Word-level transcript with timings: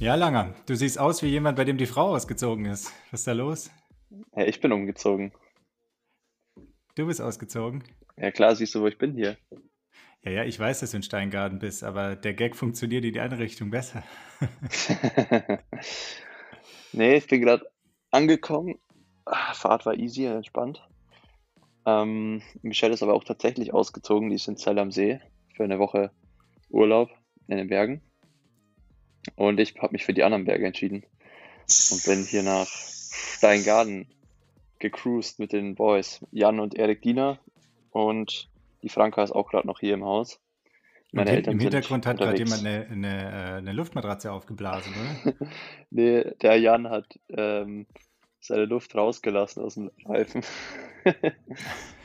Ja, 0.00 0.14
Langer, 0.14 0.54
du 0.64 0.74
siehst 0.74 0.98
aus 0.98 1.22
wie 1.22 1.26
jemand, 1.26 1.58
bei 1.58 1.64
dem 1.64 1.76
die 1.76 1.84
Frau 1.84 2.14
ausgezogen 2.14 2.64
ist. 2.64 2.90
Was 3.10 3.20
ist 3.20 3.26
da 3.26 3.32
los? 3.32 3.70
Ja, 4.34 4.46
ich 4.46 4.58
bin 4.58 4.72
umgezogen. 4.72 5.30
Du 6.94 7.06
bist 7.06 7.20
ausgezogen? 7.20 7.84
Ja, 8.16 8.30
klar, 8.30 8.56
siehst 8.56 8.74
du, 8.74 8.80
wo 8.80 8.86
ich 8.86 8.96
bin 8.96 9.12
hier. 9.14 9.36
Ja, 10.22 10.30
ja, 10.30 10.44
ich 10.44 10.58
weiß, 10.58 10.80
dass 10.80 10.92
du 10.92 10.96
in 10.96 11.02
Steingarten 11.02 11.58
bist, 11.58 11.84
aber 11.84 12.16
der 12.16 12.32
Gag 12.32 12.56
funktioniert 12.56 13.04
in 13.04 13.12
die 13.12 13.20
andere 13.20 13.42
Richtung 13.42 13.68
besser. 13.68 14.02
nee, 16.92 17.16
ich 17.16 17.26
bin 17.26 17.42
gerade 17.42 17.70
angekommen. 18.10 18.78
Ah, 19.26 19.52
Fahrt 19.52 19.84
war 19.84 19.98
easy, 19.98 20.24
entspannt. 20.24 20.82
Ähm, 21.84 22.40
Michelle 22.62 22.94
ist 22.94 23.02
aber 23.02 23.12
auch 23.12 23.24
tatsächlich 23.24 23.74
ausgezogen. 23.74 24.30
Die 24.30 24.36
ist 24.36 24.48
in 24.48 24.56
Zell 24.56 24.78
am 24.78 24.92
See 24.92 25.20
für 25.54 25.64
eine 25.64 25.78
Woche 25.78 26.10
Urlaub 26.70 27.10
in 27.48 27.58
den 27.58 27.68
Bergen. 27.68 28.00
Und 29.36 29.60
ich 29.60 29.74
habe 29.80 29.92
mich 29.92 30.04
für 30.04 30.14
die 30.14 30.22
anderen 30.22 30.44
Berge 30.44 30.66
entschieden 30.66 31.04
und 31.90 32.04
bin 32.04 32.24
hier 32.24 32.42
nach 32.42 32.66
Steingarten 32.66 34.06
gecruised 34.78 35.38
mit 35.38 35.52
den 35.52 35.74
Boys. 35.74 36.20
Jan 36.32 36.60
und 36.60 36.74
Erik 36.74 37.02
Diener 37.02 37.38
und 37.90 38.48
die 38.82 38.88
Franka 38.88 39.22
ist 39.22 39.32
auch 39.32 39.50
gerade 39.50 39.66
noch 39.66 39.80
hier 39.80 39.94
im 39.94 40.04
Haus. 40.04 40.40
Meine 41.12 41.30
Eltern 41.30 41.54
Im 41.54 41.60
Hintergrund 41.60 42.06
hat 42.06 42.18
gerade 42.18 42.38
jemand 42.38 42.60
eine, 42.64 42.86
eine, 42.88 43.08
äh, 43.08 43.56
eine, 43.56 43.72
Luftmatratze 43.72 44.30
aufgeblasen, 44.30 44.92
oder? 45.24 45.34
nee, 45.90 46.24
der 46.40 46.56
Jan 46.56 46.88
hat 46.88 47.18
ähm, 47.30 47.86
seine 48.38 48.64
Luft 48.64 48.94
rausgelassen 48.94 49.62
aus 49.62 49.74
dem 49.74 49.90
Reifen. 50.04 50.42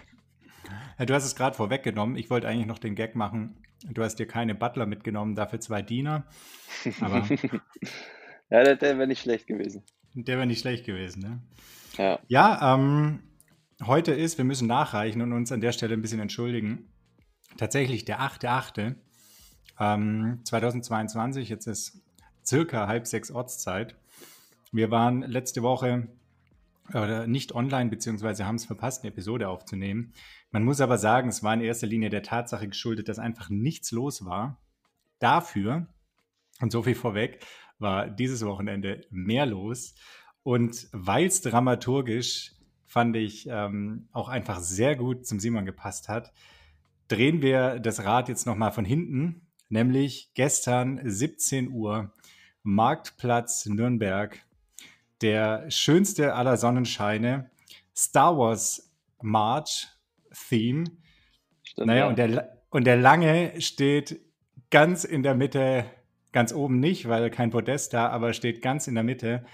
du 0.99 1.13
hast 1.13 1.25
es 1.25 1.35
gerade 1.35 1.55
vorweggenommen. 1.55 2.15
Ich 2.15 2.29
wollte 2.29 2.47
eigentlich 2.47 2.67
noch 2.67 2.79
den 2.79 2.95
Gag 2.95 3.15
machen. 3.15 3.57
Du 3.89 4.03
hast 4.03 4.15
dir 4.15 4.27
keine 4.27 4.55
Butler 4.55 4.85
mitgenommen, 4.85 5.35
dafür 5.35 5.59
zwei 5.59 5.81
Diener. 5.81 6.25
Aber 7.01 7.27
ja, 8.49 8.63
der, 8.63 8.75
der 8.75 8.97
wäre 8.97 9.07
nicht 9.07 9.21
schlecht 9.21 9.47
gewesen. 9.47 9.83
Der 10.13 10.37
wäre 10.37 10.47
nicht 10.47 10.61
schlecht 10.61 10.85
gewesen, 10.85 11.21
ne? 11.21 11.41
Ja. 11.97 12.19
Ja, 12.27 12.75
ähm, 12.75 13.23
heute 13.83 14.13
ist, 14.13 14.37
wir 14.37 14.45
müssen 14.45 14.67
nachreichen 14.67 15.21
und 15.21 15.33
uns 15.33 15.51
an 15.51 15.61
der 15.61 15.71
Stelle 15.71 15.93
ein 15.93 16.01
bisschen 16.01 16.19
entschuldigen. 16.19 16.89
Tatsächlich 17.57 18.05
der 18.05 18.21
8.8. 18.21 18.95
Ähm, 19.79 20.39
2022, 20.43 21.49
jetzt 21.49 21.67
ist 21.67 22.01
circa 22.45 22.87
halb 22.87 23.07
sechs 23.07 23.31
Ortszeit. 23.31 23.95
Wir 24.71 24.91
waren 24.91 25.21
letzte 25.21 25.63
Woche 25.63 26.07
oder 26.89 27.27
nicht 27.27 27.53
online, 27.53 27.89
beziehungsweise 27.89 28.45
haben 28.45 28.55
es 28.55 28.65
verpasst, 28.65 29.03
eine 29.03 29.11
Episode 29.11 29.49
aufzunehmen. 29.49 30.13
Man 30.51 30.63
muss 30.63 30.81
aber 30.81 30.97
sagen, 30.97 31.29
es 31.29 31.43
war 31.43 31.53
in 31.53 31.61
erster 31.61 31.87
Linie 31.87 32.09
der 32.09 32.23
Tatsache 32.23 32.67
geschuldet, 32.67 33.09
dass 33.09 33.19
einfach 33.19 33.49
nichts 33.49 33.91
los 33.91 34.25
war. 34.25 34.59
Dafür, 35.19 35.87
und 36.61 36.71
so 36.71 36.83
viel 36.83 36.95
vorweg, 36.95 37.45
war 37.79 38.07
dieses 38.07 38.45
Wochenende 38.45 39.01
mehr 39.09 39.45
los. 39.45 39.95
Und 40.43 40.87
weil 40.91 41.25
es 41.25 41.41
dramaturgisch, 41.41 42.53
fand 42.85 43.15
ich, 43.15 43.47
ähm, 43.49 44.07
auch 44.11 44.29
einfach 44.29 44.59
sehr 44.59 44.95
gut 44.95 45.25
zum 45.25 45.39
Simon 45.39 45.65
gepasst 45.65 46.07
hat, 46.07 46.31
drehen 47.07 47.41
wir 47.41 47.79
das 47.79 48.03
Rad 48.03 48.29
jetzt 48.29 48.45
nochmal 48.45 48.71
von 48.71 48.85
hinten, 48.85 49.47
nämlich 49.69 50.31
gestern 50.33 51.01
17 51.03 51.71
Uhr, 51.71 52.13
Marktplatz 52.63 53.65
Nürnberg, 53.65 54.44
der 55.25 55.69
schönste 55.69 56.35
aller 56.35 56.57
Sonnenscheine, 56.57 57.49
Star 57.95 58.37
Wars 58.37 58.93
March 59.21 59.87
Theme. 60.49 60.85
Stimmt, 61.63 61.87
naja, 61.87 61.99
ja. 62.01 62.07
und, 62.07 62.17
der, 62.17 62.61
und 62.69 62.85
der 62.85 62.97
Lange 62.97 63.59
steht 63.59 64.21
ganz 64.69 65.03
in 65.03 65.23
der 65.23 65.35
Mitte, 65.35 65.85
ganz 66.31 66.53
oben 66.53 66.79
nicht, 66.79 67.09
weil 67.09 67.29
kein 67.29 67.49
Podest 67.49 67.93
da, 67.93 68.09
aber 68.09 68.33
steht 68.33 68.61
ganz 68.61 68.87
in 68.87 68.95
der 68.95 69.03
Mitte 69.03 69.45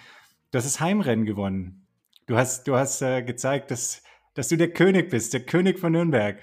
Du 0.52 0.58
hast 0.58 0.66
das 0.66 0.82
Heimrennen 0.82 1.26
gewonnen. 1.26 1.88
Du 2.28 2.36
hast, 2.36 2.68
du 2.68 2.76
hast 2.76 3.02
äh, 3.02 3.22
gezeigt, 3.24 3.72
dass, 3.72 4.04
dass 4.34 4.50
du 4.50 4.58
der 4.58 4.74
König 4.74 5.10
bist, 5.10 5.34
der 5.34 5.46
König 5.46 5.80
von 5.80 5.94
Nürnberg. 5.94 6.40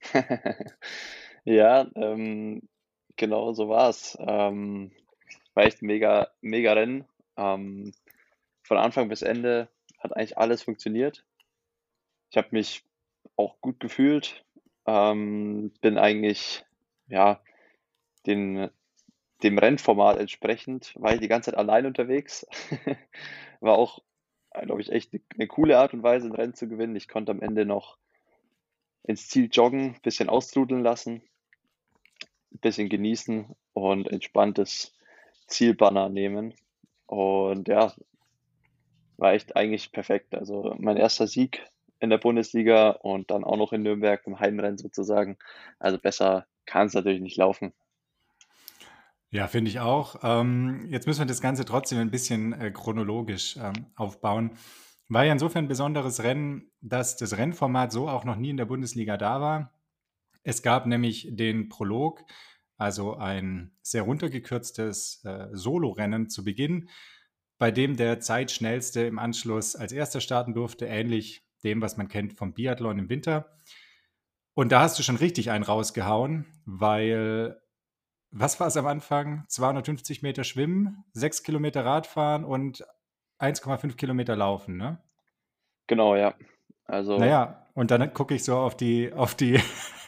ja, 1.44 1.90
ähm, 1.96 2.62
genau 3.16 3.52
so 3.52 3.68
war 3.68 3.88
es. 3.88 4.16
Ähm, 4.20 4.92
war 5.54 5.64
echt 5.64 5.82
mega, 5.82 6.28
mega 6.40 6.72
Rennen. 6.72 7.04
Ähm, 7.36 7.92
von 8.70 8.78
Anfang 8.78 9.08
bis 9.08 9.22
Ende 9.22 9.68
hat 9.98 10.16
eigentlich 10.16 10.38
alles 10.38 10.62
funktioniert. 10.62 11.24
Ich 12.30 12.36
habe 12.36 12.46
mich 12.52 12.84
auch 13.34 13.60
gut 13.60 13.80
gefühlt. 13.80 14.44
Ähm, 14.86 15.72
bin 15.80 15.98
eigentlich, 15.98 16.64
ja, 17.08 17.40
den 18.26 18.70
dem 19.42 19.58
Rennformat 19.58 20.18
entsprechend 20.18 20.94
war 21.00 21.12
ich 21.12 21.18
die 21.18 21.26
ganze 21.26 21.50
Zeit 21.50 21.58
allein 21.58 21.84
unterwegs. 21.84 22.46
war 23.60 23.76
auch, 23.76 23.98
glaube 24.52 24.82
ich, 24.82 24.92
echt 24.92 25.18
eine 25.34 25.48
coole 25.48 25.76
Art 25.76 25.92
und 25.92 26.04
Weise, 26.04 26.28
ein 26.28 26.34
Rennen 26.34 26.54
zu 26.54 26.68
gewinnen. 26.68 26.94
Ich 26.94 27.08
konnte 27.08 27.32
am 27.32 27.42
Ende 27.42 27.66
noch 27.66 27.98
ins 29.02 29.28
Ziel 29.28 29.48
joggen, 29.50 29.94
ein 29.96 30.02
bisschen 30.02 30.28
austrudeln 30.28 30.84
lassen, 30.84 31.22
ein 32.52 32.58
bisschen 32.60 32.88
genießen 32.88 33.46
und 33.72 34.06
entspanntes 34.06 34.96
Zielbanner 35.48 36.08
nehmen. 36.08 36.54
Und 37.06 37.66
ja, 37.66 37.92
war 39.20 39.34
echt 39.34 39.56
eigentlich 39.56 39.92
perfekt. 39.92 40.34
Also 40.34 40.74
mein 40.78 40.96
erster 40.96 41.26
Sieg 41.26 41.62
in 42.00 42.10
der 42.10 42.18
Bundesliga 42.18 42.90
und 42.90 43.30
dann 43.30 43.44
auch 43.44 43.56
noch 43.56 43.72
in 43.72 43.82
Nürnberg 43.82 44.26
im 44.26 44.40
Heimrennen 44.40 44.78
sozusagen. 44.78 45.36
Also 45.78 45.98
besser 45.98 46.46
kann 46.66 46.86
es 46.86 46.94
natürlich 46.94 47.20
nicht 47.20 47.36
laufen. 47.36 47.72
Ja, 49.32 49.46
finde 49.46 49.70
ich 49.70 49.78
auch. 49.78 50.16
Ähm, 50.24 50.86
jetzt 50.88 51.06
müssen 51.06 51.20
wir 51.20 51.26
das 51.26 51.40
Ganze 51.40 51.64
trotzdem 51.64 51.98
ein 51.98 52.10
bisschen 52.10 52.52
äh, 52.52 52.72
chronologisch 52.72 53.56
ähm, 53.58 53.86
aufbauen. 53.94 54.56
War 55.08 55.24
ja 55.24 55.32
insofern 55.32 55.66
ein 55.66 55.68
besonderes 55.68 56.22
Rennen, 56.22 56.70
dass 56.80 57.16
das 57.16 57.36
Rennformat 57.36 57.92
so 57.92 58.08
auch 58.08 58.24
noch 58.24 58.36
nie 58.36 58.50
in 58.50 58.56
der 58.56 58.64
Bundesliga 58.64 59.16
da 59.16 59.40
war. 59.40 59.72
Es 60.42 60.62
gab 60.62 60.86
nämlich 60.86 61.28
den 61.30 61.68
Prolog, 61.68 62.24
also 62.76 63.14
ein 63.16 63.72
sehr 63.82 64.02
runtergekürztes 64.02 65.22
äh, 65.24 65.48
Solo-Rennen 65.52 66.28
zu 66.28 66.44
Beginn, 66.44 66.88
bei 67.60 67.70
dem 67.70 67.98
der 67.98 68.20
Zeitschnellste 68.20 69.02
im 69.02 69.18
Anschluss 69.18 69.76
als 69.76 69.92
erster 69.92 70.22
starten 70.22 70.54
durfte, 70.54 70.86
ähnlich 70.86 71.44
dem, 71.62 71.82
was 71.82 71.98
man 71.98 72.08
kennt 72.08 72.32
vom 72.32 72.54
Biathlon 72.54 72.98
im 72.98 73.10
Winter. 73.10 73.52
Und 74.54 74.72
da 74.72 74.80
hast 74.80 74.98
du 74.98 75.02
schon 75.02 75.16
richtig 75.16 75.50
einen 75.50 75.62
rausgehauen, 75.62 76.46
weil 76.64 77.60
was 78.30 78.60
war 78.60 78.68
es 78.68 78.78
am 78.78 78.86
Anfang? 78.86 79.44
250 79.48 80.22
Meter 80.22 80.42
Schwimmen, 80.42 81.04
6 81.12 81.42
Kilometer 81.42 81.84
Radfahren 81.84 82.44
und 82.44 82.82
1,5 83.38 83.94
Kilometer 83.96 84.36
Laufen, 84.36 84.78
ne? 84.78 85.02
Genau, 85.86 86.16
ja. 86.16 86.34
Also. 86.86 87.18
Naja, 87.18 87.66
und 87.74 87.90
dann 87.90 88.14
gucke 88.14 88.34
ich 88.34 88.42
so 88.42 88.56
auf 88.56 88.74
die, 88.74 89.12
auf 89.12 89.34
die, 89.34 89.60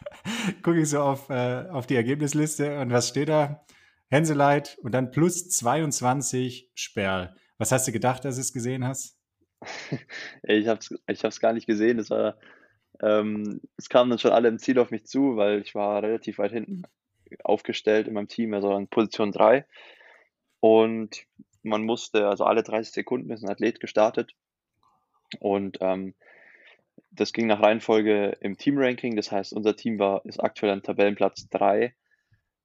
gucke 0.62 0.80
ich 0.80 0.88
so 0.88 1.02
auf, 1.02 1.28
äh, 1.28 1.66
auf 1.68 1.86
die 1.86 1.96
Ergebnisliste 1.96 2.80
und 2.80 2.92
was 2.92 3.08
steht 3.08 3.28
da? 3.28 3.62
Henseleit 4.08 4.78
und 4.82 4.92
dann 4.92 5.10
plus 5.10 5.50
22 5.50 6.70
Sperl. 6.74 7.34
Was 7.58 7.72
hast 7.72 7.86
du 7.86 7.92
gedacht, 7.92 8.24
als 8.26 8.36
du 8.36 8.40
es 8.40 8.52
gesehen 8.52 8.86
hast? 8.86 9.18
ich 10.42 10.66
habe 10.66 10.80
es 10.80 10.94
ich 11.06 11.40
gar 11.40 11.52
nicht 11.52 11.66
gesehen. 11.66 11.98
Es, 11.98 12.10
war, 12.10 12.36
ähm, 13.00 13.60
es 13.76 13.88
kamen 13.88 14.10
dann 14.10 14.18
schon 14.18 14.32
alle 14.32 14.48
im 14.48 14.58
Ziel 14.58 14.78
auf 14.78 14.90
mich 14.90 15.06
zu, 15.06 15.36
weil 15.36 15.60
ich 15.60 15.74
war 15.74 16.02
relativ 16.02 16.38
weit 16.38 16.52
hinten 16.52 16.82
aufgestellt 17.44 18.08
in 18.08 18.14
meinem 18.14 18.28
Team, 18.28 18.54
also 18.54 18.76
in 18.76 18.88
Position 18.88 19.32
3. 19.32 19.66
Und 20.60 21.26
man 21.62 21.82
musste, 21.84 22.28
also 22.28 22.44
alle 22.44 22.62
30 22.62 22.92
Sekunden 22.92 23.30
ist 23.30 23.42
ein 23.42 23.50
Athlet 23.50 23.80
gestartet. 23.80 24.34
Und 25.40 25.78
ähm, 25.80 26.14
das 27.10 27.32
ging 27.32 27.46
nach 27.46 27.62
Reihenfolge 27.62 28.36
im 28.40 28.56
Team-Ranking. 28.56 29.16
Das 29.16 29.30
heißt, 29.30 29.52
unser 29.52 29.76
Team 29.76 29.98
war, 29.98 30.24
ist 30.24 30.42
aktuell 30.42 30.72
an 30.72 30.82
Tabellenplatz 30.82 31.48
3. 31.50 31.94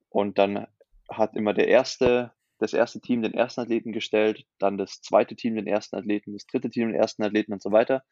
Und 0.09 0.37
dann 0.37 0.67
hat 1.09 1.35
immer 1.35 1.53
der 1.53 1.67
erste, 1.67 2.31
das 2.59 2.73
erste 2.73 2.99
Team 2.99 3.21
den 3.21 3.33
ersten 3.33 3.61
Athleten 3.61 3.91
gestellt, 3.91 4.45
dann 4.59 4.77
das 4.77 5.01
zweite 5.01 5.35
Team 5.35 5.55
den 5.55 5.67
ersten 5.67 5.95
Athleten, 5.95 6.33
das 6.33 6.45
dritte 6.45 6.69
Team 6.69 6.89
den 6.89 6.99
ersten 6.99 7.23
Athleten 7.23 7.53
und 7.53 7.61
so 7.61 7.71
weiter. 7.71 8.03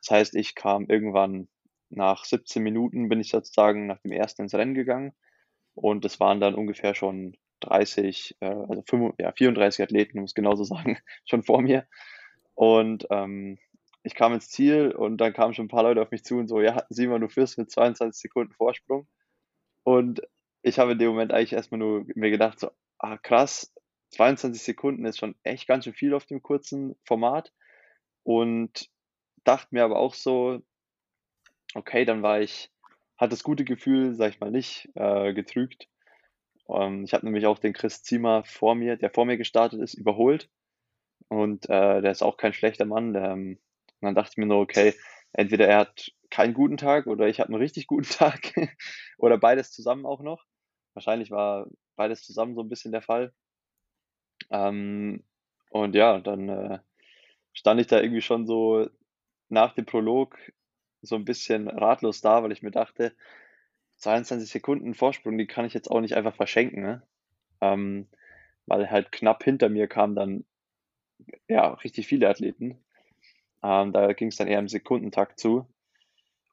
Das 0.00 0.10
heißt, 0.10 0.36
ich 0.36 0.54
kam 0.54 0.86
irgendwann 0.86 1.48
nach 1.88 2.24
17 2.24 2.62
Minuten, 2.62 3.08
bin 3.08 3.20
ich 3.20 3.30
sozusagen 3.30 3.86
nach 3.86 4.00
dem 4.00 4.12
ersten 4.12 4.42
ins 4.42 4.54
Rennen 4.54 4.74
gegangen 4.74 5.12
und 5.74 6.04
es 6.04 6.20
waren 6.20 6.40
dann 6.40 6.54
ungefähr 6.54 6.94
schon 6.94 7.36
30, 7.60 8.36
äh, 8.40 8.46
also 8.46 8.82
5, 8.86 9.14
ja, 9.18 9.32
34 9.32 9.82
Athleten, 9.82 10.20
muss 10.20 10.34
genauso 10.34 10.64
sagen, 10.64 10.98
schon 11.24 11.42
vor 11.42 11.62
mir. 11.62 11.86
Und 12.54 13.06
ähm, 13.10 13.58
ich 14.02 14.14
kam 14.14 14.32
ins 14.32 14.48
Ziel 14.48 14.92
und 14.92 15.18
dann 15.18 15.32
kamen 15.32 15.54
schon 15.54 15.66
ein 15.66 15.70
paar 15.70 15.82
Leute 15.82 16.00
auf 16.00 16.10
mich 16.10 16.24
zu 16.24 16.36
und 16.36 16.48
so, 16.48 16.60
ja, 16.60 16.84
Simon, 16.90 17.20
du 17.20 17.28
führst 17.28 17.58
mit 17.58 17.70
22 17.70 18.20
Sekunden 18.20 18.52
Vorsprung. 18.52 19.06
Und 19.82 20.22
ich 20.62 20.78
habe 20.78 20.92
in 20.92 20.98
dem 20.98 21.10
Moment 21.10 21.32
eigentlich 21.32 21.52
erstmal 21.52 21.78
nur 21.78 22.04
mir 22.14 22.30
gedacht, 22.30 22.58
so, 22.60 22.70
ah 22.98 23.18
krass, 23.18 23.72
22 24.10 24.62
Sekunden 24.62 25.04
ist 25.04 25.18
schon 25.18 25.34
echt 25.42 25.66
ganz 25.66 25.84
schön 25.84 25.94
viel 25.94 26.14
auf 26.14 26.26
dem 26.26 26.42
kurzen 26.42 26.96
Format. 27.04 27.52
Und 28.22 28.90
dachte 29.44 29.68
mir 29.70 29.84
aber 29.84 29.98
auch 29.98 30.14
so, 30.14 30.60
okay, 31.74 32.04
dann 32.04 32.22
war 32.22 32.40
ich 32.40 32.70
hat 33.16 33.32
das 33.32 33.42
gute 33.42 33.64
Gefühl, 33.64 34.14
sag 34.14 34.30
ich 34.30 34.40
mal, 34.40 34.50
nicht 34.50 34.90
äh, 34.94 35.32
getrügt. 35.32 35.88
Ähm, 36.68 37.04
ich 37.04 37.14
habe 37.14 37.24
nämlich 37.24 37.46
auch 37.46 37.58
den 37.58 37.72
Chris 37.72 38.02
Ziemer 38.02 38.44
vor 38.44 38.74
mir, 38.74 38.96
der 38.96 39.10
vor 39.10 39.24
mir 39.24 39.36
gestartet 39.36 39.80
ist, 39.80 39.94
überholt. 39.94 40.50
Und 41.28 41.68
äh, 41.68 42.02
der 42.02 42.10
ist 42.10 42.22
auch 42.22 42.36
kein 42.36 42.52
schlechter 42.52 42.84
Mann. 42.84 43.12
Der, 43.12 43.30
ähm, 43.30 43.58
und 44.00 44.06
dann 44.06 44.14
dachte 44.14 44.32
ich 44.32 44.36
mir 44.36 44.46
nur, 44.46 44.60
okay, 44.60 44.94
entweder 45.32 45.66
er 45.66 45.78
hat 45.78 46.12
keinen 46.30 46.54
guten 46.54 46.76
Tag 46.76 47.06
oder 47.06 47.28
ich 47.28 47.40
habe 47.40 47.48
einen 47.48 47.62
richtig 47.62 47.86
guten 47.86 48.08
Tag 48.10 48.52
oder 49.18 49.38
beides 49.38 49.72
zusammen 49.72 50.06
auch 50.06 50.20
noch. 50.20 50.44
Wahrscheinlich 50.94 51.30
war 51.30 51.66
beides 51.96 52.22
zusammen 52.22 52.54
so 52.54 52.62
ein 52.62 52.68
bisschen 52.68 52.92
der 52.92 53.02
Fall. 53.02 53.32
Ähm, 54.50 55.22
und 55.70 55.94
ja, 55.94 56.18
dann 56.20 56.48
äh, 56.48 56.78
stand 57.52 57.80
ich 57.80 57.86
da 57.86 58.00
irgendwie 58.00 58.22
schon 58.22 58.46
so 58.46 58.88
nach 59.48 59.74
dem 59.74 59.86
Prolog 59.86 60.38
so 61.02 61.16
ein 61.16 61.24
bisschen 61.24 61.68
ratlos 61.68 62.20
da, 62.20 62.42
weil 62.42 62.52
ich 62.52 62.62
mir 62.62 62.70
dachte, 62.70 63.12
22 63.98 64.50
Sekunden 64.50 64.94
Vorsprung, 64.94 65.38
die 65.38 65.46
kann 65.46 65.64
ich 65.64 65.74
jetzt 65.74 65.90
auch 65.90 66.00
nicht 66.00 66.14
einfach 66.14 66.34
verschenken, 66.34 66.82
ne? 66.82 67.02
Ähm, 67.60 68.08
weil 68.66 68.90
halt 68.90 69.12
knapp 69.12 69.42
hinter 69.44 69.68
mir 69.68 69.86
kamen 69.86 70.14
dann 70.14 70.44
ja 71.48 71.74
richtig 71.74 72.06
viele 72.06 72.28
Athleten. 72.28 72.78
Ähm, 73.62 73.92
da 73.92 74.12
ging 74.12 74.28
es 74.28 74.36
dann 74.36 74.48
eher 74.48 74.58
im 74.58 74.68
Sekundentakt 74.68 75.38
zu. 75.38 75.66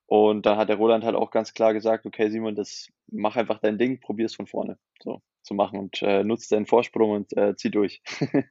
Und 0.05 0.45
dann 0.45 0.57
hat 0.57 0.69
der 0.69 0.77
Roland 0.77 1.03
halt 1.03 1.15
auch 1.15 1.31
ganz 1.31 1.53
klar 1.53 1.73
gesagt, 1.73 2.05
okay, 2.05 2.29
Simon, 2.29 2.55
das 2.55 2.89
mach 3.07 3.35
einfach 3.35 3.59
dein 3.59 3.77
Ding, 3.77 3.99
probier 3.99 4.27
es 4.27 4.35
von 4.35 4.47
vorne 4.47 4.77
so 5.01 5.21
zu 5.43 5.53
machen 5.53 5.79
und 5.79 6.01
äh, 6.01 6.23
nutzt 6.23 6.51
deinen 6.51 6.65
Vorsprung 6.65 7.11
und 7.11 7.37
äh, 7.37 7.55
zieh 7.55 7.71
durch. 7.71 8.01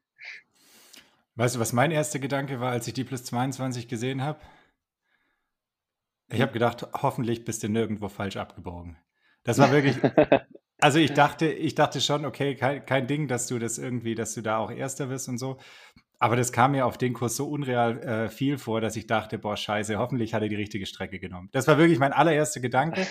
weißt 1.35 1.57
du, 1.57 1.61
was 1.61 1.73
mein 1.73 1.91
erster 1.91 2.19
Gedanke 2.19 2.61
war, 2.61 2.71
als 2.71 2.87
ich 2.87 2.95
die 2.95 3.05
plus 3.05 3.25
22 3.25 3.89
gesehen 3.89 4.23
habe? 4.23 4.41
Ich 6.31 6.41
habe 6.41 6.53
gedacht, 6.53 6.87
hoffentlich 6.95 7.45
bist 7.45 7.63
du 7.63 7.69
nirgendwo 7.69 8.09
falsch 8.09 8.37
abgebogen. 8.37 8.97
Das 9.45 9.59
war 9.59 9.73
wirklich. 9.73 9.97
Also 10.83 10.99
ich 10.99 11.13
dachte, 11.13 11.47
ich 11.47 11.77
dachte 11.77 12.01
schon, 12.01 12.25
okay, 12.25 12.57
kein, 12.57 12.85
kein 12.85 13.07
Ding, 13.07 13.29
dass 13.29 13.47
du 13.47 13.61
das 13.61 13.79
irgendwie, 13.79 14.17
dass 14.17 14.35
du 14.35 14.43
da 14.43 14.59
auch 14.59 14.69
Erster 14.73 15.09
wirst 15.11 15.29
und 15.29 15.39
so. 15.39 15.59
Aber 16.19 16.35
das 16.35 16.51
kam 16.51 16.73
mir 16.73 16.87
auf 16.87 16.99
den 16.99 17.13
Kurs 17.13 17.37
so 17.37 17.49
unreal 17.49 18.01
äh, 18.03 18.29
viel 18.29 18.59
vor, 18.59 18.81
dass 18.81 18.97
ich 18.97 19.07
dachte, 19.07 19.39
boah, 19.39 19.57
scheiße, 19.57 19.97
hoffentlich 19.99 20.35
hat 20.35 20.43
er 20.43 20.49
die 20.49 20.57
richtige 20.57 20.87
Strecke 20.87 21.21
genommen. 21.21 21.51
Das 21.53 21.69
war 21.69 21.79
wirklich 21.79 22.01
mein 22.01 22.13
allererster 22.13 22.61
Gedanke. 22.61 23.07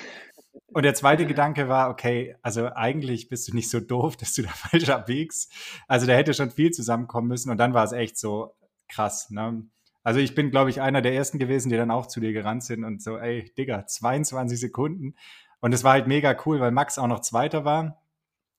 Und 0.74 0.84
der 0.84 0.94
zweite 0.94 1.26
Gedanke 1.26 1.68
war, 1.68 1.90
okay, 1.90 2.36
also 2.42 2.68
eigentlich 2.74 3.30
bist 3.30 3.48
du 3.48 3.56
nicht 3.56 3.70
so 3.70 3.80
doof, 3.80 4.18
dass 4.18 4.34
du 4.34 4.44
da 4.44 4.50
falsch 4.50 4.90
abbiegst. 4.90 5.52
Also 5.88 6.08
da 6.08 6.14
hätte 6.14 6.34
schon 6.34 6.52
viel 6.52 6.72
zusammenkommen 6.72 7.28
müssen. 7.28 7.52
Und 7.52 7.58
dann 7.58 7.74
war 7.74 7.84
es 7.84 7.92
echt 7.92 8.18
so 8.18 8.56
krass. 8.88 9.30
Ne? 9.30 9.64
Also 10.04 10.20
ich 10.20 10.36
bin, 10.36 10.52
glaube 10.52 10.70
ich, 10.70 10.82
einer 10.82 11.02
der 11.02 11.14
ersten 11.14 11.40
gewesen, 11.40 11.70
die 11.70 11.78
dann 11.78 11.92
auch 11.92 12.08
zu 12.08 12.20
dir 12.20 12.34
gerannt 12.34 12.64
sind 12.64 12.84
und 12.84 13.02
so, 13.02 13.18
ey, 13.18 13.52
Digga, 13.58 13.86
22 13.86 14.60
Sekunden. 14.60 15.16
Und 15.60 15.74
es 15.74 15.84
war 15.84 15.94
halt 15.94 16.08
mega 16.08 16.36
cool, 16.46 16.60
weil 16.60 16.72
Max 16.72 16.98
auch 16.98 17.08
noch 17.08 17.20
Zweiter 17.20 17.66
war. 17.66 18.02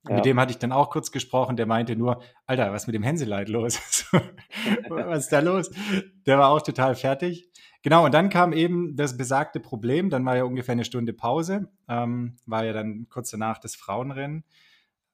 Ja. 0.09 0.17
Mit 0.17 0.25
dem 0.25 0.39
hatte 0.41 0.53
ich 0.53 0.59
dann 0.59 0.73
auch 0.73 0.91
kurz 0.91 1.13
gesprochen, 1.13 1.57
der 1.57 1.67
meinte 1.67 1.95
nur, 1.95 2.23
Alter, 2.47 2.73
was 2.73 2.87
mit 2.87 2.95
dem 2.95 3.03
Hänseleit 3.03 3.49
los? 3.49 3.79
was 4.89 5.25
ist 5.25 5.33
da 5.33 5.41
los? 5.41 5.71
Der 6.27 6.39
war 6.39 6.51
auch 6.51 6.63
total 6.63 6.95
fertig. 6.95 7.49
Genau, 7.83 8.05
und 8.05 8.15
dann 8.15 8.29
kam 8.29 8.53
eben 8.53 8.97
das 8.97 9.17
besagte 9.17 9.59
Problem, 9.59 10.09
dann 10.09 10.25
war 10.25 10.37
ja 10.37 10.45
ungefähr 10.45 10.73
eine 10.73 10.85
Stunde 10.85 11.13
Pause, 11.13 11.69
ähm, 11.89 12.37
war 12.47 12.65
ja 12.65 12.73
dann 12.73 13.07
kurz 13.09 13.31
danach 13.31 13.59
das 13.59 13.75
Frauenrennen 13.75 14.45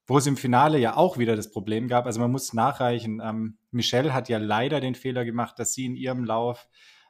wo 0.09 0.17
es 0.17 0.27
im 0.27 0.39
Finale 0.39 0.79
ja 0.79 0.97
auch 0.97 1.19
wieder 1.19 1.37
das 1.37 1.51
Problem 1.51 1.87
gab. 1.87 2.07
Also 2.07 2.19
man 2.19 2.33
muss 2.33 2.55
nachreichen. 2.55 3.21
Ähm, 3.23 3.59
Michelle 3.71 4.15
hat 4.15 4.31
ja 4.31 4.39
leider 4.39 4.81
den 4.81 4.95
Fehler 4.95 5.25
gemacht, 5.25 5.59
dass 5.59 5.75
sie 5.75 5.85
in 5.85 5.97
ihrem 5.97 6.25
Lauf, 6.25 6.67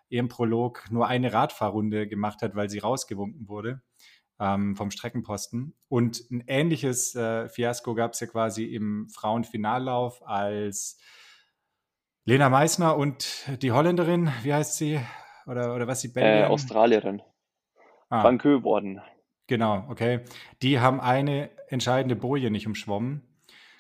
ihrem 0.09 0.29
Prolog 0.29 0.85
nur 0.91 1.07
eine 1.07 1.33
Radfahrrunde 1.33 2.09
gemacht 2.09 2.43
hat, 2.43 2.57
weil 2.57 2.69
sie 2.69 2.81
rausgewunken 2.81 3.49
wurde 3.49 3.83
ähm, 4.41 4.75
vom 4.75 4.91
Streckenposten. 4.91 5.75
Und 5.89 6.29
ein 6.31 6.43
ähnliches 6.49 7.15
äh, 7.15 7.49
Fiasko 7.49 7.95
gab 7.95 8.15
es 8.15 8.21
ja 8.21 8.27
quasi 8.27 8.65
im 8.65 9.09
Frauenfinallauf, 9.09 10.27
als 10.27 10.99
Lena 12.25 12.49
Meissner 12.49 12.97
und 12.97 13.49
die 13.63 13.71
Holländerin, 13.71 14.33
wie 14.43 14.53
heißt 14.53 14.77
sie? 14.77 15.01
Oder, 15.49 15.75
oder 15.75 15.87
was 15.87 16.01
sie 16.03 16.09
Belgierin? 16.09 16.45
Äh, 16.45 16.47
Australierin. 16.47 17.23
Ah. 18.11 18.23
Van 18.23 18.39
Köborden. 18.39 19.01
Genau, 19.47 19.87
okay. 19.89 20.21
Die 20.63 20.79
haben 20.79 21.01
eine 21.01 21.51
entscheidende 21.69 22.17
Boje 22.17 22.51
nicht 22.51 22.67
umschwommen. 22.67 23.23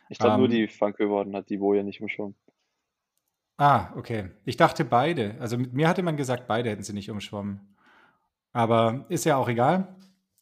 Ich 0.08 0.18
glaube, 0.18 0.34
ähm, 0.34 0.40
nur 0.40 0.48
die 0.48 0.66
Frank 0.66 0.96
geworden 0.96 1.36
hat 1.36 1.50
die 1.50 1.58
Boje 1.58 1.84
nicht 1.84 2.00
umschwommen. 2.00 2.34
Ah, 3.58 3.92
okay. 3.96 4.30
Ich 4.44 4.56
dachte 4.56 4.84
beide. 4.84 5.36
Also 5.40 5.58
mit 5.58 5.74
mir 5.74 5.88
hatte 5.88 6.02
man 6.02 6.16
gesagt, 6.16 6.46
beide 6.46 6.70
hätten 6.70 6.82
sie 6.82 6.94
nicht 6.94 7.10
umschwommen. 7.10 7.76
Aber 8.52 9.04
ist 9.08 9.26
ja 9.26 9.36
auch 9.36 9.48
egal. 9.48 9.94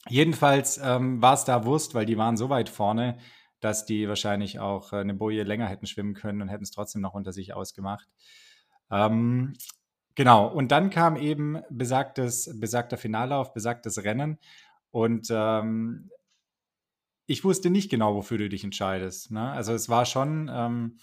Jedenfalls 0.09 0.79
ähm, 0.79 1.21
war 1.21 1.35
es 1.35 1.45
da 1.45 1.65
Wurst, 1.65 1.95
weil 1.95 2.07
die 2.07 2.19
waren 2.19 2.37
so 2.37 2.51
weit 2.51 2.69
vorne, 2.69 3.19
dass 3.59 3.85
die 3.85 4.09
wahrscheinlich 4.09 4.61
auch 4.61 4.93
äh, 4.93 4.97
eine 4.97 5.15
Boje 5.15 5.43
länger 5.43 5.67
hätten 5.67 5.87
schwimmen 5.87 6.15
können 6.15 6.41
und 6.43 6.49
hätten 6.49 6.63
es 6.63 6.71
trotzdem 6.71 7.03
noch 7.03 7.15
unter 7.15 7.33
sich 7.33 7.55
ausgemacht. 7.55 8.09
Ähm, 8.91 9.55
genau, 10.17 10.49
und 10.49 10.73
dann 10.73 10.91
kam 10.91 11.17
eben 11.17 11.63
besagtes, 11.71 12.51
besagter 12.59 12.97
Finallauf, 12.97 13.53
besagtes 13.53 14.03
Rennen. 14.03 14.39
Und 14.91 15.29
ähm, 15.31 16.11
ich 17.27 17.45
wusste 17.45 17.71
nicht 17.71 17.91
genau, 17.91 18.15
wofür 18.15 18.39
du 18.39 18.49
dich 18.49 18.65
entscheidest. 18.65 19.31
Ne? 19.31 19.51
Also 19.51 19.73
es 19.73 19.89
war 19.89 20.07
schon, 20.07 20.51
ähm, 20.53 20.99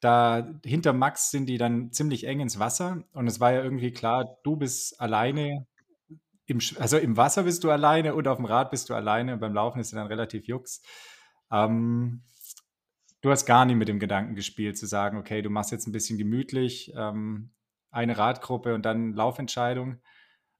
da 0.00 0.48
hinter 0.64 0.92
Max 0.92 1.30
sind 1.30 1.46
die 1.46 1.58
dann 1.58 1.92
ziemlich 1.92 2.24
eng 2.24 2.40
ins 2.40 2.58
Wasser 2.58 3.02
und 3.12 3.26
es 3.26 3.40
war 3.40 3.52
ja 3.52 3.62
irgendwie 3.62 3.90
klar, 3.90 4.38
du 4.44 4.56
bist 4.56 5.00
alleine, 5.00 5.66
im, 6.46 6.60
also 6.78 6.96
im 6.96 7.16
Wasser 7.16 7.42
bist 7.42 7.64
du 7.64 7.70
alleine 7.70 8.14
und 8.14 8.28
auf 8.28 8.36
dem 8.36 8.46
Rad 8.46 8.70
bist 8.70 8.88
du 8.88 8.94
alleine. 8.94 9.36
Beim 9.36 9.52
Laufen 9.52 9.80
ist 9.80 9.88
es 9.88 9.94
dann 9.94 10.06
relativ 10.06 10.46
jux. 10.46 10.80
Ähm, 11.50 12.22
du 13.20 13.30
hast 13.30 13.44
gar 13.44 13.64
nicht 13.64 13.76
mit 13.76 13.88
dem 13.88 13.98
Gedanken 13.98 14.36
gespielt, 14.36 14.78
zu 14.78 14.86
sagen, 14.86 15.18
okay, 15.18 15.42
du 15.42 15.50
machst 15.50 15.72
jetzt 15.72 15.88
ein 15.88 15.92
bisschen 15.92 16.18
gemütlich, 16.18 16.92
ähm, 16.96 17.50
eine 17.90 18.18
Radgruppe 18.18 18.74
und 18.74 18.84
dann 18.84 19.12
Laufentscheidung. 19.12 20.00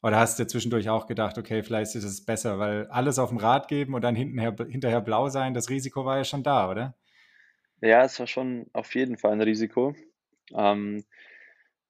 Oder 0.02 0.18
hast 0.18 0.38
du 0.38 0.46
zwischendurch 0.46 0.88
auch 0.88 1.06
gedacht, 1.06 1.38
okay, 1.38 1.62
vielleicht 1.62 1.94
ist 1.96 2.04
es 2.04 2.24
besser, 2.24 2.58
weil 2.58 2.86
alles 2.86 3.18
auf 3.18 3.30
dem 3.30 3.38
Rad 3.38 3.66
geben 3.68 3.94
und 3.94 4.02
dann 4.02 4.14
hintenher, 4.14 4.54
hinterher 4.68 5.00
blau 5.00 5.28
sein, 5.28 5.54
das 5.54 5.70
Risiko 5.70 6.04
war 6.04 6.18
ja 6.18 6.24
schon 6.24 6.44
da, 6.44 6.70
oder? 6.70 6.94
Ja, 7.80 8.04
es 8.04 8.18
war 8.20 8.26
schon 8.26 8.66
auf 8.72 8.94
jeden 8.94 9.16
Fall 9.16 9.32
ein 9.32 9.40
Risiko. 9.40 9.94
Ähm, 10.54 11.04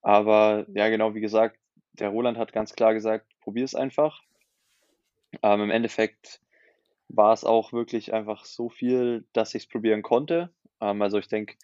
aber 0.01 0.67
ja, 0.73 0.89
genau 0.89 1.15
wie 1.15 1.21
gesagt, 1.21 1.59
der 1.93 2.09
Roland 2.09 2.39
hat 2.39 2.53
ganz 2.53 2.75
klar 2.75 2.95
gesagt, 2.95 3.27
probier 3.41 3.65
es 3.65 3.75
einfach. 3.75 4.23
Ähm, 5.43 5.63
Im 5.63 5.71
Endeffekt 5.71 6.41
war 7.09 7.33
es 7.33 7.45
auch 7.45 7.73
wirklich 7.73 8.13
einfach 8.13 8.45
so 8.45 8.69
viel, 8.69 9.27
dass 9.33 9.55
ich 9.55 9.65
es 9.65 9.69
probieren 9.69 10.03
konnte. 10.03 10.51
Ähm, 10.81 11.03
also 11.03 11.19
ich 11.19 11.29
denke, 11.29 11.57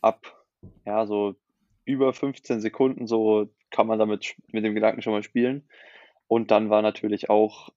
ab 0.00 0.44
ja, 0.84 1.06
so 1.06 1.36
über 1.90 2.12
15 2.12 2.60
Sekunden 2.60 3.06
so 3.06 3.50
kann 3.70 3.86
man 3.86 3.98
damit 3.98 4.34
mit 4.48 4.64
dem 4.64 4.74
Gedanken 4.74 5.02
schon 5.02 5.12
mal 5.12 5.22
spielen. 5.22 5.68
Und 6.26 6.50
dann 6.50 6.70
war 6.70 6.82
natürlich 6.82 7.30
auch 7.30 7.70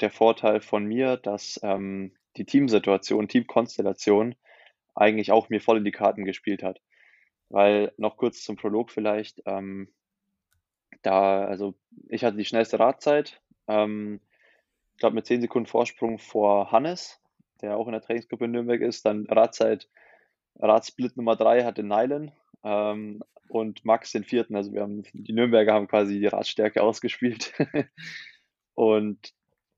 der 0.00 0.10
Vorteil 0.10 0.60
von 0.60 0.84
mir, 0.84 1.16
dass 1.16 1.60
ähm, 1.62 2.12
die 2.36 2.44
Teamsituation, 2.44 3.28
Teamkonstellation 3.28 4.34
eigentlich 4.94 5.32
auch 5.32 5.48
mir 5.48 5.60
voll 5.60 5.78
in 5.78 5.84
die 5.84 5.92
Karten 5.92 6.24
gespielt 6.24 6.62
hat. 6.62 6.80
Weil 7.48 7.92
noch 7.96 8.16
kurz 8.16 8.42
zum 8.42 8.56
Prolog 8.56 8.90
vielleicht, 8.90 9.42
ähm, 9.46 9.88
da, 11.02 11.44
also 11.44 11.74
ich 12.08 12.24
hatte 12.24 12.36
die 12.36 12.44
schnellste 12.44 12.78
Radzeit, 12.78 13.40
ähm, 13.68 14.20
ich 14.94 14.98
glaube 14.98 15.14
mit 15.14 15.26
10 15.26 15.42
Sekunden 15.42 15.68
Vorsprung 15.68 16.18
vor 16.18 16.72
Hannes, 16.72 17.20
der 17.60 17.76
auch 17.76 17.86
in 17.86 17.92
der 17.92 18.00
Trainingsgruppe 18.02 18.46
in 18.46 18.50
Nürnberg 18.50 18.80
ist. 18.80 19.04
Dann 19.04 19.26
Radzeit, 19.26 19.88
Radsplit 20.58 21.16
Nummer 21.16 21.36
3 21.36 21.64
hatte 21.64 21.82
Nylan, 21.82 22.32
ähm, 22.64 23.22
und 23.48 23.84
Max 23.84 24.12
den 24.12 24.24
vierten. 24.24 24.56
Also 24.56 24.72
wir 24.72 24.82
haben 24.82 25.02
die 25.12 25.32
Nürnberger 25.32 25.74
haben 25.74 25.88
quasi 25.88 26.18
die 26.18 26.26
Radstärke 26.26 26.82
ausgespielt. 26.82 27.54
und 28.74 29.32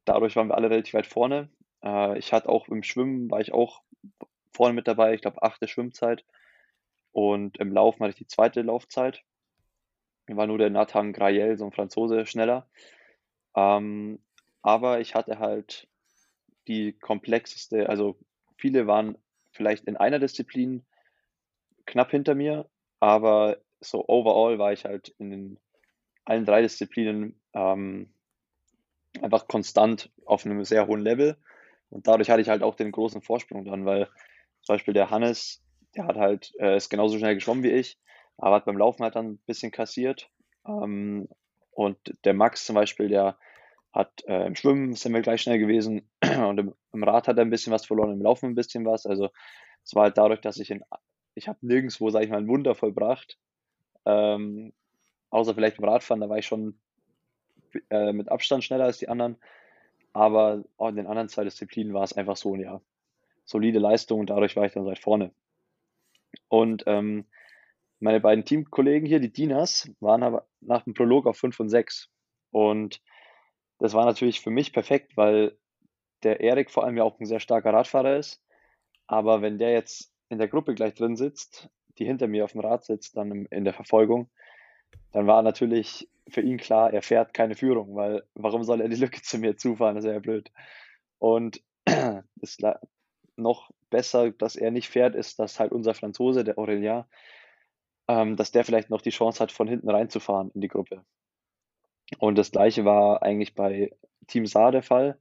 dadurch 0.05 0.37
waren 0.37 0.49
wir 0.49 0.57
alle 0.57 0.71
relativ 0.71 0.95
weit 0.95 1.07
vorne. 1.07 1.51
Äh, 1.83 2.19
ich 2.19 2.33
hatte 2.33 2.49
auch 2.49 2.69
im 2.69 2.83
Schwimmen, 2.83 3.31
war 3.31 3.41
ich 3.41 3.53
auch 3.53 3.83
vorne 4.53 4.75
mit 4.75 4.89
dabei, 4.89 5.15
ich 5.15 5.21
glaube 5.21 5.43
achte 5.43 5.69
Schwimmzeit. 5.69 6.25
Und 7.13 7.59
im 7.59 7.73
Laufen 7.73 8.01
hatte 8.01 8.11
ich 8.11 8.19
die 8.19 8.27
zweite 8.27 8.63
Laufzeit. 8.63 9.23
War 10.27 10.47
nur 10.47 10.59
der 10.59 10.71
Nathan 10.71 11.13
Grael, 11.13 11.57
so 11.57 11.65
ein 11.65 11.73
Franzose, 11.73 12.27
schneller. 12.27 12.69
Ähm, 13.55 14.21
aber 14.63 15.01
ich 15.01 15.15
hatte 15.15 15.39
halt 15.39 15.89
die 16.67 16.93
komplexeste, 16.93 17.89
also 17.89 18.19
viele 18.57 18.87
waren 18.87 19.17
vielleicht 19.53 19.85
in 19.87 19.97
einer 19.97 20.19
Disziplin 20.19 20.85
knapp 21.89 22.11
hinter 22.11 22.35
mir, 22.35 22.69
aber 23.01 23.59
so 23.81 24.05
overall 24.07 24.59
war 24.59 24.73
ich 24.73 24.85
halt 24.85 25.09
in 25.19 25.31
den, 25.31 25.61
allen 26.25 26.45
drei 26.45 26.63
Disziplinen 26.63 27.41
ähm, 27.55 28.13
einfach 29.23 29.49
konstant 29.49 30.11
auf 30.25 30.45
einem 30.45 30.65
sehr 30.65 30.87
hohen 30.87 31.01
Level. 31.01 31.37
Und 31.91 32.07
dadurch 32.07 32.31
hatte 32.31 32.43
ich 32.43 32.49
halt 32.49 32.63
auch 32.63 32.75
den 32.75 32.93
großen 32.93 33.23
Vorsprung 33.23 33.65
dann, 33.65 33.87
weil 33.87 34.07
zum 34.63 34.75
Beispiel 34.75 34.95
der 34.95 35.11
Hannes, 35.11 35.63
der 35.97 36.07
hat 36.07 36.17
halt, 36.17 36.53
äh, 36.61 36.77
ist 36.77 36.91
genauso 36.91 37.17
schnell 37.19 37.35
geschwommen 37.35 37.65
wie 37.65 37.73
ich, 37.73 37.99
aber 38.37 38.57
hat 38.57 38.67
beim 38.67 38.77
Laufen 38.77 39.03
halt 39.03 39.17
dann 39.17 39.33
ein 39.33 39.39
bisschen 39.47 39.73
kassiert. 39.73 40.31
Ähm, 40.67 41.29
und 41.71 41.99
der 42.25 42.35
Max 42.35 42.67
zum 42.67 42.75
Beispiel, 42.75 43.09
der 43.09 43.39
hat 43.93 44.23
äh, 44.27 44.47
im 44.47 44.55
Schwimmen 44.55 44.95
sind 44.95 45.15
wir 45.15 45.23
gleich 45.23 45.41
schnell 45.41 45.59
gewesen 45.59 46.11
und 46.23 46.59
im, 46.59 46.75
im, 46.93 47.05
Rad 47.05 47.27
hat 47.27 47.39
er 47.39 47.45
ein 47.45 47.51
bisschen 47.51 47.73
was 47.73 47.87
verloren, 47.87 48.13
im 48.13 48.23
Laufen 48.23 48.51
ein 48.51 48.55
bisschen 48.55 48.85
was. 48.85 49.07
Also 49.07 49.31
es 49.85 49.95
war 49.95 50.05
halt 50.05 50.19
dadurch, 50.19 50.41
dass 50.41 50.59
ich 50.59 50.71
in, 50.71 50.83
ich 51.39 51.49
habe 51.49 51.59
nirgendwo, 51.63 52.11
sage 52.11 52.25
ich 52.25 52.31
mal, 52.31 52.39
ein 52.39 52.49
Wunder 52.49 52.75
vollbracht. 52.75 53.39
Ähm, 54.05 54.73
außer 55.31 55.55
vielleicht 55.55 55.79
im 55.79 55.85
Radfahren, 55.85 56.21
da 56.21 56.29
war 56.29 56.39
ich 56.39 56.47
schon 56.47 56.79
äh, 57.91 58.13
mit 58.13 58.29
Abstand 58.29 58.65
schneller 58.65 58.85
als 58.85 58.99
die 58.99 59.09
anderen. 59.09 59.37
Aber 60.13 60.65
in 60.81 60.97
den 60.97 61.07
anderen 61.07 61.29
zwei 61.29 61.45
Disziplinen 61.45 61.95
war 61.95 62.03
es 62.03 62.13
einfach 62.13 62.37
so, 62.37 62.55
ja, 62.57 62.81
solide 63.45 63.79
Leistung 63.79 64.21
und 64.21 64.31
dadurch 64.31 64.57
war 64.57 64.67
ich 64.67 64.73
dann 64.73 64.85
seit 64.85 64.99
vorne. 64.99 65.33
Und 66.49 66.85
ähm, 66.87 67.27
meine 68.01 68.21
beiden 68.21 68.45
Teamkollegen 68.45 69.07
hier, 69.07 69.21
die 69.21 69.33
Dinas, 69.33 69.91
waren 70.01 70.23
aber 70.23 70.47
nach 70.61 70.83
dem 70.83 70.95
Prolog 70.95 71.27
auf 71.27 71.39
5 71.39 71.61
und 71.61 71.69
6. 71.69 72.11
Und 72.51 73.01
das 73.79 73.95
war 73.95 74.05
natürlich 74.05 74.41
für 74.41 74.51
mich 74.51 74.73
perfekt, 74.73 75.17
weil 75.17 75.57
der 76.23 76.41
Erik 76.41 76.71
vor 76.71 76.85
allem 76.85 76.97
ja 76.97 77.05
auch 77.05 77.19
ein 77.21 77.27
sehr 77.27 77.41
starker 77.41 77.73
Radfahrer 77.73 78.17
ist. 78.17 78.43
Aber 79.07 79.41
wenn 79.41 79.59
der 79.59 79.73
jetzt 79.73 80.13
in 80.29 80.39
der 80.39 80.49
Gruppe 80.49 80.75
gleich 80.75 80.95
drin 80.95 81.17
sitzt, 81.17 81.69
die 81.99 82.05
hinter 82.05 82.29
mir 82.29 82.45
auf 82.45 82.53
dem 82.53 82.61
Rad 82.61 82.85
sitzt, 82.85 83.17
dann 83.17 83.47
in 83.47 83.65
der 83.65 83.75
Verfolgung, 83.75 84.29
dann 85.13 85.27
war 85.27 85.43
natürlich 85.43 86.09
für 86.29 86.43
ihn 86.43 86.59
klar, 86.59 86.93
er 86.93 87.03
fährt 87.03 87.33
keine 87.33 87.55
Führung, 87.55 87.95
weil 87.95 88.23
warum 88.35 88.63
soll 88.63 88.81
er 88.81 88.89
die 88.89 88.97
Lücke 88.97 89.23
zu 89.23 89.39
mir 89.39 89.57
zufahren? 89.57 89.97
Das 89.97 90.05
ist 90.05 90.11
ja 90.11 90.19
blöd. 90.19 90.51
Und 91.19 91.63
das 91.85 92.59
noch 93.37 93.71
besser, 93.91 94.31
dass 94.33 94.57
er 94.57 94.71
nicht 94.71 94.89
fährt, 94.89 95.15
ist, 95.15 95.39
dass 95.39 95.59
halt 95.59 95.73
unser 95.73 95.95
Franzose, 95.95 96.45
der 96.45 96.59
Aurelien, 96.59 97.05
ähm, 98.09 98.37
dass 98.37 98.53
der 98.53 98.65
vielleicht 98.65 98.91
noch 98.91 99.01
die 99.01 99.11
Chance 99.11 99.41
hat, 99.43 99.53
von 99.53 99.69
hinten 99.69 99.89
reinzufahren 99.89 100.51
in 100.55 100.61
die 100.61 100.69
Gruppe. 100.69 101.05
Und 102.19 102.37
das 102.37 102.51
gleiche 102.51 102.85
war 102.85 103.23
eigentlich 103.23 103.55
bei 103.55 103.93
Team 104.27 104.47
Saar 104.47 104.73
der 104.73 104.83
Fall. 104.83 105.19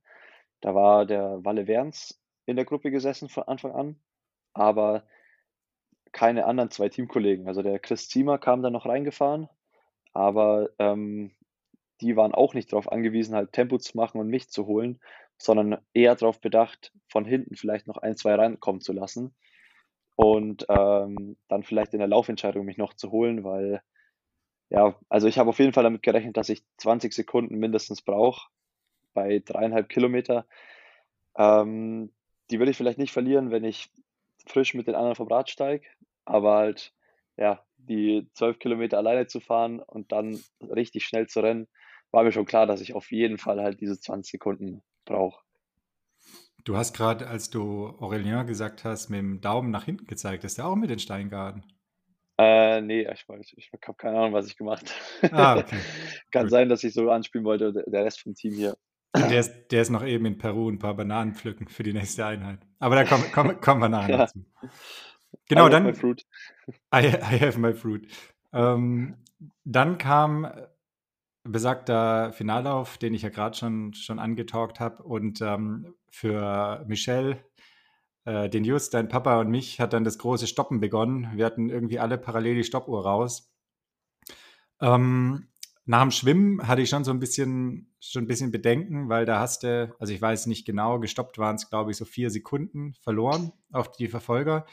Da 0.61 0.73
war 0.73 1.05
der 1.05 1.43
Walle 1.43 1.67
Werns 1.67 2.19
in 2.45 2.55
der 2.55 2.65
Gruppe 2.65 2.91
gesessen 2.91 3.29
von 3.29 3.43
Anfang 3.43 3.73
an, 3.73 3.99
aber 4.57 5.03
keine 6.11 6.45
anderen 6.45 6.71
zwei 6.71 6.89
Teamkollegen. 6.89 7.47
Also 7.47 7.61
der 7.61 7.79
Chris 7.79 8.09
Ziemer 8.09 8.37
kam 8.37 8.61
da 8.61 8.69
noch 8.69 8.85
reingefahren, 8.85 9.49
aber 10.13 10.69
ähm, 10.79 11.31
die 12.01 12.15
waren 12.15 12.33
auch 12.33 12.53
nicht 12.53 12.71
darauf 12.71 12.91
angewiesen, 12.91 13.35
halt 13.35 13.53
Tempo 13.53 13.77
zu 13.77 13.97
machen 13.97 14.19
und 14.19 14.27
mich 14.27 14.49
zu 14.49 14.65
holen, 14.67 14.99
sondern 15.37 15.77
eher 15.93 16.15
darauf 16.15 16.41
bedacht, 16.41 16.91
von 17.07 17.25
hinten 17.25 17.55
vielleicht 17.55 17.87
noch 17.87 17.97
ein, 17.97 18.15
zwei 18.17 18.35
reinkommen 18.35 18.81
zu 18.81 18.93
lassen 18.93 19.35
und 20.15 20.65
ähm, 20.69 21.37
dann 21.47 21.63
vielleicht 21.63 21.93
in 21.93 21.99
der 21.99 22.07
Laufentscheidung 22.07 22.65
mich 22.65 22.77
noch 22.77 22.93
zu 22.93 23.11
holen, 23.11 23.43
weil 23.43 23.81
ja, 24.69 24.99
also 25.09 25.27
ich 25.27 25.37
habe 25.37 25.49
auf 25.49 25.59
jeden 25.59 25.73
Fall 25.73 25.83
damit 25.83 26.03
gerechnet, 26.03 26.35
dass 26.35 26.49
ich 26.49 26.63
20 26.77 27.13
Sekunden 27.13 27.55
mindestens 27.57 28.01
brauche 28.01 28.49
bei 29.13 29.39
dreieinhalb 29.39 29.89
Kilometer. 29.89 30.45
Ähm, 31.37 32.11
die 32.49 32.59
würde 32.59 32.71
ich 32.71 32.77
vielleicht 32.77 32.97
nicht 32.97 33.13
verlieren, 33.13 33.51
wenn 33.51 33.63
ich 33.63 33.91
frisch 34.47 34.73
mit 34.73 34.87
den 34.87 34.95
anderen 34.95 35.15
vom 35.15 35.27
Rad 35.27 35.49
steige, 35.49 35.87
aber 36.25 36.55
halt, 36.55 36.93
ja, 37.37 37.63
die 37.77 38.27
zwölf 38.33 38.59
Kilometer 38.59 38.97
alleine 38.97 39.27
zu 39.27 39.39
fahren 39.39 39.79
und 39.79 40.11
dann 40.11 40.39
richtig 40.61 41.05
schnell 41.05 41.27
zu 41.27 41.41
rennen, 41.41 41.67
war 42.11 42.23
mir 42.23 42.31
schon 42.31 42.45
klar, 42.45 42.65
dass 42.65 42.81
ich 42.81 42.93
auf 42.93 43.11
jeden 43.11 43.37
Fall 43.37 43.61
halt 43.61 43.81
diese 43.81 43.99
20 43.99 44.31
Sekunden 44.31 44.81
brauche. 45.05 45.41
Du 46.63 46.75
hast 46.75 46.93
gerade, 46.93 47.27
als 47.27 47.49
du 47.49 47.95
Aurelien 47.99 48.45
gesagt 48.45 48.83
hast, 48.83 49.09
mit 49.09 49.19
dem 49.19 49.39
Daumen 49.39 49.71
nach 49.71 49.85
hinten 49.85 50.05
gezeigt. 50.05 50.43
Ist 50.43 50.57
der 50.57 50.67
auch 50.67 50.75
mit 50.75 50.89
den 50.89 50.99
Steingarten? 50.99 51.63
Äh, 52.37 52.81
nee, 52.81 53.07
ich, 53.09 53.25
ich, 53.39 53.57
ich 53.57 53.71
habe 53.87 53.97
keine 53.97 54.17
Ahnung, 54.17 54.33
was 54.33 54.47
ich 54.47 54.57
gemacht 54.57 54.93
habe. 55.21 55.33
Ah, 55.35 55.57
okay. 55.57 55.79
Kann 56.31 56.43
Gut. 56.43 56.51
sein, 56.51 56.69
dass 56.69 56.83
ich 56.83 56.93
so 56.93 57.09
anspielen 57.09 57.45
wollte, 57.45 57.71
der 57.71 58.03
Rest 58.03 58.21
vom 58.21 58.35
Team 58.35 58.53
hier. 58.53 58.77
Der 59.15 59.39
ist, 59.39 59.67
der 59.69 59.81
ist 59.81 59.89
noch 59.89 60.03
eben 60.03 60.25
in 60.25 60.37
Peru 60.37 60.69
ein 60.69 60.79
paar 60.79 60.93
Bananen 60.93 61.33
pflücken 61.33 61.67
für 61.67 61.83
die 61.83 61.93
nächste 61.93 62.25
Einheit. 62.25 62.59
Aber 62.79 62.95
da 62.95 63.03
kommen, 63.03 63.31
kommen, 63.31 63.61
kommen 63.61 63.81
wir 63.81 63.89
nachher 63.89 64.11
ja. 64.11 64.17
dazu. 64.17 64.45
Genau, 65.47 65.67
I 65.67 65.69
dann. 65.69 65.85
Have 65.85 65.93
my 65.93 65.99
fruit. 65.99 66.25
I, 66.93 67.07
I 67.07 67.39
have 67.39 67.59
my 67.59 67.73
fruit. 67.73 68.07
Ähm, 68.53 69.17
dann 69.63 69.97
kam 69.97 70.51
besagter 71.43 72.33
Finallauf, 72.33 72.97
den 72.97 73.13
ich 73.13 73.21
ja 73.21 73.29
gerade 73.29 73.55
schon, 73.55 73.93
schon 73.93 74.19
angetalkt 74.19 74.79
habe. 74.79 75.03
Und 75.03 75.41
ähm, 75.41 75.93
für 76.09 76.83
Michelle, 76.87 77.37
äh, 78.25 78.49
den 78.49 78.63
Just, 78.63 78.93
dein 78.93 79.07
Papa 79.07 79.39
und 79.39 79.49
mich, 79.49 79.79
hat 79.79 79.93
dann 79.93 80.03
das 80.03 80.17
große 80.17 80.47
Stoppen 80.47 80.79
begonnen. 80.79 81.31
Wir 81.35 81.45
hatten 81.45 81.69
irgendwie 81.69 81.99
alle 81.99 82.17
parallel 82.17 82.55
die 82.55 82.63
Stoppuhr 82.63 83.03
raus. 83.03 83.51
Ähm, 84.81 85.47
nach 85.87 86.01
dem 86.01 86.11
Schwimmen 86.11 86.67
hatte 86.67 86.81
ich 86.81 86.89
schon 86.89 87.05
so 87.05 87.11
ein 87.11 87.19
bisschen, 87.19 87.89
schon 88.01 88.25
ein 88.25 88.27
bisschen 88.27 88.51
Bedenken, 88.51 89.07
weil 89.07 89.25
da 89.25 89.39
hast 89.39 89.63
du, 89.63 89.95
also 89.99 90.13
ich 90.13 90.21
weiß 90.21 90.45
nicht 90.47 90.65
genau, 90.65 90.99
gestoppt 90.99 91.37
waren 91.37 91.55
es, 91.55 91.69
glaube 91.69 91.91
ich, 91.91 91.97
so 91.97 92.03
vier 92.03 92.29
Sekunden 92.29 92.93
verloren 93.01 93.53
auf 93.71 93.91
die 93.93 94.09
Verfolger. 94.09 94.65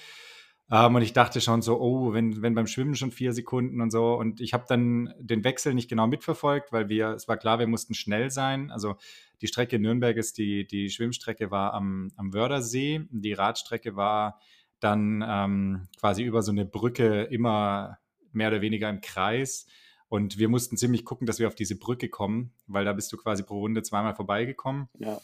Ähm, 0.73 0.97
und 0.97 1.03
ich 1.03 1.13
dachte 1.13 1.41
schon 1.41 1.63
so, 1.63 1.81
oh, 1.81 2.13
wenn, 2.13 2.43
wenn 2.43 2.57
beim 2.57 2.67
Schwimmen 2.67 2.97
schon 2.97 3.13
vier 3.13 3.33
Sekunden 3.33 3.81
und 3.81 3.93
so. 3.93 4.15
Und 4.15 4.41
ich 4.41 4.55
habe 4.55 4.65
dann 4.69 5.15
den 5.21 5.45
Wechsel 5.45 5.73
nicht 5.73 5.89
genau 5.89 6.09
mitverfolgt, 6.09 6.73
weil 6.73 6.89
wir, 6.89 7.11
es 7.11 7.29
war 7.29 7.37
klar, 7.37 7.61
wir 7.61 7.69
mussten 7.69 7.95
schnell 7.95 8.31
sein. 8.31 8.73
Also 8.73 8.97
die 9.41 9.47
Strecke 9.47 9.79
Nürnberg 9.79 10.17
ist, 10.17 10.37
die, 10.37 10.67
die 10.67 10.91
Schwimmstrecke 10.91 11.53
war 11.53 11.75
am, 11.75 12.11
am 12.17 12.35
Wördersee. 12.35 13.07
Die 13.11 13.35
Radstrecke 13.35 13.95
war 13.95 14.41
dann 14.81 15.25
ähm, 15.25 15.89
quasi 16.01 16.25
über 16.25 16.43
so 16.43 16.51
eine 16.51 16.65
Brücke 16.65 17.23
immer 17.23 17.99
mehr 18.33 18.49
oder 18.49 18.63
weniger 18.63 18.91
im 18.91 19.01
Kreis. 19.01 19.67
Und 20.09 20.39
wir 20.39 20.49
mussten 20.49 20.77
ziemlich 20.77 21.05
gucken, 21.05 21.27
dass 21.27 21.39
wir 21.39 21.49
auf 21.49 21.55
diese 21.55 21.79
Brücke 21.79 22.09
kommen, 22.09 22.53
weil 22.67 22.85
da 22.85 22.93
bist 22.93 23.13
du 23.13 23.17
quasi 23.17 23.43
pro 23.43 23.59
Runde 23.59 23.83
zweimal 23.83 24.15
vorbeigekommen. 24.15 24.89
Ja. 24.99 25.21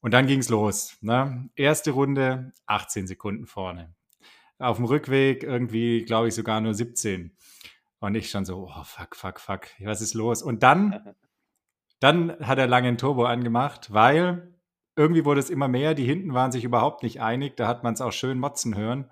Und 0.00 0.14
dann 0.14 0.26
ging 0.26 0.38
es 0.38 0.48
los. 0.48 0.96
Ne? 1.00 1.50
Erste 1.56 1.90
Runde, 1.90 2.52
18 2.66 3.06
Sekunden 3.06 3.46
vorne 3.46 3.94
auf 4.58 4.76
dem 4.76 4.86
Rückweg 4.86 5.42
irgendwie, 5.42 6.04
glaube 6.04 6.28
ich, 6.28 6.34
sogar 6.34 6.60
nur 6.60 6.74
17. 6.74 7.36
Und 8.00 8.14
ich 8.14 8.30
schon 8.30 8.44
so, 8.44 8.68
oh, 8.68 8.84
fuck, 8.84 9.16
fuck, 9.16 9.40
fuck, 9.40 9.66
was 9.80 10.00
ist 10.00 10.14
los? 10.14 10.42
Und 10.42 10.62
dann, 10.62 11.14
dann 12.00 12.38
hat 12.40 12.58
er 12.58 12.66
lange 12.66 12.88
ein 12.88 12.98
Turbo 12.98 13.24
angemacht, 13.24 13.92
weil 13.92 14.54
irgendwie 14.96 15.24
wurde 15.24 15.40
es 15.40 15.50
immer 15.50 15.68
mehr, 15.68 15.94
die 15.94 16.04
hinten 16.04 16.34
waren 16.34 16.52
sich 16.52 16.64
überhaupt 16.64 17.02
nicht 17.02 17.20
einig, 17.20 17.56
da 17.56 17.68
hat 17.68 17.84
man 17.84 17.94
es 17.94 18.00
auch 18.00 18.12
schön 18.12 18.38
motzen 18.38 18.76
hören. 18.76 19.10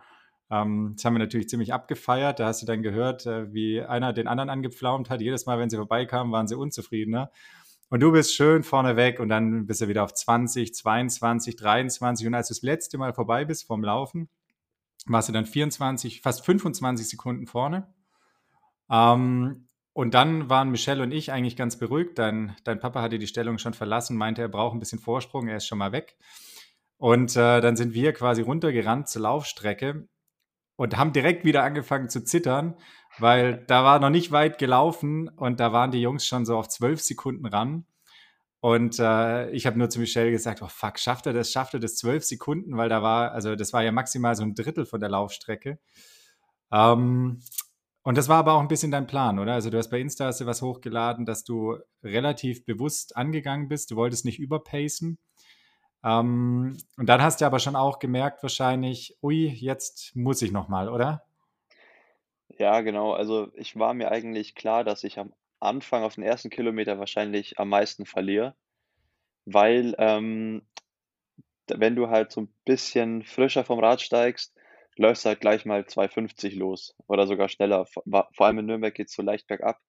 Ähm, 0.50 0.92
das 0.94 1.04
haben 1.04 1.14
wir 1.14 1.18
natürlich 1.18 1.48
ziemlich 1.48 1.72
abgefeiert, 1.72 2.38
da 2.38 2.46
hast 2.46 2.62
du 2.62 2.66
dann 2.66 2.82
gehört, 2.82 3.26
äh, 3.26 3.52
wie 3.52 3.82
einer 3.82 4.12
den 4.12 4.28
anderen 4.28 4.50
angepflaumt 4.50 5.10
hat. 5.10 5.20
Jedes 5.20 5.46
Mal, 5.46 5.58
wenn 5.58 5.70
sie 5.70 5.76
vorbeikamen, 5.76 6.32
waren 6.32 6.46
sie 6.46 6.56
unzufriedener. 6.56 7.30
Und 7.88 8.00
du 8.00 8.12
bist 8.12 8.34
schön 8.34 8.64
vorne 8.64 8.96
weg 8.96 9.20
und 9.20 9.28
dann 9.28 9.66
bist 9.66 9.80
du 9.80 9.88
wieder 9.88 10.02
auf 10.02 10.12
20, 10.12 10.74
22, 10.74 11.56
23. 11.56 12.26
Und 12.26 12.34
als 12.34 12.48
du 12.48 12.54
das 12.54 12.62
letzte 12.62 12.98
Mal 12.98 13.14
vorbei 13.14 13.44
bist 13.44 13.66
vom 13.66 13.84
Laufen, 13.84 14.28
warst 15.06 15.28
du 15.28 15.32
dann 15.32 15.46
24, 15.46 16.20
fast 16.20 16.44
25 16.44 17.08
Sekunden 17.08 17.46
vorne. 17.46 17.92
Ähm, 18.90 19.68
und 19.92 20.14
dann 20.14 20.50
waren 20.50 20.70
Michelle 20.70 21.02
und 21.02 21.12
ich 21.12 21.32
eigentlich 21.32 21.56
ganz 21.56 21.78
beruhigt. 21.78 22.18
Dein, 22.18 22.56
dein 22.64 22.80
Papa 22.80 23.02
hatte 23.02 23.18
die 23.18 23.26
Stellung 23.26 23.58
schon 23.58 23.72
verlassen, 23.72 24.16
meinte, 24.16 24.42
er 24.42 24.48
braucht 24.48 24.74
ein 24.74 24.80
bisschen 24.80 24.98
Vorsprung, 24.98 25.48
er 25.48 25.56
ist 25.56 25.66
schon 25.66 25.78
mal 25.78 25.92
weg. 25.92 26.16
Und 26.98 27.36
äh, 27.36 27.60
dann 27.60 27.76
sind 27.76 27.94
wir 27.94 28.12
quasi 28.12 28.42
runtergerannt 28.42 29.08
zur 29.08 29.22
Laufstrecke 29.22 30.08
und 30.76 30.96
haben 30.96 31.12
direkt 31.12 31.44
wieder 31.44 31.62
angefangen 31.62 32.08
zu 32.08 32.24
zittern, 32.24 32.76
weil 33.18 33.64
da 33.66 33.84
war 33.84 33.98
noch 33.98 34.10
nicht 34.10 34.32
weit 34.32 34.58
gelaufen 34.58 35.28
und 35.28 35.58
da 35.60 35.72
waren 35.72 35.90
die 35.90 36.00
Jungs 36.00 36.26
schon 36.26 36.44
so 36.44 36.56
auf 36.56 36.68
zwölf 36.68 37.00
Sekunden 37.00 37.46
ran. 37.46 37.86
Und 38.60 38.98
äh, 38.98 39.50
ich 39.50 39.66
habe 39.66 39.78
nur 39.78 39.90
zu 39.90 40.00
Michelle 40.00 40.30
gesagt, 40.30 40.62
oh 40.62 40.68
fuck, 40.68 40.98
schafft 40.98 41.26
er 41.26 41.32
das, 41.32 41.52
schafft 41.52 41.74
er 41.74 41.80
das 41.80 41.96
zwölf 41.96 42.24
Sekunden, 42.24 42.76
weil 42.76 42.88
da 42.88 43.02
war, 43.02 43.32
also 43.32 43.54
das 43.54 43.72
war 43.72 43.82
ja 43.82 43.92
maximal 43.92 44.34
so 44.34 44.42
ein 44.42 44.54
Drittel 44.54 44.86
von 44.86 45.00
der 45.00 45.10
Laufstrecke. 45.10 45.78
Ähm, 46.72 47.40
und 48.02 48.16
das 48.16 48.28
war 48.28 48.38
aber 48.38 48.54
auch 48.54 48.60
ein 48.60 48.68
bisschen 48.68 48.90
dein 48.90 49.06
Plan, 49.06 49.38
oder? 49.38 49.54
Also 49.54 49.70
du 49.70 49.78
hast 49.78 49.90
bei 49.90 50.00
Insta 50.00 50.26
hast 50.26 50.40
du 50.40 50.46
was 50.46 50.62
hochgeladen, 50.62 51.26
dass 51.26 51.44
du 51.44 51.76
relativ 52.02 52.64
bewusst 52.64 53.16
angegangen 53.16 53.68
bist. 53.68 53.90
Du 53.90 53.96
wolltest 53.96 54.24
nicht 54.24 54.38
überpacen. 54.38 55.18
Ähm, 56.04 56.76
und 56.96 57.06
dann 57.06 57.22
hast 57.22 57.40
du 57.40 57.46
aber 57.46 57.58
schon 57.58 57.76
auch 57.76 57.98
gemerkt 57.98 58.42
wahrscheinlich, 58.42 59.16
ui, 59.22 59.46
jetzt 59.46 60.14
muss 60.14 60.42
ich 60.42 60.52
noch 60.52 60.68
mal, 60.68 60.88
oder? 60.88 61.22
Ja, 62.58 62.80
genau. 62.80 63.12
Also 63.12 63.48
ich 63.54 63.78
war 63.78 63.94
mir 63.94 64.10
eigentlich 64.10 64.54
klar, 64.54 64.84
dass 64.84 65.04
ich 65.04 65.18
am 65.18 65.32
Anfang 65.60 66.02
auf 66.02 66.14
den 66.14 66.24
ersten 66.24 66.50
Kilometer 66.50 66.98
wahrscheinlich 66.98 67.58
am 67.58 67.68
meisten 67.68 68.06
verliere, 68.06 68.54
weil 69.44 69.94
ähm, 69.98 70.62
wenn 71.66 71.96
du 71.96 72.08
halt 72.08 72.30
so 72.32 72.42
ein 72.42 72.54
bisschen 72.64 73.24
frischer 73.24 73.64
vom 73.64 73.80
Rad 73.80 74.00
steigst, 74.00 74.54
läufst 74.96 75.24
du 75.24 75.30
halt 75.30 75.40
gleich 75.40 75.64
mal 75.64 75.82
2,50 75.82 76.56
los 76.56 76.94
oder 77.06 77.26
sogar 77.26 77.48
schneller. 77.48 77.86
Vor, 77.86 78.04
vor 78.32 78.46
allem 78.46 78.58
in 78.58 78.66
Nürnberg 78.66 78.94
geht 78.94 79.08
es 79.08 79.14
so 79.14 79.22
leicht 79.22 79.46
bergab 79.46 79.80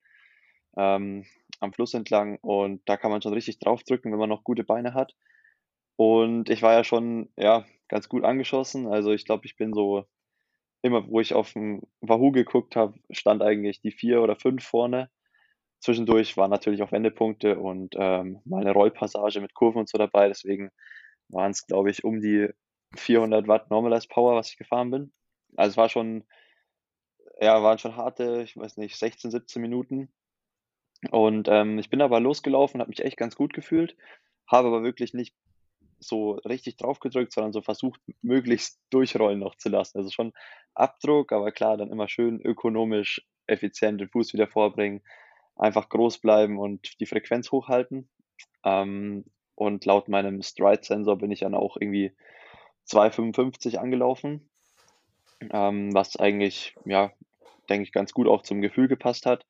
ähm, 0.78 1.26
am 1.60 1.74
Fluss 1.74 1.94
entlang 1.94 2.38
und 2.42 2.82
da 2.86 2.98
kann 2.98 3.12
man 3.12 3.22
schon 3.22 3.34
richtig 3.34 3.60
draufdrücken, 3.60 4.12
wenn 4.12 4.20
man 4.20 4.30
noch 4.30 4.44
gute 4.44 4.64
Beine 4.64 4.94
hat. 4.94 5.16
Und 5.98 6.50
ich 6.50 6.62
war 6.62 6.74
ja 6.74 6.84
schon 6.84 7.30
ja, 7.38 7.66
ganz 7.90 8.08
gut 8.08 8.24
angeschossen. 8.24 8.88
Also 8.88 9.12
ich 9.12 9.26
glaube, 9.26 9.46
ich 9.46 9.58
bin 9.58 9.74
so 9.74 10.06
immer, 10.84 11.08
wo 11.10 11.20
ich 11.20 11.34
auf 11.34 11.54
dem 11.54 11.82
Wahoo 12.02 12.32
geguckt 12.32 12.76
habe, 12.76 13.00
stand 13.12 13.42
eigentlich 13.42 13.82
die 13.82 13.92
vier 13.92 14.22
oder 14.22 14.36
fünf 14.36 14.64
vorne. 14.64 15.10
zwischendurch 15.82 16.38
waren 16.38 16.52
natürlich 16.52 16.82
auch 16.84 16.92
Wendepunkte 16.92 17.60
und 17.60 17.96
ähm, 17.98 18.42
mal 18.46 18.62
eine 18.62 18.74
Rollpassage 18.74 19.42
mit 19.42 19.54
Kurven 19.54 19.80
und 19.80 19.90
so 19.90 19.98
dabei. 19.98 20.28
Deswegen 20.28 20.72
waren 21.30 21.52
es, 21.52 21.66
glaube 21.68 21.92
ich, 21.92 22.04
um 22.04 22.22
die 22.22 22.50
400 22.96 23.48
Watt 23.48 23.70
Normalized 23.72 24.10
Power, 24.10 24.36
was 24.36 24.52
ich 24.52 24.58
gefahren 24.58 24.92
bin. 24.92 25.14
Also 25.56 25.72
es 25.72 25.78
war 25.78 25.90
schon, 25.90 26.26
ja, 27.42 27.62
waren 27.64 27.80
schon 27.80 27.96
harte, 27.96 28.44
ich 28.44 28.56
weiß 28.58 28.78
nicht, 28.78 28.98
16, 28.98 29.32
17 29.32 29.62
Minuten. 29.62 30.10
Und 31.12 31.48
ähm, 31.48 31.80
ich 31.80 31.90
bin 31.90 32.02
aber 32.02 32.20
losgelaufen, 32.20 32.82
habe 32.82 32.90
mich 32.90 33.04
echt 33.04 33.18
ganz 33.18 33.36
gut 33.36 33.54
gefühlt, 33.54 33.96
habe 34.48 34.68
aber 34.68 34.84
wirklich 34.84 35.14
nicht 35.14 35.36
so 36.00 36.34
richtig 36.46 36.78
drauf 36.78 37.00
gedrückt, 37.00 37.34
sondern 37.34 37.54
so 37.54 37.62
versucht, 37.62 38.00
möglichst 38.22 38.80
durchrollen 38.90 39.40
noch 39.40 39.56
zu 39.56 39.70
lassen. 39.70 39.98
Also 39.98 40.12
schon 40.12 40.34
Abdruck, 40.74 41.32
aber 41.32 41.52
klar, 41.52 41.78
dann 41.78 41.92
immer 41.92 42.08
schön 42.08 42.40
ökonomisch, 42.42 43.26
effizient 43.48 44.02
den 44.02 44.10
Fuß 44.10 44.34
wieder 44.34 44.48
vorbringen, 44.48 45.02
einfach 45.56 45.90
groß 45.90 46.20
bleiben 46.20 46.60
und 46.60 47.00
die 47.00 47.06
Frequenz 47.06 47.52
hochhalten. 47.52 48.10
Ähm, 48.64 49.26
und 49.56 49.86
laut 49.86 50.08
meinem 50.08 50.42
Stride-Sensor 50.44 51.18
bin 51.18 51.32
ich 51.32 51.40
dann 51.40 51.56
auch 51.56 51.78
irgendwie 51.80 52.16
2,55 52.88 53.78
angelaufen, 53.78 54.50
ähm, 55.52 55.94
was 55.94 56.16
eigentlich, 56.16 56.76
ja, 56.86 57.12
denke 57.70 57.84
ich, 57.84 57.92
ganz 57.92 58.14
gut 58.14 58.28
auch 58.28 58.44
zum 58.44 58.62
Gefühl 58.62 58.88
gepasst 58.88 59.26
hat. 59.26 59.46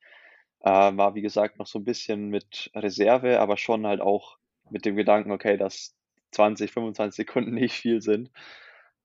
Äh, 0.60 0.70
war, 0.70 1.14
wie 1.14 1.22
gesagt, 1.22 1.58
noch 1.58 1.66
so 1.66 1.78
ein 1.78 1.84
bisschen 1.84 2.30
mit 2.30 2.70
Reserve, 2.74 3.38
aber 3.40 3.56
schon 3.56 3.86
halt 3.86 4.00
auch 4.00 4.38
mit 4.70 4.84
dem 4.84 4.96
Gedanken, 4.96 5.30
okay, 5.30 5.56
dass 5.56 5.94
20, 6.32 6.72
25 6.72 7.16
Sekunden 7.16 7.54
nicht 7.54 7.74
viel 7.74 8.00
sind. 8.00 8.30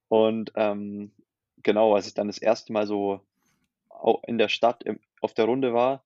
Und 0.07 0.51
ähm, 0.55 1.11
genau, 1.63 1.95
als 1.95 2.07
ich 2.07 2.13
dann 2.13 2.27
das 2.27 2.37
erste 2.37 2.73
Mal 2.73 2.87
so 2.87 3.21
in 4.27 4.37
der 4.37 4.49
Stadt 4.49 4.83
im, 4.83 4.99
auf 5.21 5.33
der 5.33 5.45
Runde 5.45 5.73
war, 5.73 6.03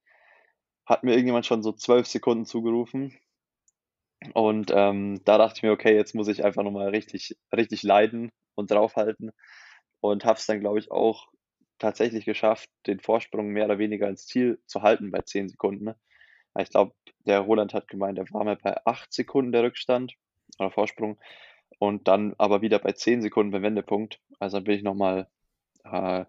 hat 0.85 1.03
mir 1.03 1.11
irgendjemand 1.11 1.45
schon 1.45 1.63
so 1.63 1.73
zwölf 1.73 2.07
Sekunden 2.07 2.45
zugerufen. 2.45 3.17
Und 4.33 4.71
ähm, 4.73 5.21
da 5.25 5.37
dachte 5.37 5.57
ich 5.57 5.63
mir, 5.63 5.71
okay, 5.71 5.95
jetzt 5.95 6.15
muss 6.15 6.27
ich 6.27 6.43
einfach 6.43 6.63
nochmal 6.63 6.89
richtig, 6.89 7.37
richtig 7.55 7.83
leiden 7.83 8.31
und 8.55 8.71
draufhalten. 8.71 9.31
Und 9.99 10.25
habe 10.25 10.39
es 10.39 10.45
dann, 10.45 10.59
glaube 10.59 10.79
ich, 10.79 10.91
auch 10.91 11.27
tatsächlich 11.79 12.25
geschafft, 12.25 12.69
den 12.87 12.99
Vorsprung 12.99 13.49
mehr 13.49 13.65
oder 13.65 13.79
weniger 13.79 14.07
ins 14.07 14.25
Ziel 14.25 14.59
zu 14.65 14.81
halten 14.81 15.11
bei 15.11 15.21
10 15.21 15.49
Sekunden. 15.49 15.85
Ne? 15.85 15.95
Ich 16.59 16.69
glaube, 16.69 16.93
der 17.25 17.41
Roland 17.41 17.73
hat 17.73 17.87
gemeint, 17.87 18.17
er 18.17 18.29
war 18.31 18.43
mal 18.43 18.57
bei 18.57 18.75
8 18.85 19.13
Sekunden 19.13 19.51
der 19.51 19.63
Rückstand 19.63 20.13
oder 20.59 20.71
Vorsprung 20.71 21.17
und 21.79 22.07
dann 22.07 22.33
aber 22.37 22.61
wieder 22.61 22.79
bei 22.79 22.91
10 22.91 23.21
Sekunden 23.21 23.51
beim 23.51 23.63
Wendepunkt. 23.63 24.19
Also 24.39 24.61
bin 24.61 24.75
ich 24.75 24.83
nochmal 24.83 25.27
äh, 25.83 26.25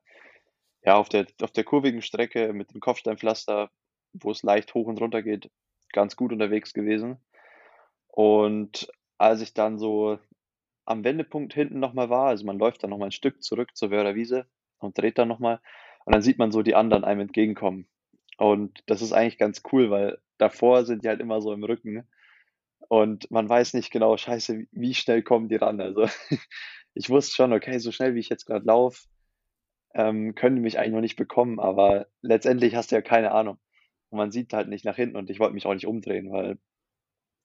ja, 0.85 0.97
auf, 0.97 1.09
der, 1.09 1.27
auf 1.43 1.51
der 1.51 1.65
kurvigen 1.65 2.03
Strecke 2.03 2.53
mit 2.53 2.73
dem 2.73 2.81
Kopfsteinpflaster, 2.81 3.71
wo 4.13 4.31
es 4.31 4.43
leicht 4.43 4.75
hoch 4.75 4.87
und 4.87 5.01
runter 5.01 5.23
geht, 5.23 5.51
ganz 5.93 6.17
gut 6.17 6.33
unterwegs 6.33 6.73
gewesen. 6.73 7.19
Und 8.09 8.89
als 9.19 9.41
ich 9.41 9.55
dann 9.55 9.79
so 9.79 10.19
am 10.85 11.05
Wendepunkt 11.05 11.53
hinten 11.55 11.81
nochmal 11.81 12.09
war, 12.11 12.29
also 12.29 12.47
man 12.47 12.59
läuft 12.59 12.83
dann 12.83 12.91
nochmal 12.91 13.09
ein 13.09 13.13
Stück 13.13 13.43
zurück 13.43 13.77
zur 13.77 13.91
Wörder 13.91 14.15
Wiese 14.15 14.47
und 14.79 14.97
dreht 14.97 15.19
dann 15.19 15.29
nochmal 15.29 15.61
und 16.05 16.15
dann 16.15 16.23
sieht 16.23 16.39
man 16.39 16.51
so 16.51 16.63
die 16.63 16.75
anderen 16.75 17.05
einem 17.05 17.21
entgegenkommen. 17.21 17.87
Und 18.39 18.83
das 18.87 19.03
ist 19.03 19.13
eigentlich 19.13 19.39
ganz 19.39 19.63
cool, 19.73 19.91
weil 19.91 20.19
davor 20.39 20.85
sind 20.85 21.05
die 21.05 21.09
halt 21.09 21.21
immer 21.21 21.43
so 21.43 21.53
im 21.53 21.65
Rücken 21.65 22.09
und 22.89 23.31
man 23.31 23.49
weiß 23.49 23.75
nicht 23.75 23.91
genau, 23.91 24.17
scheiße, 24.17 24.67
wie 24.73 24.95
schnell 24.95 25.23
kommen 25.23 25.49
die 25.49 25.57
ran. 25.57 25.81
Also 25.81 26.07
ich 26.95 27.11
wusste 27.11 27.35
schon, 27.35 27.53
okay, 27.53 27.79
so 27.79 27.93
schnell 27.93 28.15
wie 28.15 28.21
ich 28.21 28.29
jetzt 28.29 28.47
gerade 28.47 28.65
laufe, 28.67 29.07
ähm, 29.95 30.35
können 30.35 30.57
die 30.57 30.63
mich 30.63 30.79
eigentlich 30.79 30.95
noch 30.95 31.01
nicht 31.01 31.17
bekommen, 31.17 31.61
aber 31.61 32.07
letztendlich 32.23 32.75
hast 32.75 32.91
du 32.91 32.97
ja 32.97 33.03
keine 33.03 33.33
Ahnung. 33.33 33.59
Und 34.11 34.19
man 34.19 34.31
sieht 34.31 34.53
halt 34.53 34.69
nicht 34.69 34.85
nach 34.85 34.97
hinten 34.97 35.17
und 35.17 35.31
ich 35.31 35.39
wollte 35.41 35.55
mich 35.55 35.67
auch 35.67 35.75
nicht 35.75 35.87
umdrehen, 35.87 36.31
weil, 36.33 36.59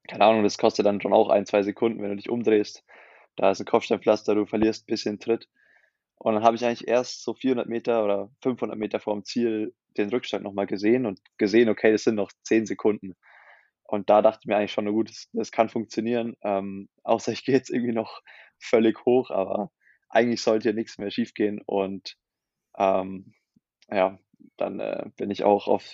keine 0.08 0.26
Ahnung, 0.26 0.44
das 0.44 0.58
kostet 0.58 0.86
dann 0.86 1.02
schon 1.02 1.14
auch 1.14 1.30
ein, 1.30 1.46
zwei 1.46 1.64
Sekunden, 1.64 2.02
wenn 2.02 2.10
du 2.12 2.16
dich 2.16 2.30
umdrehst. 2.30 2.86
Da 3.36 3.52
ist 3.52 3.60
ein 3.60 3.66
Kopfsteinpflaster, 3.66 4.36
du 4.36 4.46
verlierst 4.46 4.84
ein 4.84 4.92
bisschen 4.92 5.20
Tritt. 5.20 5.50
Und 6.18 6.36
dann 6.36 6.44
habe 6.44 6.56
ich 6.56 6.66
eigentlich 6.66 6.88
erst 6.88 7.24
so 7.24 7.34
400 7.34 7.68
Meter 7.68 8.04
oder 8.04 8.30
500 8.44 8.78
Meter 8.78 9.00
vorm 9.00 9.26
Ziel 9.26 9.74
den 9.98 10.10
Rückstand 10.10 10.44
nochmal 10.44 10.68
gesehen 10.68 11.06
und 11.06 11.20
gesehen, 11.38 11.70
okay, 11.70 11.92
das 11.92 12.04
sind 12.04 12.16
noch 12.16 12.32
10 12.44 12.66
Sekunden. 12.66 13.16
Und 13.94 14.10
da 14.10 14.24
dachte 14.24 14.40
ich 14.42 14.48
mir 14.48 14.58
eigentlich 14.58 14.72
schon, 14.72 14.86
na 14.86 14.92
gut, 14.92 15.12
das, 15.12 15.30
das 15.34 15.52
kann 15.52 15.70
funktionieren. 15.70 16.36
Ähm, 16.42 16.90
außer 17.04 17.32
ich 17.32 17.46
gehe 17.46 17.54
jetzt 17.54 17.70
irgendwie 17.70 17.94
noch 17.94 18.24
völlig 18.58 19.06
hoch, 19.06 19.30
aber 19.30 19.72
eigentlich 20.10 20.42
sollte 20.42 20.64
hier 20.64 20.74
nichts 20.74 20.98
mehr 20.98 21.12
schiefgehen. 21.12 21.62
Und 21.64 22.18
ähm, 22.76 23.36
ja, 23.92 24.18
dann 24.58 24.80
äh, 24.80 25.12
bin 25.16 25.30
ich 25.30 25.44
auch 25.44 25.68
auf, 25.68 25.88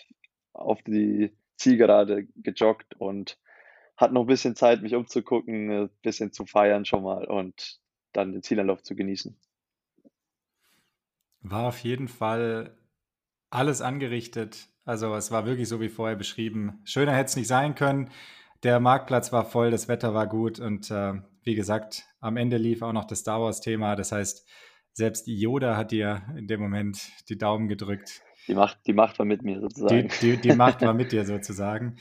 auf 0.53 0.81
die 0.83 1.35
Zielgerade 1.57 2.25
gejoggt 2.37 2.95
und 2.95 3.37
hatte 3.97 4.13
noch 4.13 4.21
ein 4.21 4.27
bisschen 4.27 4.55
Zeit, 4.55 4.81
mich 4.81 4.95
umzugucken, 4.95 5.69
ein 5.69 5.89
bisschen 6.01 6.31
zu 6.31 6.45
feiern 6.45 6.85
schon 6.85 7.03
mal 7.03 7.25
und 7.25 7.81
dann 8.13 8.31
den 8.31 8.43
Zielanlauf 8.43 8.81
zu 8.81 8.95
genießen. 8.95 9.37
War 11.41 11.67
auf 11.67 11.79
jeden 11.79 12.07
Fall 12.07 12.77
alles 13.49 13.81
angerichtet. 13.81 14.69
Also 14.89 15.13
es 15.13 15.29
war 15.29 15.45
wirklich 15.45 15.69
so 15.69 15.79
wie 15.79 15.87
vorher 15.87 16.15
beschrieben. 16.15 16.81
Schöner 16.83 17.13
hätte 17.13 17.27
es 17.27 17.35
nicht 17.35 17.47
sein 17.47 17.75
können. 17.75 18.09
Der 18.63 18.79
Marktplatz 18.79 19.31
war 19.31 19.45
voll, 19.45 19.69
das 19.69 19.87
Wetter 19.87 20.15
war 20.15 20.25
gut 20.25 20.59
und 20.59 20.89
äh, 20.89 21.13
wie 21.43 21.53
gesagt, 21.53 22.05
am 22.21 22.37
Ende 22.37 22.57
lief 22.57 22.81
auch 22.81 22.91
noch 22.91 23.05
das 23.05 23.19
Star 23.19 23.39
Wars-Thema. 23.39 23.95
Das 23.95 24.11
heißt, 24.11 24.49
selbst 24.91 25.27
Yoda 25.27 25.77
hat 25.77 25.91
dir 25.91 26.23
in 26.35 26.47
dem 26.47 26.59
Moment 26.59 27.11
die 27.29 27.37
Daumen 27.37 27.67
gedrückt. 27.67 28.23
Die 28.47 28.55
Macht, 28.55 28.79
die 28.87 28.93
Macht 28.93 29.19
war 29.19 29.27
mit 29.27 29.43
mir 29.43 29.61
sozusagen. 29.61 30.09
Die, 30.21 30.37
die, 30.37 30.41
die 30.41 30.55
Macht 30.55 30.81
war 30.81 30.95
mit 30.95 31.11
dir 31.11 31.23
sozusagen. 31.23 31.97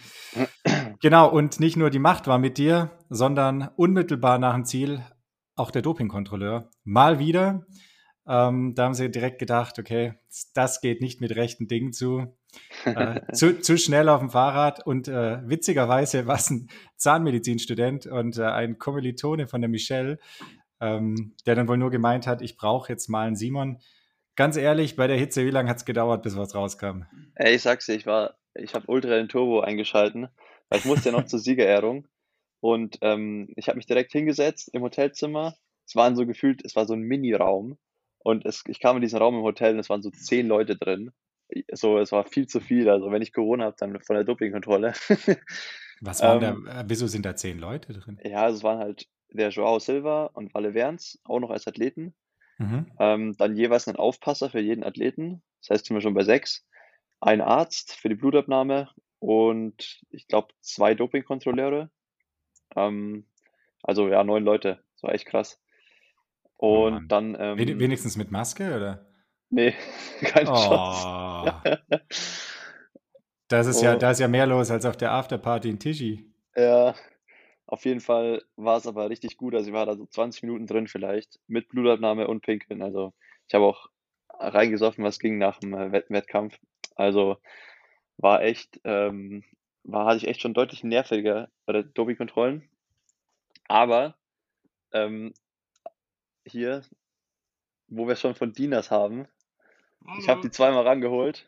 Genau, 1.03 1.31
und 1.31 1.61
nicht 1.61 1.77
nur 1.77 1.91
die 1.91 1.99
Macht 1.99 2.27
war 2.27 2.39
mit 2.39 2.57
dir, 2.57 2.91
sondern 3.11 3.69
unmittelbar 3.77 4.39
nach 4.39 4.55
dem 4.55 4.65
Ziel 4.65 5.03
auch 5.57 5.71
der 5.71 5.83
Dopingkontrolleur. 5.83 6.71
Mal 6.85 7.19
wieder 7.19 7.67
ähm, 8.29 8.75
da 8.75 8.85
haben 8.85 8.95
sie 8.95 9.11
direkt 9.11 9.39
gedacht, 9.39 9.79
okay, 9.79 10.13
das 10.53 10.83
geht 10.83 11.01
nicht 11.01 11.23
mit 11.23 11.35
rechten 11.35 11.67
Dingen 11.67 11.95
zu. 11.95 12.37
Äh, 12.85 13.21
zu, 13.33 13.61
zu, 13.61 13.77
schnell 13.77 14.09
auf 14.09 14.21
dem 14.21 14.31
Fahrrad 14.31 14.87
und 14.87 15.09
äh, 15.09 15.39
witzigerweise 15.49 16.27
war 16.27 16.37
es 16.37 16.51
ein 16.51 16.69
Zahnmedizinstudent 16.97 18.07
und 18.07 18.39
äh, 18.39 18.45
ein 18.45 18.79
Kommilitone 18.79 19.49
von 19.49 19.61
der 19.61 19.69
Michelle, 19.69 20.19
ähm, 20.81 21.35
der 21.47 21.55
dann 21.55 21.69
wohl 21.69 21.77
nur 21.77 21.91
gemeint 21.91 22.27
hat, 22.27 22.43
ich 22.43 22.57
brauche 22.57 22.93
jetzt 22.93 23.09
mal 23.09 23.27
einen 23.27 23.37
Simon. 23.37 23.79
Ganz 24.37 24.57
ehrlich, 24.57 24.97
bei 24.97 25.07
der 25.07 25.17
Hitze, 25.17 25.45
wie 25.45 25.51
lange 25.51 25.69
hat 25.69 25.79
es 25.79 25.85
gedauert, 25.85 26.23
bis 26.23 26.37
was 26.37 26.55
rauskam? 26.55 27.03
Ey, 27.35 27.57
ich 27.57 27.63
sag's 27.63 27.87
dir, 27.87 27.95
ich 27.95 28.07
war, 28.07 28.37
ich 28.55 28.75
habe 28.75 28.87
Ultra 28.87 29.17
den 29.17 29.29
Turbo 29.29 29.61
eingeschalten, 29.61 30.29
weil 30.69 30.79
ich 30.79 30.85
musste 30.85 31.11
ja 31.11 31.17
noch 31.17 31.27
zur 31.27 31.41
Siegerehrung 31.41 32.07
und 32.61 32.99
ähm, 33.01 33.53
ich 33.57 33.69
habe 33.69 33.77
mich 33.77 33.87
direkt 33.87 34.13
hingesetzt 34.13 34.71
im 34.73 34.83
Hotelzimmer. 34.83 35.57
Es 35.87 35.97
waren 35.97 36.17
so 36.17 36.27
gefühlt, 36.27 36.65
es 36.65 36.77
war 36.77 36.87
so 36.87 36.95
ein 36.95 37.01
Mini-Raum 37.01 37.79
und 38.19 38.45
es, 38.45 38.63
ich 38.69 38.81
kam 38.81 38.97
in 38.97 39.03
diesen 39.03 39.19
Raum 39.19 39.37
im 39.37 39.43
Hotel 39.43 39.75
und 39.75 39.81
es 39.81 39.89
waren 39.89 40.03
so 40.03 40.11
zehn 40.11 40.47
Leute 40.47 40.77
drin. 40.77 41.13
So, 41.73 41.99
es 41.99 42.13
war 42.13 42.25
viel 42.25 42.47
zu 42.47 42.61
viel. 42.61 42.89
Also 42.89 43.11
wenn 43.11 43.23
ich 43.23 43.33
Corona 43.33 43.65
habe, 43.65 43.77
dann 43.79 44.01
von 44.01 44.17
der 44.17 44.25
Dopingkontrolle. 44.25 44.93
Was 46.01 46.23
waren 46.23 46.43
ähm, 46.43 46.65
da, 46.67 46.81
äh, 46.81 46.85
wieso 46.87 47.07
sind 47.07 47.25
da 47.25 47.35
zehn 47.35 47.59
Leute 47.59 47.93
drin? 47.93 48.21
Ja, 48.23 48.45
also 48.45 48.59
es 48.59 48.63
waren 48.63 48.79
halt 48.79 49.09
der 49.31 49.51
Joao 49.51 49.79
Silva 49.79 50.27
und 50.27 50.55
Valle 50.55 50.75
Werns, 50.75 51.21
auch 51.25 51.41
noch 51.41 51.51
als 51.51 51.67
Athleten. 51.67 52.15
Mhm. 52.59 52.87
Ähm, 52.99 53.37
dann 53.37 53.57
jeweils 53.57 53.89
ein 53.89 53.97
Aufpasser 53.97 54.51
für 54.51 54.61
jeden 54.61 54.85
Athleten. 54.85 55.43
Das 55.61 55.71
heißt, 55.71 55.87
sind 55.87 55.97
wir 55.97 56.01
schon 56.01 56.15
bei 56.15 56.25
sechs. 56.25 56.67
Ein 57.21 57.41
Arzt 57.41 57.95
für 57.95 58.09
die 58.09 58.15
Blutabnahme 58.15 58.91
und 59.19 60.01
ich 60.11 60.29
glaube 60.29 60.49
zwei 60.61 60.95
Dopingkontrolleure. 60.95 61.91
Ähm, 62.77 63.27
also 63.83 64.09
ja, 64.09 64.23
neun 64.25 64.45
Leute. 64.45 64.83
Das 64.95 65.03
war 65.03 65.15
echt 65.15 65.27
krass. 65.27 65.61
Oh 66.59 66.87
Und 66.87 66.95
oh 66.95 67.01
dann. 67.09 67.37
Ähm, 67.39 67.59
Wenigstens 67.59 68.17
mit 68.17 68.31
Maske, 68.31 68.77
oder? 68.77 69.08
Nee, 69.51 69.75
keine 70.21 70.51
oh. 70.51 70.55
Chance. 70.55 71.81
das 73.49 73.67
ist 73.67 73.81
oh. 73.81 73.85
ja, 73.85 73.97
da 73.97 74.11
ist 74.11 74.21
ja 74.21 74.29
mehr 74.29 74.47
los 74.47 74.71
als 74.71 74.85
auf 74.85 74.97
der 74.97 75.13
Afterparty 75.13 75.71
in 75.71 75.79
Tischi. 75.79 76.33
Ja, 76.55 76.95
auf 77.67 77.85
jeden 77.85 78.01
Fall 78.01 78.43
war 78.57 78.79
es 78.79 78.87
aber 78.87 79.11
richtig 79.11 79.37
gut. 79.37 79.55
Also 79.55 79.69
ich 79.69 79.75
war 79.75 79.87
da 79.87 79.95
so 79.95 80.07
20 80.07 80.43
Minuten 80.43 80.67
drin 80.67 80.89
vielleicht, 80.89 81.39
mit 81.47 81.69
Blutabnahme 81.69 82.27
und 82.27 82.41
Pinkeln. 82.41 82.83
Also 82.83 83.13
ich 83.47 83.55
habe 83.55 83.65
auch 83.65 83.89
reingesoffen, 84.39 85.05
was 85.05 85.19
ging 85.19 85.39
nach 85.39 85.59
dem 85.59 85.75
äh, 85.75 85.93
Wett 85.93 86.07
Wettkampf. 86.09 86.59
Also 86.95 87.37
war 88.17 88.43
echt, 88.43 88.81
ähm, 88.85 89.45
war, 89.85 90.07
hatte 90.07 90.19
ich 90.19 90.29
echt 90.29 90.41
schon 90.41 90.55
deutlich 90.55 90.83
nerviger 90.83 91.51
bei 91.67 91.75
der 91.75 91.83
Doping-Kontrollen. 91.83 92.69
Aber 93.69 94.17
ähm, 94.93 95.35
hier, 96.47 96.83
wo 97.89 98.09
wir 98.09 98.17
schon 98.17 98.35
von 98.35 98.53
Dinas 98.53 98.91
haben. 98.91 99.29
Ich 100.19 100.29
habe 100.29 100.41
die 100.41 100.51
zweimal 100.51 100.87
rangeholt. 100.87 101.47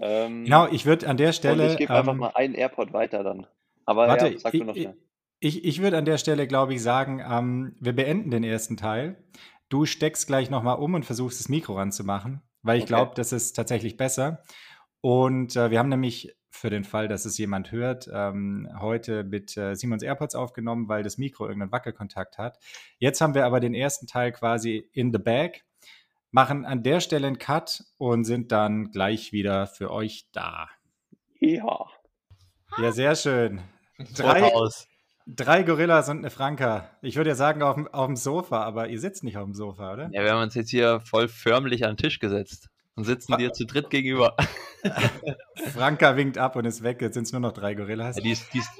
Ähm, 0.00 0.44
genau, 0.44 0.68
ich 0.68 0.86
würde 0.86 1.08
an 1.08 1.16
der 1.16 1.32
Stelle. 1.32 1.72
ich 1.72 1.76
gebe 1.78 1.92
ähm, 1.92 1.98
einfach 1.98 2.14
mal 2.14 2.32
einen 2.34 2.54
Airport 2.54 2.92
weiter 2.92 3.22
dann. 3.22 3.46
Aber 3.84 4.06
warte, 4.06 4.28
ja, 4.28 4.38
sag 4.38 4.54
ich, 4.54 4.60
du 4.60 4.66
noch 4.66 4.74
schnell. 4.74 4.96
Ich, 5.40 5.64
ich 5.64 5.80
würde 5.80 5.98
an 5.98 6.04
der 6.04 6.18
Stelle, 6.18 6.46
glaube 6.46 6.74
ich, 6.74 6.82
sagen, 6.82 7.22
ähm, 7.28 7.76
wir 7.80 7.94
beenden 7.94 8.30
den 8.30 8.44
ersten 8.44 8.76
Teil. 8.76 9.22
Du 9.68 9.86
steckst 9.86 10.26
gleich 10.26 10.50
nochmal 10.50 10.78
um 10.78 10.94
und 10.94 11.04
versuchst 11.04 11.38
das 11.40 11.48
Mikro 11.48 11.74
ranzumachen, 11.74 12.42
weil 12.62 12.78
ich 12.78 12.84
okay. 12.84 12.88
glaube, 12.88 13.12
das 13.14 13.32
ist 13.32 13.52
tatsächlich 13.52 13.96
besser. 13.96 14.42
Und 15.00 15.56
äh, 15.56 15.70
wir 15.70 15.78
haben 15.78 15.88
nämlich 15.88 16.36
für 16.50 16.70
den 16.70 16.84
Fall, 16.84 17.08
dass 17.08 17.24
es 17.24 17.38
jemand 17.38 17.70
hört, 17.70 18.10
ähm, 18.12 18.68
heute 18.80 19.22
mit 19.22 19.56
äh, 19.56 19.74
Simons 19.74 20.02
AirPods 20.02 20.34
aufgenommen, 20.34 20.88
weil 20.88 21.02
das 21.02 21.18
Mikro 21.18 21.46
irgendeinen 21.46 21.72
Wackelkontakt 21.72 22.38
hat. 22.38 22.58
Jetzt 22.98 23.20
haben 23.20 23.34
wir 23.34 23.46
aber 23.46 23.60
den 23.60 23.74
ersten 23.74 24.06
Teil 24.06 24.32
quasi 24.32 24.88
in 24.92 25.12
the 25.12 25.18
bag, 25.18 25.64
machen 26.30 26.64
an 26.64 26.82
der 26.82 27.00
Stelle 27.00 27.26
einen 27.26 27.38
Cut 27.38 27.84
und 27.96 28.24
sind 28.24 28.52
dann 28.52 28.90
gleich 28.90 29.32
wieder 29.32 29.66
für 29.66 29.90
euch 29.90 30.26
da. 30.32 30.68
Ja. 31.40 31.86
Ja, 32.76 32.92
sehr 32.92 33.16
schön. 33.16 33.60
Drei, 34.14 34.52
drei 35.26 35.62
Gorillas 35.62 36.08
und 36.08 36.18
eine 36.18 36.30
Franka. 36.30 36.90
Ich 37.02 37.16
würde 37.16 37.30
ja 37.30 37.36
sagen 37.36 37.62
auf, 37.62 37.76
auf 37.92 38.06
dem 38.06 38.16
Sofa, 38.16 38.62
aber 38.62 38.88
ihr 38.88 39.00
sitzt 39.00 39.24
nicht 39.24 39.36
auf 39.36 39.44
dem 39.44 39.54
Sofa, 39.54 39.92
oder? 39.92 40.10
Ja, 40.12 40.22
wir 40.22 40.32
haben 40.32 40.42
uns 40.42 40.54
jetzt 40.54 40.70
hier 40.70 41.00
voll 41.00 41.28
förmlich 41.28 41.84
an 41.84 41.92
den 41.92 41.96
Tisch 41.96 42.18
gesetzt 42.18 42.68
und 42.94 43.04
sitzen 43.04 43.36
dir 43.38 43.52
zu 43.52 43.64
dritt 43.64 43.90
gegenüber. 43.90 44.36
Franka 45.72 46.16
winkt 46.16 46.38
ab 46.38 46.56
und 46.56 46.64
ist 46.64 46.82
weg. 46.82 47.00
Jetzt 47.00 47.14
sind 47.14 47.24
es 47.24 47.32
nur 47.32 47.40
noch 47.40 47.52
drei 47.52 47.74
Gorillas. 47.74 48.16
Ja, 48.16 48.22
die, 48.22 48.32
ist, 48.32 48.52
die, 48.52 48.58
ist, 48.58 48.70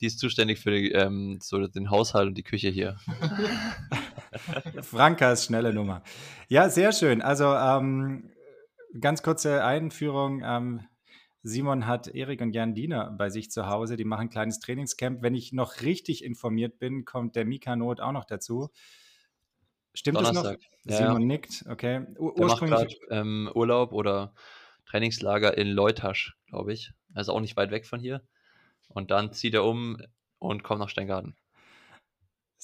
die, 0.00 0.06
ist, 0.06 0.18
zuständig 0.18 0.60
für 0.60 0.70
die, 0.70 0.92
ähm, 0.92 1.38
so 1.42 1.66
den 1.66 1.90
Haushalt 1.90 2.28
und 2.28 2.34
die 2.34 2.42
Küche 2.42 2.68
hier. 2.68 2.96
Franka 4.82 5.32
ist 5.32 5.44
schnelle 5.44 5.72
Nummer. 5.72 6.02
Ja, 6.48 6.68
sehr 6.68 6.92
schön. 6.92 7.22
Also 7.22 7.46
ähm, 7.54 8.30
ganz 9.00 9.22
kurze 9.22 9.64
Einführung. 9.64 10.42
Ähm, 10.44 10.86
Simon 11.42 11.86
hat 11.86 12.08
Erik 12.08 12.40
und 12.40 12.52
Jan 12.54 12.74
Diener 12.74 13.14
bei 13.16 13.30
sich 13.30 13.50
zu 13.50 13.68
Hause. 13.68 13.96
Die 13.96 14.04
machen 14.04 14.22
ein 14.22 14.30
kleines 14.30 14.58
Trainingscamp. 14.58 15.22
Wenn 15.22 15.34
ich 15.34 15.52
noch 15.52 15.82
richtig 15.82 16.24
informiert 16.24 16.78
bin, 16.78 17.04
kommt 17.04 17.36
der 17.36 17.44
Mika 17.44 17.76
Not 17.76 18.00
auch 18.00 18.12
noch 18.12 18.24
dazu. 18.24 18.70
Stimmt 19.94 20.18
Donnerstag. 20.18 20.44
das 20.44 20.52
noch? 20.84 20.92
Ja, 20.92 21.06
Simon 21.06 21.22
ja. 21.22 21.26
nickt, 21.28 21.64
okay. 21.70 22.04
Ur 22.18 22.34
der 22.34 22.44
ursprünglich 22.44 22.78
macht 22.78 23.00
grad, 23.08 23.18
ähm, 23.20 23.50
Urlaub 23.54 23.92
oder 23.92 24.34
Trainingslager 24.86 25.56
in 25.56 25.68
Leutasch, 25.68 26.36
glaube 26.48 26.72
ich. 26.72 26.92
Also 27.14 27.32
auch 27.32 27.40
nicht 27.40 27.56
weit 27.56 27.70
weg 27.70 27.86
von 27.86 28.00
hier. 28.00 28.22
Und 28.88 29.10
dann 29.10 29.32
zieht 29.32 29.54
er 29.54 29.64
um 29.64 29.96
und 30.38 30.62
kommt 30.62 30.80
nach 30.80 30.88
Steingarten. 30.88 31.36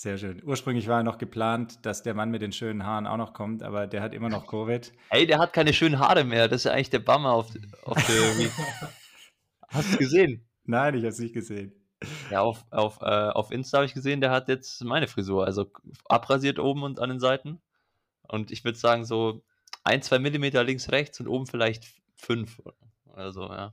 Sehr 0.02 0.18
schön. 0.18 0.42
Ursprünglich 0.44 0.88
war 0.88 1.04
noch 1.04 1.16
geplant, 1.16 1.86
dass 1.86 2.02
der 2.02 2.12
Mann 2.12 2.32
mit 2.32 2.42
den 2.42 2.50
schönen 2.50 2.84
Haaren 2.84 3.06
auch 3.06 3.18
noch 3.18 3.34
kommt, 3.34 3.62
aber 3.62 3.86
der 3.86 4.02
hat 4.02 4.12
immer 4.14 4.28
noch 4.28 4.48
Covid. 4.48 4.92
Ey, 5.10 5.28
der 5.28 5.38
hat 5.38 5.52
keine 5.52 5.72
schönen 5.72 6.00
Haare 6.00 6.24
mehr. 6.24 6.48
Das 6.48 6.62
ist 6.62 6.64
ja 6.64 6.72
eigentlich 6.72 6.90
der 6.90 6.98
Bummer 6.98 7.30
auf, 7.30 7.50
auf 7.84 8.04
der. 8.08 8.50
Hast 9.68 9.94
du 9.94 9.98
gesehen? 9.98 10.44
Nein, 10.64 10.96
ich 10.96 11.02
habe 11.02 11.10
es 11.10 11.20
nicht 11.20 11.34
gesehen. 11.34 11.72
Ja, 12.32 12.40
auf, 12.40 12.64
auf, 12.72 13.00
äh, 13.00 13.04
auf 13.04 13.52
Insta 13.52 13.78
habe 13.78 13.86
ich 13.86 13.94
gesehen, 13.94 14.20
der 14.20 14.32
hat 14.32 14.48
jetzt 14.48 14.82
meine 14.82 15.06
Frisur. 15.06 15.46
Also 15.46 15.70
abrasiert 16.08 16.58
oben 16.58 16.82
und 16.82 16.98
an 16.98 17.10
den 17.10 17.20
Seiten. 17.20 17.62
Und 18.22 18.50
ich 18.50 18.64
würde 18.64 18.78
sagen, 18.78 19.04
so 19.04 19.44
ein, 19.84 20.02
zwei 20.02 20.18
Millimeter 20.18 20.64
links, 20.64 20.90
rechts 20.90 21.20
und 21.20 21.28
oben 21.28 21.46
vielleicht 21.46 21.84
fünf 22.16 22.60
oder 23.06 23.30
so, 23.30 23.42
ja. 23.42 23.72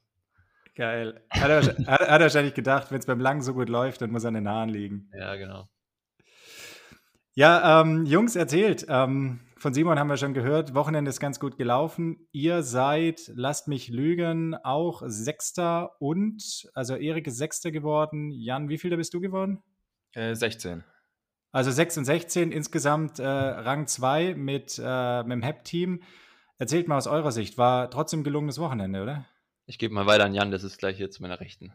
Geil. 0.75 1.23
Hat 1.31 1.49
er, 1.49 1.63
hat, 1.87 2.01
er 2.01 2.19
wahrscheinlich 2.19 2.53
gedacht, 2.53 2.91
wenn 2.91 2.99
es 2.99 3.07
beim 3.07 3.19
Langen 3.19 3.41
so 3.41 3.55
gut 3.55 3.67
läuft, 3.67 4.01
dann 4.01 4.11
muss 4.11 4.25
er 4.25 4.27
an 4.27 4.35
den 4.35 4.47
Haaren 4.47 4.69
liegen. 4.69 5.09
Ja, 5.17 5.35
genau. 5.35 5.67
Ja, 7.39 7.79
ähm, 7.79 8.05
Jungs, 8.05 8.35
erzählt. 8.35 8.85
Ähm, 8.89 9.39
von 9.55 9.73
Simon 9.73 9.97
haben 9.97 10.09
wir 10.09 10.17
schon 10.17 10.33
gehört, 10.33 10.75
Wochenende 10.75 11.07
ist 11.07 11.21
ganz 11.21 11.39
gut 11.39 11.57
gelaufen. 11.57 12.27
Ihr 12.33 12.63
seid, 12.63 13.31
lasst 13.33 13.69
mich 13.69 13.87
lügen, 13.87 14.55
auch 14.55 15.03
Sechster 15.05 15.95
und, 16.01 16.69
also 16.73 16.97
Erik 16.97 17.27
ist 17.27 17.37
Sechster 17.37 17.71
geworden. 17.71 18.29
Jan, 18.29 18.67
wie 18.67 18.77
viel 18.77 18.89
da 18.89 18.97
bist 18.97 19.13
du 19.13 19.21
geworden? 19.21 19.63
Äh, 20.11 20.35
16. 20.35 20.83
Also 21.53 21.71
6 21.71 21.99
und 21.99 22.03
16, 22.03 22.51
insgesamt 22.51 23.19
äh, 23.19 23.25
Rang 23.25 23.87
2 23.87 24.35
mit, 24.35 24.77
äh, 24.77 25.23
mit 25.23 25.31
dem 25.31 25.41
HEP-Team. 25.41 26.03
Erzählt 26.57 26.89
mal 26.89 26.97
aus 26.97 27.07
eurer 27.07 27.31
Sicht, 27.31 27.57
war 27.57 27.89
trotzdem 27.89 28.25
gelungenes 28.25 28.59
Wochenende, 28.59 29.01
oder? 29.01 29.25
Ich 29.65 29.79
gebe 29.79 29.93
mal 29.93 30.07
weiter 30.07 30.25
an 30.25 30.33
Jan, 30.33 30.51
das 30.51 30.65
ist 30.65 30.77
gleich 30.77 30.97
hier 30.97 31.09
zu 31.09 31.21
meiner 31.21 31.39
Rechten. 31.39 31.71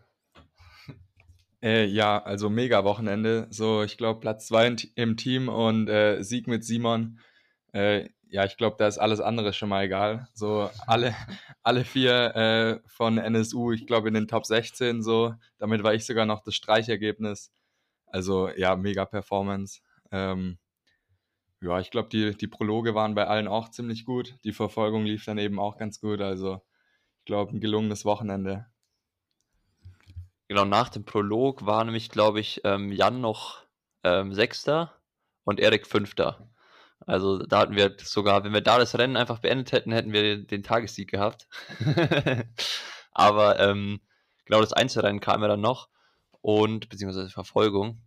Äh, 1.64 1.87
ja, 1.87 2.22
also 2.22 2.50
mega 2.50 2.85
Wochenende. 2.85 3.46
So, 3.48 3.83
ich 3.83 3.96
glaube, 3.96 4.20
Platz 4.20 4.48
2 4.48 4.77
im 4.96 5.16
Team 5.16 5.48
und 5.48 5.88
äh, 5.88 6.22
Sieg 6.22 6.46
mit 6.46 6.62
Simon. 6.62 7.18
Äh, 7.72 8.11
ja, 8.29 8.44
ich 8.44 8.59
glaube, 8.59 8.77
da 8.79 8.87
ist 8.87 8.98
alles 8.98 9.20
andere 9.20 9.55
schon 9.55 9.70
mal 9.70 9.85
egal. 9.85 10.29
So, 10.35 10.70
alle, 10.87 11.14
alle 11.62 11.85
vier 11.87 12.37
äh, 12.37 12.88
von 12.88 13.16
NSU, 13.16 13.72
ich 13.72 13.87
glaube, 13.87 14.09
in 14.09 14.14
den 14.14 14.29
Top 14.29 14.44
16 14.44 15.03
so. 15.03 15.35
Damit 15.59 15.83
war 15.83 15.94
ich 15.94 16.05
sogar 16.05 16.27
noch 16.27 16.42
das 16.42 16.55
Streichergebnis. 16.55 17.50
Also, 18.07 18.50
ja, 18.50 18.77
mega 18.77 19.07
Performance. 19.07 19.81
Ähm, 20.12 20.59
ja, 21.62 21.81
ich 21.81 21.90
glaube, 21.90 22.11
die, 22.11 22.37
die 22.37 22.46
Prologe 22.48 22.94
waren 22.94 23.14
bei 23.14 23.27
allen 23.27 23.48
auch 23.48 23.70
ziemlich 23.70 24.05
gut. 24.05 24.35
Die 24.44 24.53
Verfolgung 24.53 25.07
lief 25.07 25.24
dann 25.24 25.38
eben 25.38 25.59
auch 25.59 25.79
ganz 25.79 25.98
gut. 26.00 26.20
Also, 26.20 26.61
ich 27.20 27.24
glaube, 27.24 27.57
ein 27.57 27.61
gelungenes 27.61 28.05
Wochenende. 28.05 28.66
Genau, 30.48 30.64
nach 30.64 30.88
dem 30.90 31.04
Prolog 31.04 31.64
war 31.66 31.85
nämlich, 31.85 32.11
glaube 32.11 32.40
ich, 32.40 32.61
ähm, 32.64 32.92
Jan 32.92 33.20
noch 33.20 33.64
ähm, 34.02 34.35
Sechster 34.35 34.92
und 35.44 35.59
Erik 35.61 35.87
Fünfter. 35.87 36.50
Also 37.07 37.38
da 37.38 37.61
hatten 37.61 37.76
wir 37.76 37.96
sogar, 38.02 38.44
wenn 38.44 38.52
wir 38.52 38.61
da 38.61 38.78
das 38.78 38.96
Rennen 38.98 39.16
einfach 39.16 39.38
beendet 39.40 39.72
hätten, 39.72 39.92
hätten 39.92 40.12
wir 40.12 40.44
den 40.44 40.62
Tagessieg 40.62 41.11
gehabt. 41.11 41.48
Aber 43.12 43.59
ähm, 43.61 44.00
genau 44.44 44.61
das 44.61 44.72
Einzelrennen 44.72 45.20
kam 45.20 45.42
ja 45.42 45.48
dann 45.48 45.61
noch 45.61 45.88
und 46.40 46.88
beziehungsweise 46.88 47.30
Verfolgung. 47.30 48.02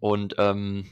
Und 0.00 0.34
ähm, 0.38 0.88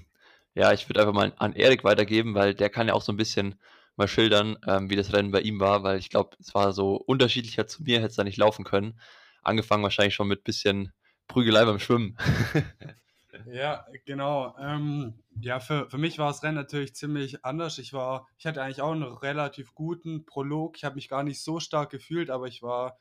ja, 0.54 0.72
ich 0.72 0.88
würde 0.88 1.00
einfach 1.00 1.14
mal 1.14 1.32
an 1.38 1.54
Erik 1.54 1.84
weitergeben, 1.84 2.34
weil 2.34 2.54
der 2.54 2.70
kann 2.70 2.88
ja 2.88 2.94
auch 2.94 3.02
so 3.02 3.12
ein 3.12 3.16
bisschen 3.16 3.60
mal 3.96 4.08
schildern, 4.08 4.56
ähm, 4.66 4.90
wie 4.90 4.96
das 4.96 5.12
Rennen 5.12 5.30
bei 5.30 5.40
ihm 5.40 5.60
war, 5.60 5.82
weil 5.82 5.98
ich 5.98 6.10
glaube, 6.10 6.36
es 6.40 6.54
war 6.54 6.72
so 6.72 6.96
unterschiedlicher 6.96 7.66
zu 7.66 7.82
mir, 7.82 7.98
hätte 7.98 8.08
es 8.08 8.16
da 8.16 8.24
nicht 8.24 8.38
laufen 8.38 8.64
können. 8.64 8.98
Angefangen 9.44 9.83
wahrscheinlich 9.83 10.14
schon 10.14 10.28
mit 10.28 10.44
bisschen 10.44 10.92
Prügelei 11.28 11.64
beim 11.64 11.78
Schwimmen. 11.78 12.16
ja, 13.46 13.87
genau. 14.04 14.54
Ähm, 14.59 15.14
ja, 15.40 15.61
für, 15.61 15.88
für 15.90 15.98
mich 15.98 16.18
war 16.18 16.28
das 16.28 16.42
Rennen 16.42 16.57
natürlich 16.57 16.94
ziemlich 16.94 17.44
anders. 17.44 17.78
Ich 17.78 17.92
war, 17.92 18.28
ich 18.38 18.46
hatte 18.46 18.62
eigentlich 18.62 18.83
auch 18.83 18.92
einen 18.92 19.02
relativ 19.02 19.74
guten 19.74 20.26
Prolog. 20.26 20.76
Ich 20.76 20.85
habe 20.85 20.96
mich 20.96 21.09
gar 21.09 21.22
nicht 21.22 21.42
so 21.42 21.61
stark 21.61 21.90
gefühlt, 21.90 22.30
aber 22.30 22.46
ich 22.46 22.62
war 22.62 22.98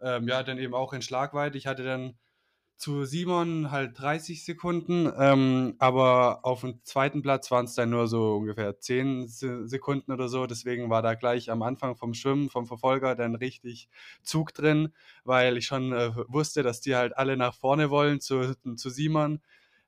ähm, 0.00 0.28
ja 0.28 0.42
dann 0.42 0.58
eben 0.58 0.74
auch 0.74 0.92
in 0.92 1.02
Schlagweite. 1.02 1.58
Ich 1.58 1.66
hatte 1.66 1.84
dann 1.84 2.18
zu 2.76 3.04
Simon 3.04 3.70
halt 3.70 3.98
30 3.98 4.44
Sekunden, 4.44 5.10
ähm, 5.18 5.76
aber 5.78 6.40
auf 6.44 6.60
dem 6.60 6.80
zweiten 6.84 7.22
Platz 7.22 7.50
waren 7.50 7.64
es 7.64 7.74
dann 7.74 7.90
nur 7.90 8.06
so 8.06 8.36
ungefähr 8.36 8.78
10 8.78 9.26
Sekunden 9.28 10.12
oder 10.12 10.28
so. 10.28 10.46
Deswegen 10.46 10.90
war 10.90 11.00
da 11.00 11.14
gleich 11.14 11.50
am 11.50 11.62
Anfang 11.62 11.96
vom 11.96 12.12
Schwimmen, 12.12 12.50
vom 12.50 12.66
Verfolger 12.66 13.14
dann 13.14 13.34
richtig 13.34 13.88
Zug 14.22 14.52
drin, 14.52 14.92
weil 15.24 15.56
ich 15.56 15.66
schon 15.66 15.92
äh, 15.92 16.12
wusste, 16.28 16.62
dass 16.62 16.80
die 16.80 16.94
halt 16.94 17.16
alle 17.16 17.36
nach 17.36 17.54
vorne 17.54 17.88
wollen 17.90 18.20
zu, 18.20 18.54
zu 18.76 18.90
Simon. 18.90 19.40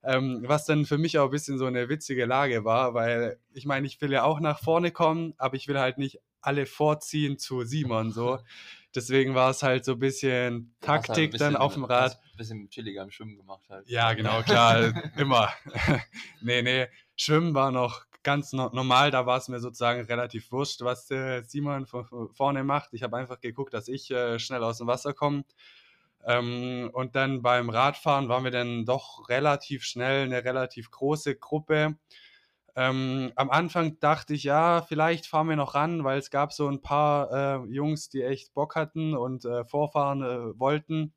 Ähm, 0.03 0.45
was 0.47 0.65
dann 0.65 0.87
für 0.87 0.97
mich 0.97 1.19
auch 1.19 1.27
ein 1.27 1.31
bisschen 1.31 1.59
so 1.59 1.67
eine 1.67 1.89
witzige 1.89 2.25
Lage 2.25 2.65
war, 2.65 2.95
weil 2.95 3.39
ich 3.53 3.67
meine, 3.67 3.87
ich 3.87 4.01
will 4.01 4.13
ja 4.13 4.23
auch 4.23 4.41
nach 4.41 4.61
vorne 4.61 4.93
kommen, 4.93 5.35
aber 5.39 5.57
ich 5.57 5.67
will 5.69 5.79
halt 5.79 5.99
nicht 5.99 6.21
alle 6.41 6.67
vorziehen 6.67 7.39
zu 7.39 7.65
Simon 7.65 8.13
so. 8.13 8.39
Deswegen 8.95 9.35
war 9.35 9.51
es 9.51 9.63
halt 9.63 9.85
so 9.85 9.93
ein 9.93 9.99
bisschen 9.99 10.75
Taktik 10.81 11.09
halt 11.09 11.19
ein 11.19 11.31
bisschen, 11.31 11.53
dann 11.53 11.57
auf 11.57 11.75
dem 11.75 11.85
Rad. 11.85 12.19
Ein 12.33 12.37
bisschen 12.37 12.71
chilliger 12.71 13.03
im 13.03 13.11
Schwimmen 13.11 13.37
gemacht 13.37 13.69
halt. 13.69 13.89
Ja, 13.89 14.13
genau, 14.15 14.43
klar, 14.43 14.93
immer. 15.17 15.53
nee, 16.41 16.63
nee, 16.63 16.87
Schwimmen 17.17 17.55
war 17.55 17.71
noch 17.71 18.07
ganz 18.23 18.53
no 18.53 18.71
normal, 18.73 19.11
da 19.11 19.27
war 19.27 19.39
es 19.39 19.49
mir 19.49 19.61
sozusagen 19.61 20.03
relativ 20.03 20.51
wurscht, 20.53 20.81
was 20.83 21.07
der 21.07 21.45
Simon 21.45 21.87
von 21.87 22.29
vorne 22.31 22.65
macht. 22.65 22.91
Ich 22.93 23.03
habe 23.03 23.17
einfach 23.17 23.41
geguckt, 23.41 23.75
dass 23.75 23.89
ich 23.89 24.11
äh, 24.11 24.39
schnell 24.39 24.63
aus 24.63 24.79
dem 24.79 24.87
Wasser 24.87 25.15
komme. 25.15 25.45
Ähm, 26.25 26.91
und 26.93 27.17
dann 27.17 27.43
beim 27.43 27.71
Radfahren 27.71 28.29
waren 28.29 28.45
wir 28.45 28.51
dann 28.51 28.85
doch 28.85 29.29
relativ 29.29 29.85
schnell 29.85 30.25
eine 30.25 30.45
relativ 30.45 30.91
große 30.91 31.37
Gruppe. 31.37 31.97
Ähm, 32.79 33.33
am 33.35 33.51
Anfang 33.51 33.99
dachte 33.99 34.35
ich, 34.35 34.45
ja, 34.45 34.83
vielleicht 34.83 35.27
fahren 35.27 35.49
wir 35.49 35.57
noch 35.57 35.75
ran, 35.75 36.05
weil 36.05 36.17
es 36.21 36.31
gab 36.31 36.53
so 36.53 36.69
ein 36.69 36.81
paar 36.81 37.65
äh, 37.65 37.73
Jungs, 37.73 38.09
die 38.09 38.23
echt 38.23 38.55
Bock 38.55 38.77
hatten 38.77 39.17
und 39.17 39.45
äh, 39.45 39.65
vorfahren 39.65 40.23
äh, 40.23 40.57
wollten. 40.61 41.13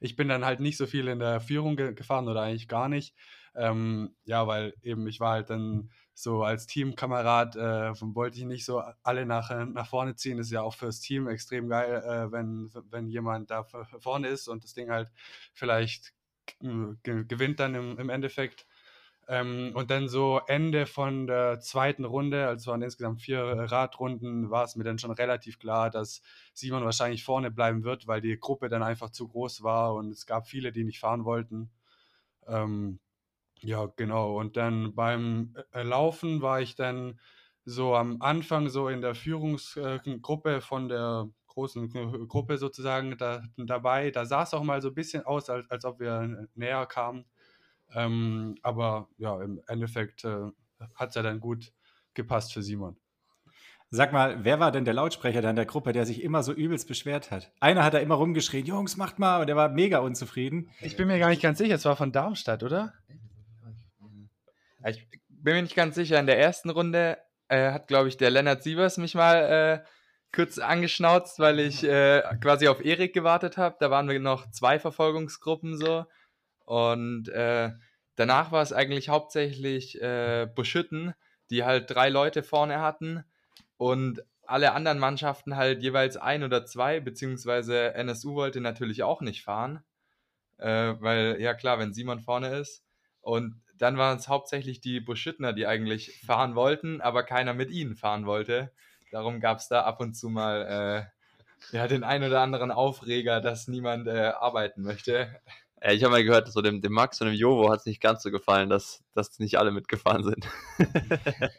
Ich 0.00 0.16
bin 0.16 0.28
dann 0.28 0.44
halt 0.44 0.58
nicht 0.58 0.76
so 0.76 0.86
viel 0.86 1.06
in 1.06 1.20
der 1.20 1.40
Führung 1.40 1.76
ge 1.76 1.94
gefahren 1.94 2.28
oder 2.28 2.42
eigentlich 2.42 2.66
gar 2.66 2.88
nicht. 2.88 3.14
Ähm, 3.54 4.16
ja, 4.24 4.48
weil 4.48 4.74
eben 4.82 5.06
ich 5.06 5.20
war 5.20 5.34
halt 5.34 5.48
dann 5.50 5.92
so 6.12 6.42
als 6.42 6.66
Teamkamerad, 6.66 7.54
äh, 7.54 7.92
wollte 8.00 8.38
ich 8.38 8.44
nicht 8.44 8.64
so 8.64 8.82
alle 9.04 9.26
nach, 9.26 9.50
nach 9.66 9.86
vorne 9.86 10.16
ziehen. 10.16 10.38
Das 10.38 10.46
ist 10.46 10.52
ja 10.52 10.62
auch 10.62 10.74
fürs 10.74 10.98
Team 10.98 11.28
extrem 11.28 11.68
geil, 11.68 12.02
äh, 12.04 12.32
wenn, 12.32 12.70
wenn 12.90 13.08
jemand 13.10 13.52
da 13.52 13.62
vorne 13.62 14.26
ist 14.26 14.48
und 14.48 14.64
das 14.64 14.74
Ding 14.74 14.90
halt 14.90 15.12
vielleicht 15.52 16.14
gewinnt 17.04 17.60
dann 17.60 17.76
im, 17.76 17.96
im 17.96 18.08
Endeffekt. 18.10 18.66
Ähm, 19.28 19.72
und 19.74 19.90
dann 19.90 20.08
so 20.08 20.40
Ende 20.46 20.86
von 20.86 21.26
der 21.26 21.60
zweiten 21.60 22.04
Runde, 22.04 22.46
also 22.46 22.70
waren 22.70 22.82
insgesamt 22.82 23.22
vier 23.22 23.42
Radrunden, 23.42 24.50
war 24.50 24.64
es 24.64 24.76
mir 24.76 24.84
dann 24.84 24.98
schon 24.98 25.10
relativ 25.12 25.58
klar, 25.58 25.90
dass 25.90 26.22
Simon 26.52 26.84
wahrscheinlich 26.84 27.24
vorne 27.24 27.50
bleiben 27.50 27.84
wird, 27.84 28.06
weil 28.06 28.20
die 28.20 28.38
Gruppe 28.38 28.68
dann 28.68 28.82
einfach 28.82 29.10
zu 29.10 29.28
groß 29.28 29.62
war 29.62 29.94
und 29.94 30.10
es 30.10 30.26
gab 30.26 30.46
viele, 30.48 30.72
die 30.72 30.84
nicht 30.84 31.00
fahren 31.00 31.24
wollten. 31.24 31.70
Ähm, 32.46 33.00
ja, 33.60 33.86
genau. 33.96 34.38
Und 34.38 34.56
dann 34.56 34.94
beim 34.94 35.54
äh, 35.72 35.82
Laufen 35.82 36.42
war 36.42 36.60
ich 36.60 36.74
dann 36.76 37.18
so 37.64 37.94
am 37.96 38.20
Anfang 38.20 38.68
so 38.68 38.88
in 38.88 39.00
der 39.00 39.14
Führungsgruppe 39.14 40.60
von 40.60 40.88
der 40.88 41.28
großen 41.48 42.28
Gruppe 42.28 42.58
sozusagen 42.58 43.16
da, 43.16 43.42
dabei. 43.56 44.10
Da 44.10 44.26
sah 44.26 44.42
es 44.42 44.54
auch 44.54 44.62
mal 44.64 44.82
so 44.82 44.88
ein 44.88 44.94
bisschen 44.94 45.24
aus, 45.24 45.48
als, 45.48 45.70
als 45.70 45.84
ob 45.84 46.00
wir 46.00 46.48
näher 46.54 46.86
kamen. 46.86 47.24
Ähm, 47.92 48.56
aber 48.62 49.08
ja, 49.18 49.40
im 49.42 49.60
Endeffekt 49.66 50.24
äh, 50.24 50.50
hat 50.94 51.10
es 51.10 51.14
ja 51.14 51.22
dann 51.22 51.40
gut 51.40 51.72
gepasst 52.14 52.52
für 52.52 52.62
Simon. 52.62 52.96
Sag 53.90 54.12
mal, 54.12 54.44
wer 54.44 54.58
war 54.58 54.72
denn 54.72 54.84
der 54.84 54.94
Lautsprecher 54.94 55.40
da 55.40 55.50
in 55.50 55.56
der 55.56 55.66
Gruppe, 55.66 55.92
der 55.92 56.04
sich 56.04 56.22
immer 56.22 56.42
so 56.42 56.52
übelst 56.52 56.88
beschwert 56.88 57.30
hat? 57.30 57.52
Einer 57.60 57.84
hat 57.84 57.94
da 57.94 57.98
immer 57.98 58.16
rumgeschrien, 58.16 58.66
Jungs, 58.66 58.96
macht 58.96 59.18
mal, 59.20 59.40
und 59.40 59.46
der 59.46 59.56
war 59.56 59.68
mega 59.68 59.98
unzufrieden. 59.98 60.70
Ich 60.80 60.96
bin 60.96 61.06
mir 61.06 61.18
gar 61.18 61.28
nicht 61.28 61.42
ganz 61.42 61.58
sicher, 61.58 61.76
es 61.76 61.84
war 61.84 61.94
von 61.94 62.10
Darmstadt, 62.10 62.64
oder? 62.64 62.92
Ich 64.86 65.08
bin 65.28 65.54
mir 65.54 65.62
nicht 65.62 65.76
ganz 65.76 65.94
sicher. 65.94 66.18
In 66.18 66.26
der 66.26 66.38
ersten 66.38 66.70
Runde 66.70 67.18
äh, 67.48 67.70
hat, 67.70 67.86
glaube 67.86 68.08
ich, 68.08 68.16
der 68.16 68.30
Lennart 68.30 68.62
Sievers 68.62 68.96
mich 68.96 69.14
mal 69.14 69.36
äh, 69.84 69.84
kurz 70.34 70.58
angeschnauzt, 70.58 71.38
weil 71.38 71.60
ich 71.60 71.84
äh, 71.84 72.22
quasi 72.42 72.68
auf 72.68 72.84
Erik 72.84 73.14
gewartet 73.14 73.56
habe. 73.56 73.76
Da 73.78 73.90
waren 73.90 74.08
wir 74.08 74.18
noch 74.18 74.50
zwei 74.50 74.78
Verfolgungsgruppen 74.78 75.78
so. 75.78 76.04
Und 76.64 77.28
äh, 77.28 77.70
danach 78.16 78.52
war 78.52 78.62
es 78.62 78.72
eigentlich 78.72 79.08
hauptsächlich 79.08 80.00
äh, 80.00 80.48
Buschütten, 80.54 81.14
die 81.50 81.64
halt 81.64 81.90
drei 81.90 82.08
Leute 82.08 82.42
vorne 82.42 82.80
hatten 82.80 83.24
und 83.76 84.22
alle 84.46 84.72
anderen 84.72 84.98
Mannschaften 84.98 85.56
halt 85.56 85.82
jeweils 85.82 86.16
ein 86.16 86.44
oder 86.44 86.66
zwei, 86.66 87.00
beziehungsweise 87.00 87.94
NSU 87.94 88.34
wollte 88.34 88.60
natürlich 88.60 89.02
auch 89.02 89.20
nicht 89.20 89.42
fahren, 89.42 89.82
äh, 90.58 90.94
weil 90.98 91.40
ja 91.40 91.54
klar, 91.54 91.78
wenn 91.78 91.92
Simon 91.94 92.20
vorne 92.20 92.56
ist. 92.56 92.84
Und 93.20 93.62
dann 93.76 93.96
waren 93.96 94.18
es 94.18 94.28
hauptsächlich 94.28 94.80
die 94.80 95.00
Buschüttner, 95.00 95.52
die 95.52 95.66
eigentlich 95.66 96.20
fahren 96.26 96.54
wollten, 96.54 97.00
aber 97.00 97.22
keiner 97.22 97.54
mit 97.54 97.70
ihnen 97.70 97.96
fahren 97.96 98.26
wollte. 98.26 98.70
Darum 99.10 99.40
gab 99.40 99.58
es 99.58 99.68
da 99.68 99.82
ab 99.82 100.00
und 100.00 100.14
zu 100.14 100.28
mal 100.28 101.10
äh, 101.72 101.76
ja, 101.76 101.88
den 101.88 102.04
ein 102.04 102.22
oder 102.22 102.40
anderen 102.40 102.70
Aufreger, 102.70 103.40
dass 103.40 103.68
niemand 103.68 104.06
äh, 104.06 104.32
arbeiten 104.38 104.82
möchte. 104.82 105.40
Ich 105.92 106.02
habe 106.02 106.12
mal 106.12 106.24
gehört, 106.24 106.50
so 106.50 106.62
dem, 106.62 106.80
dem 106.80 106.92
Max 106.92 107.20
und 107.20 107.28
dem 107.28 107.36
Jovo 107.36 107.70
hat 107.70 107.80
es 107.80 107.86
nicht 107.86 108.00
ganz 108.00 108.22
so 108.22 108.30
gefallen, 108.30 108.70
dass, 108.70 109.02
dass 109.14 109.38
nicht 109.38 109.58
alle 109.58 109.70
mitgefahren 109.70 110.24
sind. 110.24 110.48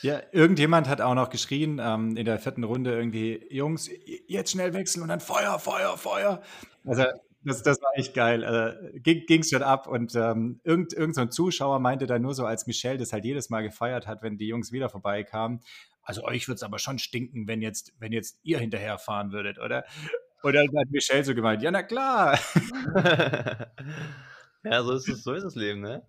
Ja, 0.00 0.22
irgendjemand 0.32 0.88
hat 0.88 1.00
auch 1.00 1.14
noch 1.14 1.28
geschrien 1.28 1.80
ähm, 1.82 2.16
in 2.16 2.24
der 2.24 2.38
vierten 2.38 2.64
Runde 2.64 2.96
irgendwie, 2.96 3.44
Jungs, 3.50 3.90
jetzt 4.26 4.52
schnell 4.52 4.72
wechseln 4.72 5.02
und 5.02 5.08
dann 5.08 5.20
Feuer, 5.20 5.58
Feuer, 5.58 5.98
Feuer. 5.98 6.40
Also 6.84 7.04
das, 7.42 7.62
das 7.62 7.80
war 7.82 7.90
echt 7.96 8.14
geil. 8.14 8.44
Also, 8.44 8.78
ging 9.02 9.40
es 9.40 9.50
schon 9.50 9.62
ab 9.62 9.86
und 9.86 10.14
ähm, 10.14 10.60
irgend, 10.64 10.92
irgend 10.92 11.14
so 11.14 11.26
Zuschauer 11.26 11.78
meinte 11.78 12.06
dann 12.06 12.22
nur 12.22 12.34
so, 12.34 12.46
als 12.46 12.66
Michelle 12.66 12.98
das 12.98 13.12
halt 13.12 13.24
jedes 13.24 13.50
Mal 13.50 13.62
gefeiert 13.62 14.06
hat, 14.06 14.22
wenn 14.22 14.38
die 14.38 14.48
Jungs 14.48 14.72
wieder 14.72 14.88
vorbeikamen, 14.88 15.60
also 16.02 16.24
euch 16.24 16.46
würde 16.46 16.56
es 16.56 16.62
aber 16.62 16.78
schon 16.78 16.98
stinken, 16.98 17.48
wenn 17.48 17.62
jetzt, 17.62 17.92
wenn 17.98 18.12
jetzt 18.12 18.38
ihr 18.42 18.58
hinterherfahren 18.58 19.32
würdet, 19.32 19.58
oder? 19.58 19.84
Und 20.42 20.54
dann 20.54 20.66
hat 20.66 20.90
Michelle 20.90 21.24
so 21.24 21.34
gemeint, 21.34 21.62
ja, 21.62 21.70
na 21.70 21.82
klar. 21.82 22.38
ja, 24.64 24.82
so 24.82 24.92
ist 24.92 25.08
es, 25.08 25.24
so 25.24 25.32
ist 25.32 25.44
das 25.44 25.54
Leben, 25.54 25.80
ne? 25.80 26.02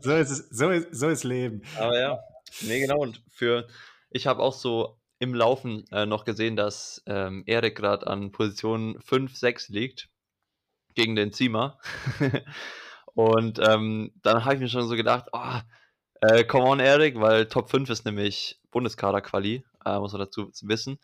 so 0.00 0.14
ist 0.14 0.30
es, 0.30 0.48
so 0.50 0.70
ist, 0.70 0.94
so 0.94 1.08
ist 1.08 1.24
Leben. 1.24 1.62
Aber 1.78 1.98
ja. 1.98 2.18
Nee, 2.62 2.80
genau. 2.80 2.98
Und 2.98 3.22
für, 3.30 3.66
ich 4.10 4.26
habe 4.26 4.42
auch 4.42 4.52
so 4.52 4.98
im 5.18 5.34
Laufen 5.34 5.84
äh, 5.90 6.06
noch 6.06 6.24
gesehen, 6.24 6.56
dass 6.56 7.02
ähm, 7.06 7.42
Erik 7.46 7.76
gerade 7.76 8.06
an 8.06 8.32
Position 8.32 9.00
5, 9.00 9.36
6 9.36 9.68
liegt 9.70 10.08
gegen 10.94 11.16
den 11.16 11.32
Ziemer. 11.32 11.78
und 13.14 13.58
ähm, 13.66 14.12
dann 14.22 14.44
habe 14.44 14.54
ich 14.54 14.60
mir 14.60 14.68
schon 14.68 14.88
so 14.88 14.96
gedacht, 14.96 15.26
oh, 15.32 15.60
äh, 16.20 16.44
come 16.44 16.64
on, 16.64 16.80
Erik, 16.80 17.20
weil 17.20 17.46
Top 17.46 17.70
5 17.70 17.88
ist 17.90 18.04
nämlich 18.04 18.60
Bundeskader-Quali, 18.70 19.64
äh, 19.84 19.98
muss 19.98 20.12
man 20.12 20.20
dazu 20.20 20.50
wissen. 20.62 20.98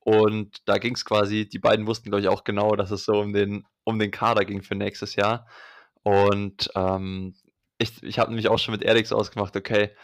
Und 0.00 0.66
da 0.66 0.78
ging 0.78 0.94
es 0.94 1.04
quasi, 1.04 1.48
die 1.48 1.58
beiden 1.58 1.86
wussten, 1.86 2.10
glaube 2.10 2.22
ich, 2.22 2.28
auch 2.28 2.44
genau, 2.44 2.74
dass 2.74 2.90
es 2.90 3.04
so 3.04 3.20
um 3.20 3.32
den, 3.32 3.66
um 3.84 3.98
den 3.98 4.10
Kader 4.10 4.44
ging 4.44 4.62
für 4.62 4.74
nächstes 4.74 5.14
Jahr. 5.14 5.46
Und 6.02 6.70
ähm, 6.74 7.34
ich, 7.78 8.02
ich 8.02 8.18
habe 8.18 8.30
nämlich 8.30 8.48
auch 8.48 8.58
schon 8.58 8.72
mit 8.72 8.82
Erik 8.82 9.06
so 9.06 9.16
ausgemacht, 9.16 9.56
okay, 9.56 9.94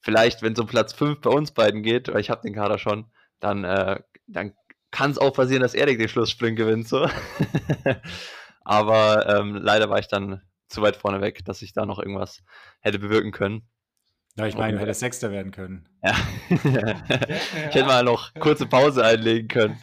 vielleicht, 0.00 0.42
wenn 0.42 0.54
so 0.54 0.64
Platz 0.64 0.92
5 0.94 1.20
bei 1.20 1.30
uns 1.30 1.52
beiden 1.52 1.82
geht, 1.82 2.08
weil 2.08 2.20
ich 2.20 2.30
habe 2.30 2.42
den 2.42 2.54
Kader 2.54 2.78
schon, 2.78 3.10
dann, 3.40 3.64
äh, 3.64 4.00
dann 4.26 4.54
kann 4.90 5.10
es 5.10 5.18
auch 5.18 5.32
passieren, 5.32 5.62
dass 5.62 5.74
Erik 5.74 5.98
den 5.98 6.08
Schlusssprint 6.08 6.56
gewinnt. 6.56 6.88
So. 6.88 7.08
Aber 8.64 9.28
ähm, 9.28 9.56
leider 9.56 9.90
war 9.90 9.98
ich 9.98 10.08
dann 10.08 10.42
zu 10.68 10.82
weit 10.82 10.96
vorne 10.96 11.20
weg, 11.20 11.44
dass 11.44 11.62
ich 11.62 11.72
da 11.72 11.84
noch 11.84 11.98
irgendwas 11.98 12.42
hätte 12.80 12.98
bewirken 12.98 13.32
können. 13.32 13.68
Ja, 14.36 14.46
ich 14.46 14.56
meine, 14.56 14.76
okay. 14.76 14.86
hätte 14.86 14.94
Sechster 14.94 15.30
werden 15.30 15.52
können. 15.52 15.88
Ja. 16.02 16.16
ich 16.50 17.74
hätte 17.74 17.84
mal 17.84 18.02
noch 18.02 18.34
kurze 18.34 18.66
Pause 18.66 19.04
einlegen 19.04 19.48
können. 19.48 19.78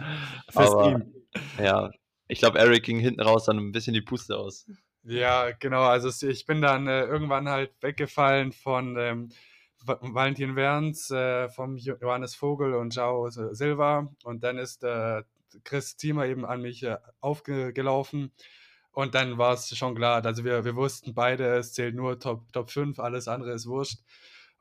Fürs 0.50 0.78
Team. 0.84 1.14
Ja, 1.58 1.92
ich 2.28 2.40
glaube, 2.40 2.60
Eric 2.60 2.84
ging 2.84 3.00
hinten 3.00 3.22
raus 3.22 3.46
dann 3.46 3.58
ein 3.58 3.72
bisschen 3.72 3.94
die 3.94 4.02
Puste 4.02 4.38
aus. 4.38 4.66
Ja, 5.04 5.52
genau. 5.52 5.84
Also 5.84 6.28
ich 6.28 6.46
bin 6.46 6.62
dann 6.62 6.88
äh, 6.88 7.06
irgendwann 7.06 7.50
halt 7.50 7.72
weggefallen 7.82 8.52
von 8.52 8.98
ähm, 8.98 9.30
Valentin 9.84 10.56
Werns, 10.56 11.10
äh, 11.12 11.50
vom 11.50 11.78
Johannes 11.78 12.36
Vogel 12.36 12.74
und 12.76 12.94
Jao 12.94 13.30
Silva. 13.30 14.10
Und 14.24 14.44
dann 14.44 14.58
ist 14.58 14.84
äh, 14.84 15.24
Chris 15.64 15.98
Ziemer 15.98 16.26
eben 16.26 16.46
an 16.46 16.62
mich 16.62 16.84
äh, 16.84 16.98
aufgelaufen. 17.20 18.32
Und 18.92 19.16
dann 19.16 19.38
war 19.38 19.54
es 19.54 19.76
schon 19.76 19.96
klar, 19.96 20.24
also 20.26 20.44
wir, 20.44 20.66
wir 20.66 20.76
wussten 20.76 21.14
beide, 21.14 21.56
es 21.56 21.72
zählt 21.72 21.96
nur 21.96 22.20
Top, 22.20 22.52
Top 22.52 22.70
5, 22.70 23.00
alles 23.00 23.30
andere 23.30 23.54
ist 23.54 23.66
wurscht. 23.66 24.00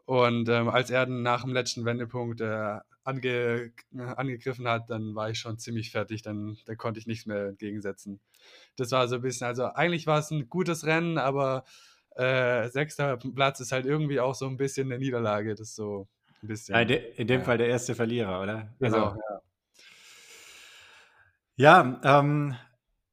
Und 0.05 0.49
ähm, 0.49 0.69
als 0.69 0.91
er 0.91 1.07
dann 1.07 1.23
nach 1.23 1.43
dem 1.43 1.53
letzten 1.53 1.85
Wendepunkt 1.85 2.41
äh, 2.41 2.79
ange, 3.05 3.73
angegriffen 3.93 4.69
hat, 4.69 4.91
dann 4.91 5.15
war 5.15 5.31
ich 5.31 5.39
schon 5.39 5.59
ziemlich 5.59 5.91
fertig, 5.91 6.23
dann, 6.23 6.57
dann 6.67 6.77
konnte 6.77 7.01
ich 7.01 7.07
nichts 7.07 7.27
mehr 7.27 7.49
entgegensetzen. 7.49 8.21
Das 8.77 8.91
war 8.91 9.09
so 9.09 9.17
ein 9.17 9.23
bisschen, 9.23 9.47
also 9.47 9.65
eigentlich 9.65 10.07
war 10.07 10.19
es 10.19 10.31
ein 10.31 10.49
gutes 10.49 10.85
Rennen, 10.85 11.19
aber 11.19 11.65
äh, 12.17 12.69
sechster 12.69 13.17
Platz 13.17 13.61
ist 13.61 13.73
halt 13.73 13.87
irgendwie 13.87 14.21
auch 14.21 14.35
so 14.35 14.47
ein 14.47 14.57
bisschen 14.57 14.89
eine 14.89 14.99
Niederlage. 14.99 15.55
Das 15.55 15.69
ist 15.69 15.77
so 15.77 16.09
ein 16.43 16.49
bisschen. 16.49 16.75
Ja, 16.75 16.81
in, 16.83 16.89
de, 16.89 17.15
in, 17.17 17.27
dem 17.27 17.41
ja. 17.41 17.45
Fall 17.45 17.59
der 17.59 17.69
erste 17.69 17.95
Verlierer, 17.95 18.43
oder? 18.43 18.75
Genau. 18.79 19.05
Also, 19.07 19.21
ja, 21.57 22.01
ja 22.03 22.21
ähm, 22.21 22.57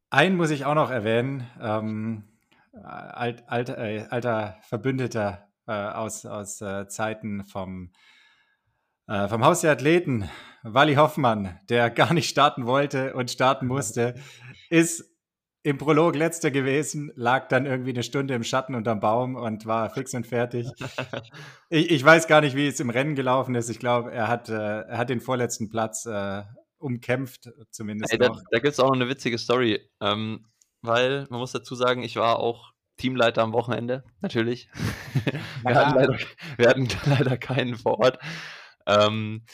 einen 0.09 0.35
muss 0.35 0.49
ich 0.49 0.65
auch 0.65 0.75
noch 0.75 0.89
erwähnen. 0.89 1.47
Ähm, 1.61 2.23
alt, 2.83 3.43
alt, 3.47 3.69
äh, 3.69 4.05
alter 4.09 4.57
Verbündeter 4.61 5.46
äh, 5.67 5.71
aus, 5.71 6.25
aus 6.25 6.61
äh, 6.61 6.87
Zeiten 6.87 7.43
vom, 7.43 7.91
äh, 9.07 9.27
vom 9.27 9.43
Haus 9.43 9.61
der 9.61 9.71
Athleten, 9.71 10.29
Wally 10.63 10.95
Hoffmann, 10.95 11.59
der 11.69 11.89
gar 11.91 12.13
nicht 12.13 12.29
starten 12.29 12.65
wollte 12.65 13.13
und 13.13 13.31
starten 13.31 13.67
musste, 13.67 14.15
ist 14.69 15.03
im 15.63 15.77
Prolog 15.77 16.15
letzter 16.15 16.49
gewesen, 16.49 17.11
lag 17.15 17.49
dann 17.49 17.65
irgendwie 17.65 17.89
eine 17.89 18.03
Stunde 18.03 18.33
im 18.33 18.43
Schatten 18.43 18.73
unterm 18.73 19.01
Baum 19.01 19.35
und 19.35 19.65
war 19.65 19.89
fix 19.89 20.13
und 20.13 20.25
fertig. 20.25 20.67
ich, 21.69 21.91
ich, 21.91 22.05
weiß 22.05 22.27
gar 22.27 22.39
nicht, 22.39 22.55
wie 22.55 22.67
es 22.67 22.79
im 22.79 22.89
Rennen 22.89 23.15
gelaufen 23.15 23.53
ist. 23.53 23.69
Ich 23.69 23.79
glaube, 23.79 24.13
er 24.13 24.29
hat, 24.29 24.47
äh, 24.47 24.53
er 24.53 24.97
hat 24.97 25.09
den 25.09 25.19
vorletzten 25.19 25.67
Platz 25.67 26.05
äh, 26.05 26.43
umkämpft, 26.77 27.49
zumindest. 27.71 28.13
Hey, 28.13 28.19
da, 28.19 28.29
da 28.29 28.59
gibt 28.59 28.73
es 28.73 28.79
auch 28.79 28.87
noch 28.87 28.95
eine 28.95 29.09
witzige 29.09 29.37
Story, 29.37 29.81
ähm, 29.99 30.45
weil 30.81 31.27
man 31.29 31.39
muss 31.39 31.51
dazu 31.51 31.75
sagen, 31.75 32.01
ich 32.01 32.15
war 32.15 32.39
auch 32.39 32.71
Teamleiter 32.97 33.43
am 33.43 33.53
Wochenende, 33.53 34.03
natürlich. 34.21 34.69
wir, 35.63 35.75
hatten 35.75 35.95
leider, 35.95 36.17
wir, 36.57 36.69
hatten 36.69 36.87
leider, 37.05 37.37
keinen 37.37 37.75
vor 37.75 37.99
Ort. 37.99 38.19
Ähm, 38.85 39.45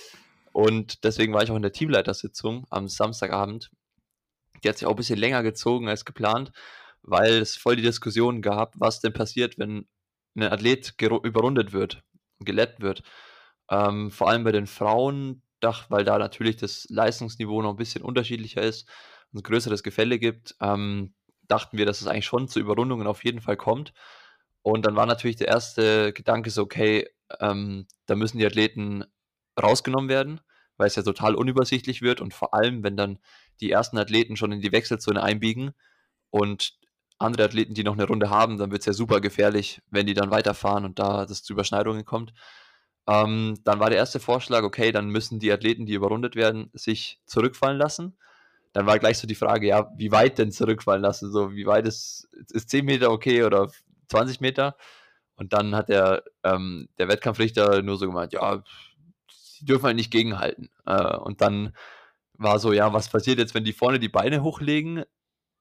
und 0.52 1.04
deswegen 1.04 1.34
war 1.34 1.44
ich 1.44 1.52
auch 1.52 1.56
in 1.56 1.62
der 1.62 1.74
Teamleitersitzung 1.74 2.66
am 2.70 2.88
Samstagabend 2.88 3.72
die 4.64 4.70
hat 4.70 4.78
sich 4.78 4.86
auch 4.86 4.92
ein 4.92 4.98
bisschen 4.98 5.20
länger 5.20 5.44
gezogen 5.44 5.90
als 5.90 6.06
geplant, 6.06 6.52
weil 7.02 7.34
es 7.34 7.56
voll 7.56 7.76
die 7.76 7.82
Diskussion 7.84 8.42
gab, 8.42 8.74
was 8.78 9.02
denn 9.02 9.14
passiert, 9.14 9.58
wenn 9.58 9.88
ein 10.36 10.44
Athlet 10.44 10.96
überrundet 11.02 11.74
wird, 11.74 12.04
gelettet 12.40 12.82
wird. 12.82 13.04
Ähm, 13.70 14.12
vor 14.12 14.30
allem 14.30 14.44
bei 14.44 14.52
den 14.52 14.68
Frauen, 14.68 15.44
weil 15.90 16.04
da 16.04 16.18
natürlich 16.18 16.58
das 16.58 16.86
Leistungsniveau 16.90 17.62
noch 17.62 17.72
ein 17.72 17.78
bisschen 17.78 18.02
unterschiedlicher 18.02 18.62
ist 18.62 18.90
und 19.32 19.40
ein 19.40 19.44
größeres 19.44 19.84
Gefälle 19.84 20.20
gibt, 20.20 20.56
ähm, 20.62 21.14
dachten 21.48 21.78
wir, 21.78 21.86
dass 21.86 22.02
es 22.02 22.08
eigentlich 22.08 22.26
schon 22.26 22.48
zu 22.48 22.60
Überrundungen 22.60 23.08
auf 23.08 23.24
jeden 23.24 23.42
Fall 23.42 23.58
kommt. 23.58 23.94
Und 24.62 24.86
dann 24.86 24.96
war 24.96 25.06
natürlich 25.06 25.36
der 25.36 25.50
erste 25.50 26.14
Gedanke 26.14 26.50
so, 26.50 26.64
okay, 26.64 27.10
ähm, 27.40 27.88
da 28.06 28.16
müssen 28.16 28.38
die 28.38 28.46
Athleten 28.46 29.04
rausgenommen 29.62 30.10
werden, 30.10 30.42
weil 30.78 30.88
es 30.88 30.96
ja 30.96 31.04
total 31.04 31.36
unübersichtlich 31.36 32.02
wird 32.02 32.22
und 32.22 32.34
vor 32.34 32.54
allem, 32.54 32.84
wenn 32.84 32.98
dann 32.98 33.20
die 33.62 33.72
ersten 33.72 33.98
Athleten 33.98 34.36
schon 34.38 34.52
in 34.52 34.62
die 34.62 34.72
Wechselzone 34.72 35.22
einbiegen 35.22 35.74
und 36.30 36.74
andere 37.20 37.46
Athleten, 37.46 37.74
die 37.74 37.84
noch 37.84 37.94
eine 37.94 38.08
Runde 38.08 38.30
haben, 38.30 38.58
dann 38.58 38.72
wird 38.72 38.82
es 38.82 38.86
ja 38.86 38.94
super 38.94 39.22
gefährlich, 39.22 39.82
wenn 39.90 40.08
die 40.08 40.14
dann 40.14 40.32
weiterfahren 40.32 40.86
und 40.86 41.00
da 41.00 41.26
das 41.26 41.44
zu 41.44 41.54
Überschneidungen 41.54 42.06
kommt. 42.06 42.34
Ähm, 43.08 43.60
dann 43.64 43.80
war 43.80 43.90
der 43.90 44.00
erste 44.00 44.20
Vorschlag, 44.20 44.64
okay, 44.64 44.92
dann 44.92 45.10
müssen 45.10 45.40
die 45.40 45.52
Athleten, 45.52 45.86
die 45.86 45.94
überrundet 45.94 46.36
werden, 46.36 46.70
sich 46.74 47.20
zurückfallen 47.26 47.78
lassen. 47.78 48.18
Dann 48.74 48.88
war 48.88 49.00
gleich 49.00 49.20
so 49.20 49.28
die 49.28 49.36
Frage, 49.36 49.68
ja, 49.68 49.92
wie 49.98 50.12
weit 50.12 50.40
denn 50.40 50.52
zurückfallen 50.52 51.02
lassen? 51.02 51.32
So, 51.32 51.54
wie 51.54 51.66
weit 51.66 51.88
ist, 51.88 52.28
ist 52.52 52.70
10 52.70 52.86
Meter 52.86 53.12
okay 53.12 53.44
oder 53.44 53.70
20 54.10 54.42
Meter? 54.42 54.76
Und 55.36 55.54
dann 55.54 55.76
hat 55.76 55.90
der, 55.90 56.24
ähm, 56.44 56.90
der 56.98 57.08
Wettkampfrichter 57.08 57.82
nur 57.84 57.98
so 57.98 58.08
gemeint, 58.08 58.34
ja, 58.34 58.64
sie 59.32 59.66
dürfen 59.66 59.86
halt 59.86 59.96
nicht 59.96 60.12
gegenhalten. 60.12 60.70
Äh, 60.86 61.18
und 61.18 61.42
dann 61.42 61.76
war 62.34 62.60
so, 62.60 62.74
ja, 62.74 62.94
was 62.94 63.10
passiert 63.10 63.40
jetzt, 63.40 63.54
wenn 63.56 63.64
die 63.64 63.74
vorne 63.74 64.00
die 64.00 64.10
Beine 64.10 64.44
hochlegen? 64.44 65.04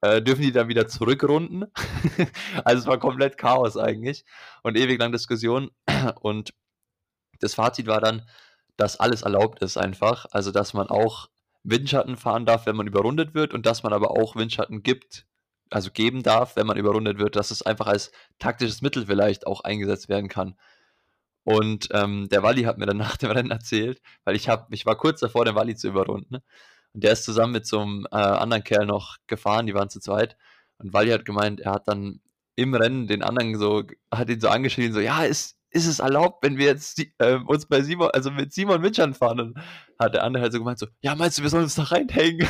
Äh, 0.01 0.23
dürfen 0.23 0.43
die 0.43 0.53
dann 0.53 0.69
wieder 0.69 0.89
zurückrunden? 0.89 1.67
also 2.65 2.81
es 2.81 2.87
war 2.87 2.99
komplett 2.99 3.39
Chaos 3.39 3.77
eigentlich 3.77 4.25
und 4.63 4.77
ewig 4.77 4.99
lang 4.99 5.13
Diskussion. 5.13 5.71
Und 6.21 6.55
das 7.41 7.55
Fazit 7.55 7.87
war 7.87 8.01
dann, 8.01 8.27
dass 8.77 8.99
alles 8.99 9.23
erlaubt 9.23 9.63
ist 9.63 9.77
einfach. 9.77 10.27
Also 10.33 10.51
dass 10.51 10.75
man 10.75 10.89
auch 10.89 11.29
Windschatten 11.65 12.17
fahren 12.17 12.47
darf, 12.47 12.67
wenn 12.67 12.77
man 12.77 12.87
überrundet 12.87 13.35
wird 13.35 13.55
und 13.55 13.67
dass 13.67 13.83
man 13.83 13.93
aber 13.93 14.11
auch 14.11 14.37
Windschatten 14.37 14.83
gibt, 14.83 15.27
also 15.71 15.91
geben 15.91 16.23
darf, 16.23 16.57
wenn 16.57 16.67
man 16.67 16.77
überrundet 16.77 17.19
wird, 17.19 17.37
dass 17.37 17.51
es 17.51 17.63
einfach 17.63 17.87
als 17.87 18.13
taktisches 18.39 18.83
Mittel 18.83 19.07
vielleicht 19.07 19.47
auch 19.47 19.63
eingesetzt 19.63 20.09
werden 20.09 20.29
kann. 20.29 20.57
Und 21.45 21.89
ähm, 21.93 22.29
der 22.29 22.43
Walli 22.43 22.65
hat 22.65 22.79
mir 22.79 22.87
dann 22.87 22.97
nach 22.99 23.17
dem 23.17 23.31
Rennen 23.31 23.51
erzählt, 23.51 24.01
weil 24.25 24.37
ich 24.37 24.49
hab, 24.49 24.73
ich 24.73 24.87
war 24.87 24.97
kurz 24.97 25.21
davor, 25.21 25.45
den 25.45 25.55
Walli 25.55 25.75
zu 25.77 25.89
überrunden. 25.89 26.37
Und 26.95 27.05
der 27.05 27.13
ist 27.13 27.25
zusammen 27.25 27.53
mit 27.53 27.67
so 27.67 27.81
einem 27.81 28.07
äh, 28.11 28.17
anderen 28.17 28.65
Kerl 28.65 28.87
noch 28.87 29.17
gefahren, 29.27 29.67
die 29.67 29.75
waren 29.75 29.89
zu 29.89 30.01
zweit. 30.01 30.37
Und 30.79 30.93
Walli 30.93 31.11
hat 31.11 31.25
gemeint, 31.25 31.61
er 31.61 31.73
hat 31.73 31.89
dann 31.89 32.21
im 32.55 32.75
Rennen 32.75 33.07
den 33.07 33.23
anderen 33.23 33.57
so, 33.59 33.85
hat 34.13 34.29
ihn 34.29 34.41
so 34.41 34.49
angeschrien, 34.49 34.93
so, 34.93 35.01
ja, 35.01 35.25
ist, 35.25 35.57
ist 35.73 35.87
es 35.87 35.99
erlaubt, 35.99 36.45
wenn 36.45 36.59
wir 36.59 36.67
jetzt 36.67 36.99
die, 36.99 37.15
äh, 37.19 37.39
uns 37.47 37.67
bei 37.67 37.83
Simon, 37.83 38.11
also 38.13 38.31
mit 38.31 38.53
Simon 38.53 38.83
Winchern 38.83 39.15
fahren? 39.15 39.41
Und 39.41 39.59
hat 39.99 40.15
der 40.15 40.25
andere 40.25 40.43
halt 40.43 40.53
so 40.53 40.59
gemeint, 40.59 40.79
so, 40.79 40.87
ja, 41.01 41.15
meinst 41.15 41.39
du, 41.39 41.43
wir 41.43 41.51
sollen 41.51 41.65
uns 41.65 41.75
da 41.75 41.85
reinhängen? 41.85 42.47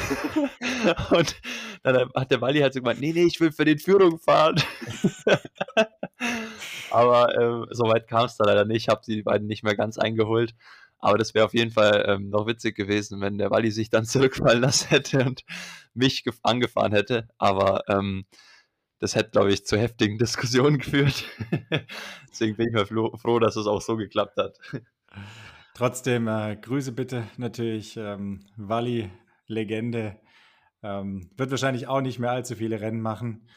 und 1.10 1.40
dann 1.82 2.10
hat 2.14 2.30
der 2.30 2.40
Walli 2.40 2.60
halt 2.60 2.74
so 2.74 2.80
gemeint, 2.80 3.00
nee, 3.00 3.12
nee, 3.12 3.24
ich 3.24 3.40
will 3.40 3.52
für 3.52 3.64
den 3.64 3.78
Führung 3.78 4.18
fahren. 4.18 4.56
Aber 6.90 7.34
ähm, 7.40 7.66
soweit 7.70 8.08
kam 8.08 8.26
es 8.26 8.36
da 8.36 8.44
leider 8.44 8.64
nicht. 8.64 8.82
Ich 8.82 8.88
habe 8.88 9.00
die 9.06 9.22
beiden 9.22 9.46
nicht 9.46 9.62
mehr 9.62 9.76
ganz 9.76 9.98
eingeholt. 9.98 10.54
Aber 10.98 11.18
das 11.18 11.34
wäre 11.34 11.44
auf 11.44 11.54
jeden 11.54 11.72
Fall 11.72 12.04
ähm, 12.06 12.30
noch 12.30 12.46
witzig 12.46 12.76
gewesen, 12.76 13.20
wenn 13.20 13.38
der 13.38 13.50
Walli 13.50 13.70
sich 13.70 13.90
dann 13.90 14.04
zurückfallen 14.06 14.62
lassen 14.62 14.88
hätte 14.88 15.24
und 15.24 15.42
mich 15.94 16.24
angefahren 16.42 16.92
hätte. 16.92 17.28
Aber 17.38 17.82
ähm, 17.88 18.24
das 19.02 19.16
hätte, 19.16 19.30
glaube 19.30 19.52
ich, 19.52 19.66
zu 19.66 19.76
heftigen 19.76 20.16
Diskussionen 20.16 20.78
geführt. 20.78 21.24
Deswegen 22.30 22.56
bin 22.56 22.68
ich 22.68 22.72
mal 22.72 22.86
froh, 22.86 23.38
dass 23.40 23.56
es 23.56 23.66
auch 23.66 23.80
so 23.82 23.96
geklappt 23.96 24.36
hat. 24.36 24.56
Trotzdem 25.74 26.28
äh, 26.28 26.56
Grüße 26.56 26.92
bitte 26.92 27.24
natürlich. 27.36 27.96
Ähm, 27.96 28.46
Walli, 28.56 29.10
Legende. 29.48 30.20
Ähm, 30.84 31.30
wird 31.36 31.50
wahrscheinlich 31.50 31.88
auch 31.88 32.00
nicht 32.00 32.20
mehr 32.20 32.30
allzu 32.30 32.54
viele 32.54 32.80
Rennen 32.80 33.00
machen. 33.00 33.48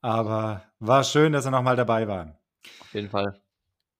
Aber 0.00 0.64
war 0.78 1.04
schön, 1.04 1.32
dass 1.32 1.44
er 1.44 1.50
nochmal 1.50 1.76
dabei 1.76 2.08
war. 2.08 2.40
Auf 2.80 2.94
jeden 2.94 3.10
Fall. 3.10 3.42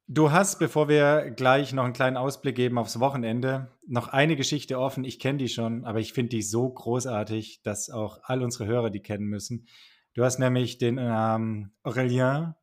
Du 0.07 0.33
hast, 0.33 0.59
bevor 0.59 0.89
wir 0.89 1.33
gleich 1.33 1.75
noch 1.75 1.85
einen 1.85 1.93
kleinen 1.93 2.17
Ausblick 2.17 2.57
geben 2.57 2.79
aufs 2.79 2.99
Wochenende, 2.99 3.71
noch 3.87 4.09
eine 4.09 4.37
Geschichte 4.37 4.79
offen. 4.79 5.05
Ich 5.05 5.19
kenne 5.19 5.39
die 5.39 5.49
schon, 5.49 5.85
aber 5.85 6.01
ich 6.01 6.15
finde 6.15 6.31
die 6.31 6.43
so 6.43 6.71
großartig, 6.71 7.61
dass 7.63 7.91
auch 7.91 8.21
all 8.23 8.43
unsere 8.43 8.65
Hörer 8.65 8.89
die 8.89 9.03
kennen 9.03 9.27
müssen. 9.27 9.67
Du 10.15 10.25
hast 10.25 10.39
nämlich 10.39 10.79
den 10.79 10.99
ähm, 11.01 11.73
Aurelien 11.83 12.55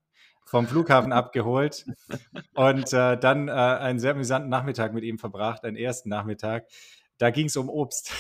vom 0.46 0.68
Flughafen 0.68 1.12
abgeholt 1.12 1.86
und 2.56 2.94
äh, 2.94 3.18
dann 3.18 3.50
äh, 3.50 3.52
einen 3.52 4.00
sehr 4.00 4.12
amüsanten 4.12 4.50
Nachmittag 4.50 4.94
mit 4.94 5.04
ihm 5.04 5.18
verbracht, 5.18 5.64
einen 5.64 5.76
ersten 5.76 6.10
Nachmittag. 6.10 6.68
Da 7.18 7.30
ging 7.30 7.48
es 7.48 7.58
um 7.58 7.70
Obst. 7.70 8.14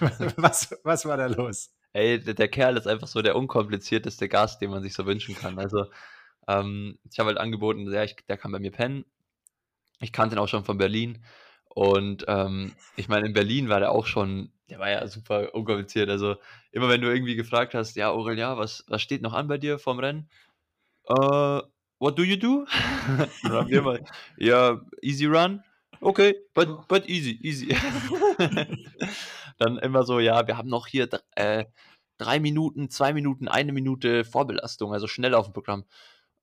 was, 0.36 0.76
was 0.82 1.06
war 1.06 1.16
da 1.16 1.26
los? 1.26 1.72
Ey, 1.92 2.18
der, 2.18 2.34
der 2.34 2.48
Kerl 2.48 2.76
ist 2.76 2.88
einfach 2.88 3.06
so 3.06 3.22
der 3.22 3.36
unkomplizierteste 3.36 4.28
Gast, 4.28 4.60
den 4.60 4.70
man 4.70 4.82
sich 4.82 4.94
so 4.94 5.06
wünschen 5.06 5.36
kann. 5.36 5.58
Also 5.60 5.86
ähm, 6.48 6.98
ich 7.08 7.20
habe 7.20 7.28
halt 7.28 7.38
angeboten, 7.38 7.90
ja, 7.92 8.02
ich, 8.02 8.16
der 8.28 8.36
kann 8.36 8.50
bei 8.50 8.58
mir 8.58 8.72
pennen. 8.72 9.04
Ich 10.00 10.12
kannte 10.12 10.34
ihn 10.34 10.40
auch 10.40 10.48
schon 10.48 10.64
von 10.64 10.78
Berlin. 10.78 11.24
Und 11.68 12.24
ähm, 12.26 12.72
ich 12.96 13.08
meine, 13.08 13.26
in 13.26 13.32
Berlin 13.32 13.68
war 13.68 13.78
der 13.78 13.92
auch 13.92 14.06
schon, 14.06 14.52
der 14.70 14.78
war 14.78 14.90
ja 14.90 15.06
super 15.06 15.54
unkompliziert. 15.54 16.08
Also 16.08 16.36
immer 16.72 16.88
wenn 16.88 17.00
du 17.00 17.12
irgendwie 17.12 17.36
gefragt 17.36 17.74
hast, 17.74 17.96
ja, 17.96 18.10
Aurelia, 18.10 18.56
was, 18.56 18.84
was 18.88 19.02
steht 19.02 19.22
noch 19.22 19.34
an 19.34 19.48
bei 19.48 19.58
dir 19.58 19.78
vorm 19.78 19.98
Rennen? 19.98 20.28
Uh, 21.08 21.60
what 21.98 22.18
do 22.18 22.22
you 22.22 22.36
do? 22.36 22.66
ja, 24.38 24.80
easy 25.02 25.26
run. 25.26 25.62
Okay, 26.00 26.34
but, 26.54 26.88
but 26.88 27.08
easy, 27.08 27.38
easy. 27.42 27.68
dann 29.58 29.78
immer 29.78 30.02
so, 30.04 30.18
ja, 30.18 30.46
wir 30.46 30.56
haben 30.56 30.68
noch 30.68 30.86
hier 30.86 31.08
äh, 31.36 31.64
drei 32.18 32.40
Minuten, 32.40 32.90
zwei 32.90 33.12
Minuten, 33.12 33.48
eine 33.48 33.72
Minute 33.72 34.24
Vorbelastung, 34.24 34.92
also 34.92 35.06
schnell 35.06 35.34
auf 35.34 35.46
dem 35.46 35.52
Programm. 35.52 35.84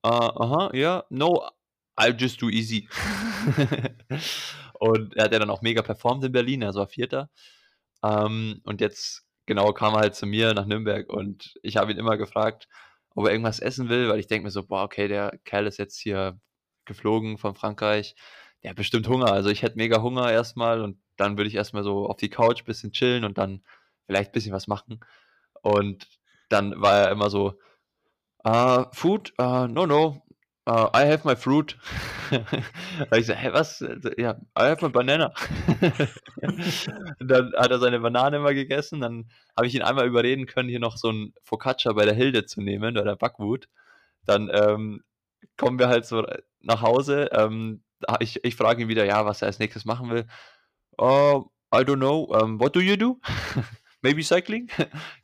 Uh, 0.04 0.08
aha, 0.08 0.70
ja, 0.74 1.04
no, 1.10 1.48
I'll 1.96 2.16
just 2.18 2.42
do 2.42 2.48
easy. 2.48 2.88
und 4.80 5.14
er 5.16 5.24
hat 5.24 5.32
ja 5.32 5.38
dann 5.38 5.50
auch 5.50 5.62
mega 5.62 5.82
performt 5.82 6.24
in 6.24 6.32
Berlin, 6.32 6.62
er 6.62 6.74
war 6.74 6.86
Vierter. 6.86 7.30
Ähm, 8.02 8.60
und 8.64 8.80
jetzt, 8.80 9.24
genau, 9.46 9.72
kam 9.72 9.94
er 9.94 10.00
halt 10.00 10.14
zu 10.14 10.26
mir 10.26 10.54
nach 10.54 10.66
Nürnberg 10.66 11.08
und 11.08 11.54
ich 11.62 11.76
habe 11.76 11.92
ihn 11.92 11.98
immer 11.98 12.16
gefragt, 12.16 12.68
ob 13.14 13.26
er 13.26 13.32
irgendwas 13.32 13.60
essen 13.60 13.88
will, 13.88 14.08
weil 14.08 14.20
ich 14.20 14.26
denke 14.26 14.44
mir 14.44 14.50
so, 14.50 14.64
boah, 14.66 14.84
okay, 14.84 15.08
der 15.08 15.38
Kerl 15.44 15.66
ist 15.66 15.78
jetzt 15.78 15.98
hier 16.00 16.40
geflogen 16.84 17.38
von 17.38 17.54
Frankreich, 17.54 18.14
der 18.62 18.70
hat 18.70 18.76
bestimmt 18.76 19.08
Hunger. 19.08 19.32
Also 19.32 19.50
ich 19.50 19.62
hätte 19.62 19.76
mega 19.76 20.02
Hunger 20.02 20.30
erstmal 20.32 20.80
und 20.82 20.98
dann 21.16 21.36
würde 21.36 21.48
ich 21.48 21.54
erstmal 21.56 21.84
so 21.84 22.06
auf 22.08 22.16
die 22.16 22.30
Couch 22.30 22.62
ein 22.62 22.66
bisschen 22.66 22.92
chillen 22.92 23.24
und 23.24 23.38
dann 23.38 23.62
vielleicht 24.06 24.30
ein 24.30 24.32
bisschen 24.32 24.52
was 24.52 24.66
machen. 24.66 25.00
Und 25.62 26.08
dann 26.48 26.80
war 26.80 26.94
er 27.02 27.10
immer 27.12 27.30
so, 27.30 27.58
Uh, 28.44 28.86
food? 28.92 29.32
Uh, 29.38 29.66
no, 29.68 29.86
no. 29.86 30.22
Uh, 30.64 30.88
I 30.94 31.06
have 31.06 31.24
my 31.24 31.34
fruit. 31.34 31.76
da 32.30 33.16
ich 33.16 33.26
so, 33.26 33.34
hä, 33.34 33.50
was? 33.52 33.80
Ja, 34.16 34.36
I 34.56 34.68
have 34.68 34.84
my 34.84 34.90
banana. 34.90 35.32
dann 37.18 37.52
hat 37.56 37.70
er 37.70 37.80
seine 37.80 37.98
Banane 37.98 38.36
immer 38.36 38.54
gegessen. 38.54 39.00
Dann 39.00 39.28
habe 39.56 39.66
ich 39.66 39.74
ihn 39.74 39.82
einmal 39.82 40.06
überreden 40.06 40.46
können, 40.46 40.68
hier 40.68 40.78
noch 40.78 40.96
so 40.96 41.10
ein 41.10 41.34
Focaccia 41.42 41.92
bei 41.94 42.04
der 42.04 42.14
Hilde 42.14 42.46
zu 42.46 42.60
nehmen, 42.60 42.96
oder 42.96 43.04
der 43.04 43.16
Backwut. 43.16 43.68
Dann 44.24 44.50
ähm, 44.52 45.02
kommen 45.56 45.80
wir 45.80 45.88
halt 45.88 46.06
so 46.06 46.24
nach 46.60 46.80
Hause. 46.82 47.30
Ähm, 47.32 47.82
ich 48.20 48.44
ich 48.44 48.54
frage 48.54 48.82
ihn 48.82 48.88
wieder, 48.88 49.04
ja, 49.04 49.26
was 49.26 49.42
er 49.42 49.46
als 49.46 49.58
nächstes 49.58 49.84
machen 49.84 50.10
will. 50.10 50.26
Oh, 50.96 51.46
I 51.74 51.78
don't 51.78 51.96
know. 51.96 52.24
Um, 52.24 52.60
what 52.60 52.76
do 52.76 52.80
you 52.80 52.96
do? 52.96 53.20
maybe 54.02 54.22
cycling? 54.22 54.68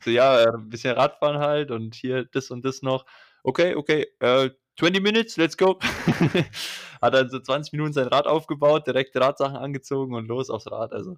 so, 0.03 0.09
ja, 0.09 0.41
äh, 0.41 0.53
ein 0.53 0.69
bisschen 0.69 0.95
Radfahren 0.95 1.39
halt 1.39 1.71
und 1.71 1.95
hier 1.95 2.25
das 2.25 2.51
und 2.51 2.65
das 2.65 2.81
noch. 2.81 3.05
Okay, 3.43 3.75
okay, 3.75 4.07
äh, 4.19 4.49
20 4.79 5.01
minutes, 5.01 5.35
let's 5.35 5.57
go. 5.57 5.77
Hat 7.01 7.13
dann 7.13 7.29
so 7.29 7.39
20 7.39 7.73
Minuten 7.73 7.91
sein 7.91 8.07
Rad 8.07 8.27
aufgebaut, 8.27 8.87
direkt 8.87 9.15
Radsachen 9.15 9.57
angezogen 9.57 10.15
und 10.15 10.27
los 10.27 10.49
aufs 10.49 10.71
Rad. 10.71 10.93
Also, 10.93 11.17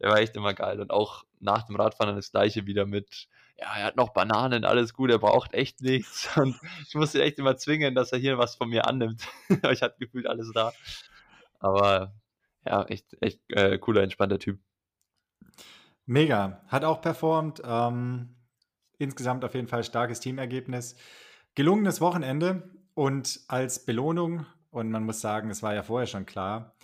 der 0.00 0.10
war 0.10 0.18
echt 0.18 0.34
immer 0.34 0.54
geil. 0.54 0.80
Und 0.80 0.90
auch 0.90 1.24
nach 1.38 1.64
dem 1.64 1.76
Radfahren 1.76 2.08
dann 2.08 2.16
das 2.16 2.30
gleiche 2.30 2.64
wieder 2.64 2.86
mit, 2.86 3.28
ja, 3.58 3.66
er 3.76 3.84
hat 3.84 3.96
noch 3.96 4.14
Bananen, 4.14 4.64
alles 4.64 4.94
gut, 4.94 5.10
er 5.10 5.18
braucht 5.18 5.52
echt 5.52 5.82
nichts. 5.82 6.34
Und 6.38 6.58
ich 6.88 6.94
musste 6.94 7.22
echt 7.22 7.38
immer 7.38 7.58
zwingen, 7.58 7.94
dass 7.94 8.12
er 8.12 8.18
hier 8.18 8.38
was 8.38 8.56
von 8.56 8.70
mir 8.70 8.86
annimmt. 8.86 9.22
ich 9.70 9.82
hatte 9.82 9.96
gefühlt 9.98 10.26
alles 10.26 10.50
da. 10.54 10.72
Aber 11.58 12.14
ja, 12.64 12.82
echt, 12.84 13.14
echt 13.20 13.40
äh, 13.48 13.78
cooler, 13.78 14.02
entspannter 14.02 14.38
Typ. 14.38 14.58
Mega, 16.06 16.62
hat 16.68 16.84
auch 16.84 17.02
performt. 17.02 17.60
Ähm, 17.62 18.36
insgesamt 18.96 19.44
auf 19.44 19.54
jeden 19.54 19.68
Fall 19.68 19.84
starkes 19.84 20.20
Teamergebnis. 20.20 20.96
Gelungenes 21.54 22.00
Wochenende 22.00 22.75
und 22.96 23.40
als 23.46 23.84
Belohnung, 23.84 24.46
und 24.70 24.90
man 24.90 25.04
muss 25.04 25.20
sagen, 25.20 25.50
es 25.50 25.62
war 25.62 25.74
ja 25.74 25.82
vorher 25.82 26.06
schon 26.06 26.24
klar, 26.24 26.74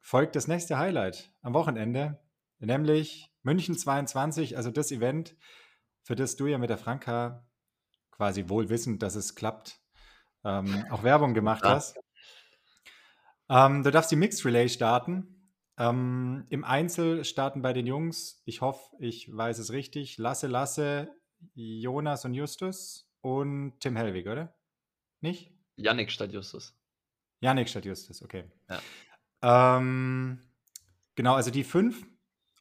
folgt 0.00 0.34
das 0.34 0.48
nächste 0.48 0.78
Highlight 0.78 1.32
am 1.42 1.54
Wochenende, 1.54 2.18
nämlich 2.58 3.32
München 3.42 3.78
22, 3.78 4.56
also 4.56 4.72
das 4.72 4.90
Event, 4.90 5.36
für 6.02 6.16
das 6.16 6.34
du 6.34 6.48
ja 6.48 6.58
mit 6.58 6.70
der 6.70 6.78
Franka 6.78 7.46
quasi 8.10 8.48
wohl 8.48 8.68
wissend, 8.68 9.00
dass 9.00 9.14
es 9.14 9.36
klappt, 9.36 9.80
ähm, 10.42 10.84
auch 10.90 11.04
Werbung 11.04 11.34
gemacht 11.34 11.62
hast. 11.62 12.00
Ähm, 13.48 13.84
du 13.84 13.92
darfst 13.92 14.10
die 14.10 14.16
Mixed 14.16 14.44
Relay 14.44 14.68
starten. 14.68 15.52
Ähm, 15.78 16.46
Im 16.48 16.64
Einzel 16.64 17.24
starten 17.24 17.62
bei 17.62 17.72
den 17.72 17.86
Jungs, 17.86 18.42
ich 18.44 18.60
hoffe, 18.60 18.96
ich 18.98 19.32
weiß 19.32 19.58
es 19.60 19.70
richtig, 19.70 20.18
Lasse, 20.18 20.48
Lasse, 20.48 21.14
Jonas 21.54 22.24
und 22.24 22.34
Justus 22.34 23.08
und 23.20 23.78
Tim 23.78 23.94
Hellwig, 23.94 24.26
oder? 24.26 24.56
Nicht? 25.20 25.52
Yannick 25.76 26.10
statt 26.10 26.32
Justus. 26.32 26.74
Yannick 27.40 27.68
statt 27.68 27.84
Justus, 27.84 28.22
okay. 28.22 28.44
Ja. 28.68 29.76
Ähm, 29.78 30.40
genau, 31.14 31.34
also 31.34 31.50
die 31.50 31.64
fünf. 31.64 32.06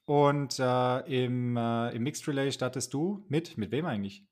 Und 0.06 0.60
äh, 0.60 1.26
im, 1.26 1.58
äh, 1.58 1.96
im 1.96 2.04
Mixed 2.04 2.28
Relay 2.28 2.52
startest 2.52 2.94
du 2.94 3.26
mit, 3.28 3.58
mit 3.58 3.72
wem 3.72 3.86
eigentlich? 3.86 4.26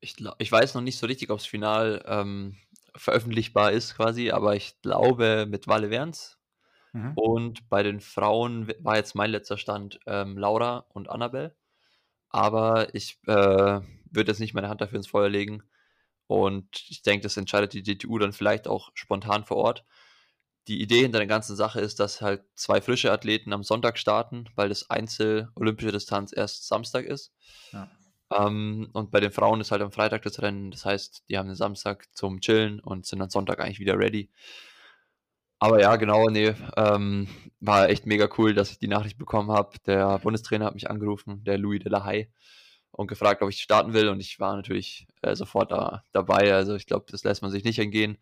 Ich, 0.00 0.16
ich 0.38 0.50
weiß 0.50 0.74
noch 0.74 0.82
nicht 0.82 0.98
so 0.98 1.06
richtig, 1.06 1.30
ob 1.30 1.38
es 1.38 1.46
final 1.46 2.02
ähm, 2.06 2.56
veröffentlichbar 2.96 3.72
ist 3.72 3.94
quasi, 3.94 4.30
aber 4.30 4.56
ich 4.56 4.80
glaube 4.80 5.46
mit 5.48 5.68
Walle 5.68 5.90
Werns 5.90 6.42
Mhm. 6.92 7.12
Und 7.14 7.68
bei 7.68 7.82
den 7.82 8.00
Frauen 8.00 8.72
war 8.80 8.96
jetzt 8.96 9.14
mein 9.14 9.30
letzter 9.30 9.56
Stand 9.56 9.98
ähm, 10.06 10.36
Laura 10.36 10.86
und 10.90 11.08
Annabelle. 11.08 11.56
Aber 12.28 12.94
ich 12.94 13.18
äh, 13.26 13.80
würde 14.10 14.30
jetzt 14.30 14.40
nicht 14.40 14.54
meine 14.54 14.68
Hand 14.68 14.80
dafür 14.80 14.96
ins 14.96 15.08
Feuer 15.08 15.28
legen. 15.28 15.62
Und 16.26 16.84
ich 16.88 17.02
denke, 17.02 17.24
das 17.24 17.36
entscheidet 17.36 17.72
die 17.74 17.82
DTU 17.82 18.18
dann 18.18 18.32
vielleicht 18.32 18.68
auch 18.68 18.90
spontan 18.94 19.44
vor 19.44 19.58
Ort. 19.58 19.84
die 20.68 20.80
Idee 20.80 21.00
hinter 21.02 21.18
der 21.18 21.26
ganzen 21.26 21.56
Sache 21.56 21.80
ist, 21.80 21.98
dass 22.00 22.20
halt 22.20 22.44
zwei 22.54 22.80
frische 22.80 23.10
Athleten 23.12 23.52
am 23.52 23.64
Sonntag 23.64 23.98
starten, 23.98 24.44
weil 24.54 24.68
das 24.68 24.90
Einzel 24.90 25.50
Olympische 25.56 25.90
Distanz 25.92 26.32
erst 26.34 26.68
Samstag 26.68 27.04
ist. 27.04 27.32
Ja. 27.72 27.90
Ähm, 28.32 28.88
und 28.92 29.10
bei 29.10 29.20
den 29.20 29.32
Frauen 29.32 29.60
ist 29.60 29.72
halt 29.72 29.82
am 29.82 29.92
Freitag 29.92 30.22
das 30.22 30.40
Rennen. 30.40 30.70
Das 30.70 30.84
heißt, 30.84 31.24
die 31.28 31.36
haben 31.36 31.48
den 31.48 31.56
Samstag 31.56 32.06
zum 32.14 32.40
Chillen 32.40 32.80
und 32.80 33.06
sind 33.06 33.20
am 33.22 33.30
Sonntag 33.30 33.60
eigentlich 33.60 33.80
wieder 33.80 33.98
ready. 33.98 34.30
Aber 35.58 35.80
ja, 35.80 35.94
genau, 35.96 36.28
nee, 36.28 36.54
ähm, 36.76 37.28
war 37.60 37.88
echt 37.88 38.04
mega 38.06 38.28
cool, 38.36 38.52
dass 38.52 38.70
ich 38.72 38.78
die 38.78 38.88
Nachricht 38.88 39.16
bekommen 39.18 39.52
habe. 39.52 39.76
Der 39.86 40.18
Bundestrainer 40.18 40.64
hat 40.66 40.74
mich 40.74 40.90
angerufen, 40.90 41.44
der 41.44 41.56
Louis 41.58 41.80
de 41.80 41.90
la 41.90 42.04
Haye, 42.04 42.32
und 42.92 43.08
gefragt, 43.08 43.42
ob 43.42 43.50
ich 43.50 43.62
starten 43.62 43.92
will. 43.92 44.08
Und 44.08 44.20
ich 44.20 44.38
war 44.38 44.54
natürlich 44.54 45.06
äh, 45.22 45.34
sofort 45.34 45.72
da, 45.72 46.04
dabei. 46.12 46.54
Also 46.54 46.74
ich 46.74 46.86
glaube, 46.86 47.06
das 47.10 47.24
lässt 47.24 47.42
man 47.42 47.50
sich 47.50 47.64
nicht 47.64 47.78
entgehen. 47.78 48.18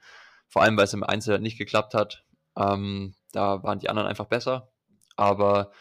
Vor 0.48 0.62
allem, 0.62 0.76
weil 0.76 0.84
es 0.84 0.94
im 0.94 1.04
Einzel 1.04 1.38
nicht 1.40 1.58
geklappt 1.58 1.94
hat. 1.94 2.24
Ähm, 2.56 3.14
da 3.32 3.62
waren 3.62 3.78
die 3.78 3.88
anderen 3.88 4.08
einfach 4.08 4.26
besser. 4.26 4.70
Aber 5.16 5.72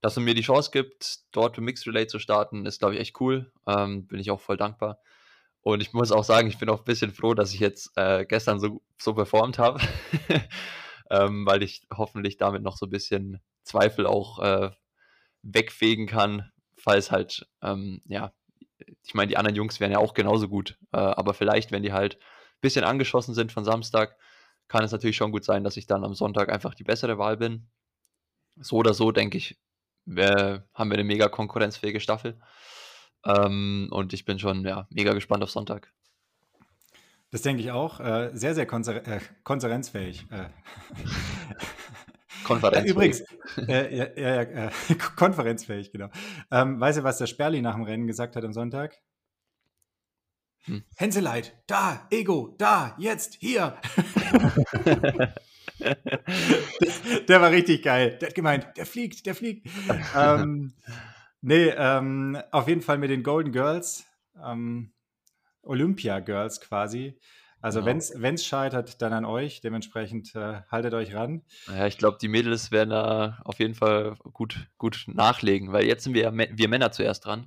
dass 0.00 0.16
er 0.16 0.22
mir 0.22 0.34
die 0.34 0.42
Chance 0.42 0.70
gibt, 0.72 1.20
dort 1.30 1.54
für 1.54 1.60
Mixed 1.60 1.86
Relay 1.86 2.06
zu 2.06 2.18
starten, 2.18 2.66
ist, 2.66 2.80
glaube 2.80 2.94
ich, 2.94 3.00
echt 3.00 3.20
cool. 3.20 3.52
Ähm, 3.66 4.06
bin 4.06 4.20
ich 4.20 4.30
auch 4.30 4.40
voll 4.40 4.56
dankbar. 4.56 4.98
Und 5.62 5.80
ich 5.80 5.92
muss 5.92 6.10
auch 6.10 6.24
sagen, 6.24 6.48
ich 6.48 6.58
bin 6.58 6.68
auch 6.68 6.80
ein 6.80 6.84
bisschen 6.84 7.12
froh, 7.12 7.34
dass 7.34 7.54
ich 7.54 7.60
jetzt 7.60 7.92
äh, 7.96 8.24
gestern 8.26 8.58
so, 8.58 8.82
so 9.00 9.14
performt 9.14 9.60
habe, 9.60 9.80
ähm, 11.10 11.46
weil 11.46 11.62
ich 11.62 11.86
hoffentlich 11.96 12.36
damit 12.36 12.62
noch 12.62 12.76
so 12.76 12.86
ein 12.86 12.90
bisschen 12.90 13.40
Zweifel 13.62 14.06
auch 14.06 14.40
äh, 14.40 14.70
wegfegen 15.42 16.08
kann, 16.08 16.50
falls 16.82 17.10
halt, 17.10 17.46
ähm, 17.62 18.02
ja, 18.06 18.32
ich 19.04 19.14
meine, 19.14 19.28
die 19.28 19.36
anderen 19.36 19.56
Jungs 19.56 19.78
wären 19.78 19.92
ja 19.92 19.98
auch 19.98 20.14
genauso 20.14 20.48
gut, 20.48 20.76
äh, 20.92 20.98
aber 20.98 21.32
vielleicht, 21.32 21.70
wenn 21.70 21.82
die 21.82 21.92
halt 21.92 22.16
ein 22.16 22.60
bisschen 22.60 22.84
angeschossen 22.84 23.34
sind 23.34 23.52
von 23.52 23.64
Samstag, 23.64 24.16
kann 24.68 24.84
es 24.84 24.90
natürlich 24.90 25.16
schon 25.16 25.32
gut 25.32 25.44
sein, 25.44 25.64
dass 25.64 25.76
ich 25.76 25.86
dann 25.86 26.04
am 26.04 26.14
Sonntag 26.14 26.50
einfach 26.50 26.74
die 26.74 26.84
bessere 26.84 27.18
Wahl 27.18 27.36
bin. 27.36 27.68
So 28.56 28.76
oder 28.76 28.94
so, 28.94 29.12
denke 29.12 29.38
ich, 29.38 29.58
wir, 30.04 30.66
haben 30.74 30.90
wir 30.90 30.94
eine 30.94 31.04
mega 31.04 31.28
konkurrenzfähige 31.28 32.00
Staffel. 32.00 32.40
Ähm, 33.24 33.88
und 33.90 34.12
ich 34.12 34.24
bin 34.24 34.38
schon 34.38 34.64
ja, 34.64 34.88
mega 34.90 35.12
gespannt 35.12 35.44
auf 35.44 35.50
Sonntag. 35.50 35.92
Das 37.30 37.42
denke 37.42 37.62
ich 37.62 37.70
auch. 37.70 38.00
Äh, 38.00 38.30
sehr, 38.34 38.54
sehr 38.54 38.66
konzer 38.66 39.06
äh, 39.06 39.20
konkurrenzfähig. 39.44 40.26
Äh. 42.42 42.46
Konferenzfähig. 42.46 42.90
Übrigens, 42.90 43.24
äh, 43.68 43.96
ja, 43.96 44.06
ja, 44.16 44.42
ja, 44.42 44.70
konferenzfähig, 45.16 45.92
genau. 45.92 46.08
Ähm, 46.50 46.80
weißt 46.80 46.98
du, 46.98 47.04
was 47.04 47.18
der 47.18 47.26
Sperli 47.26 47.62
nach 47.62 47.74
dem 47.74 47.84
Rennen 47.84 48.06
gesagt 48.06 48.36
hat 48.36 48.44
am 48.44 48.52
Sonntag? 48.52 48.98
Hm. 50.64 50.84
Hänseleit, 50.96 51.56
da, 51.66 52.06
Ego, 52.10 52.54
da, 52.58 52.94
jetzt, 52.98 53.34
hier. 53.40 53.78
der 57.28 57.40
war 57.40 57.50
richtig 57.50 57.82
geil. 57.82 58.16
Der 58.20 58.28
hat 58.28 58.34
gemeint, 58.34 58.68
der 58.76 58.86
fliegt, 58.86 59.26
der 59.26 59.34
fliegt. 59.34 59.66
ähm, 60.16 60.74
nee, 61.40 61.68
ähm, 61.76 62.38
auf 62.52 62.68
jeden 62.68 62.82
Fall 62.82 62.98
mit 62.98 63.10
den 63.10 63.24
Golden 63.24 63.50
Girls, 63.50 64.06
ähm, 64.40 64.92
Olympia 65.62 66.20
Girls 66.20 66.60
quasi. 66.60 67.18
Also 67.62 67.80
genau. 67.80 68.00
wenn 68.14 68.34
es 68.34 68.44
scheitert, 68.44 69.00
dann 69.00 69.12
an 69.12 69.24
euch. 69.24 69.60
Dementsprechend 69.60 70.34
äh, 70.34 70.62
haltet 70.70 70.94
euch 70.94 71.14
ran. 71.14 71.42
Ja, 71.68 71.86
ich 71.86 71.96
glaube, 71.96 72.18
die 72.20 72.28
Mädels 72.28 72.72
werden 72.72 72.90
da 72.90 73.38
auf 73.44 73.60
jeden 73.60 73.74
Fall 73.74 74.16
gut, 74.32 74.68
gut 74.78 75.04
nachlegen, 75.06 75.72
weil 75.72 75.86
jetzt 75.86 76.04
sind 76.04 76.14
wir, 76.14 76.32
wir 76.32 76.68
Männer 76.68 76.90
zuerst 76.90 77.24
dran. 77.24 77.46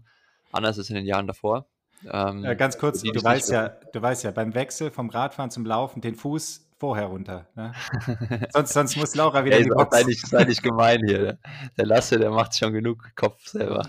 Anders 0.51 0.79
als 0.79 0.89
in 0.89 0.95
den 0.95 1.05
Jahren 1.05 1.27
davor. 1.27 1.67
Ähm, 2.09 2.43
ja, 2.43 2.53
ganz 2.53 2.77
kurz, 2.77 3.01
du 3.01 3.23
weißt, 3.23 3.51
ja, 3.51 3.69
du 3.69 4.01
weißt 4.01 4.23
ja, 4.23 4.31
beim 4.31 4.53
Wechsel 4.53 4.91
vom 4.91 5.09
Radfahren 5.09 5.51
zum 5.51 5.65
Laufen 5.65 6.01
den 6.01 6.15
Fuß 6.15 6.69
vorher 6.77 7.05
runter. 7.05 7.47
Ne? 7.55 7.73
sonst, 8.53 8.73
sonst 8.73 8.95
muss 8.95 9.15
Laura 9.15 9.43
wieder. 9.43 9.57
Ey, 9.57 9.69
sei, 9.91 10.03
nicht, 10.03 10.27
sei 10.27 10.43
nicht 10.43 10.61
gemein 10.61 11.01
hier. 11.05 11.39
Der, 11.77 11.85
Lasse, 11.85 12.19
der 12.19 12.31
macht 12.31 12.55
schon 12.55 12.73
genug 12.73 13.11
Kopf 13.15 13.47
selber. 13.47 13.87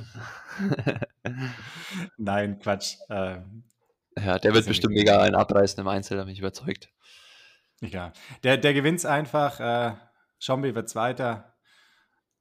Nein, 2.16 2.58
Quatsch. 2.58 2.96
Äh, 3.08 3.38
ja, 4.18 4.38
der 4.38 4.54
wird 4.54 4.66
bestimmt 4.66 4.94
mega 4.94 5.20
einen 5.20 5.34
abreißen 5.34 5.80
im 5.80 5.88
Einzel, 5.88 6.16
da 6.16 6.24
bin 6.24 6.32
ich 6.32 6.38
überzeugt. 6.38 6.90
Ja, 7.80 8.12
der, 8.42 8.56
der 8.56 8.74
gewinnt 8.74 8.98
es 8.98 9.06
einfach. 9.06 9.60
Äh, 9.60 9.94
Schombi 10.38 10.74
wird 10.74 10.88
Zweiter 10.88 11.56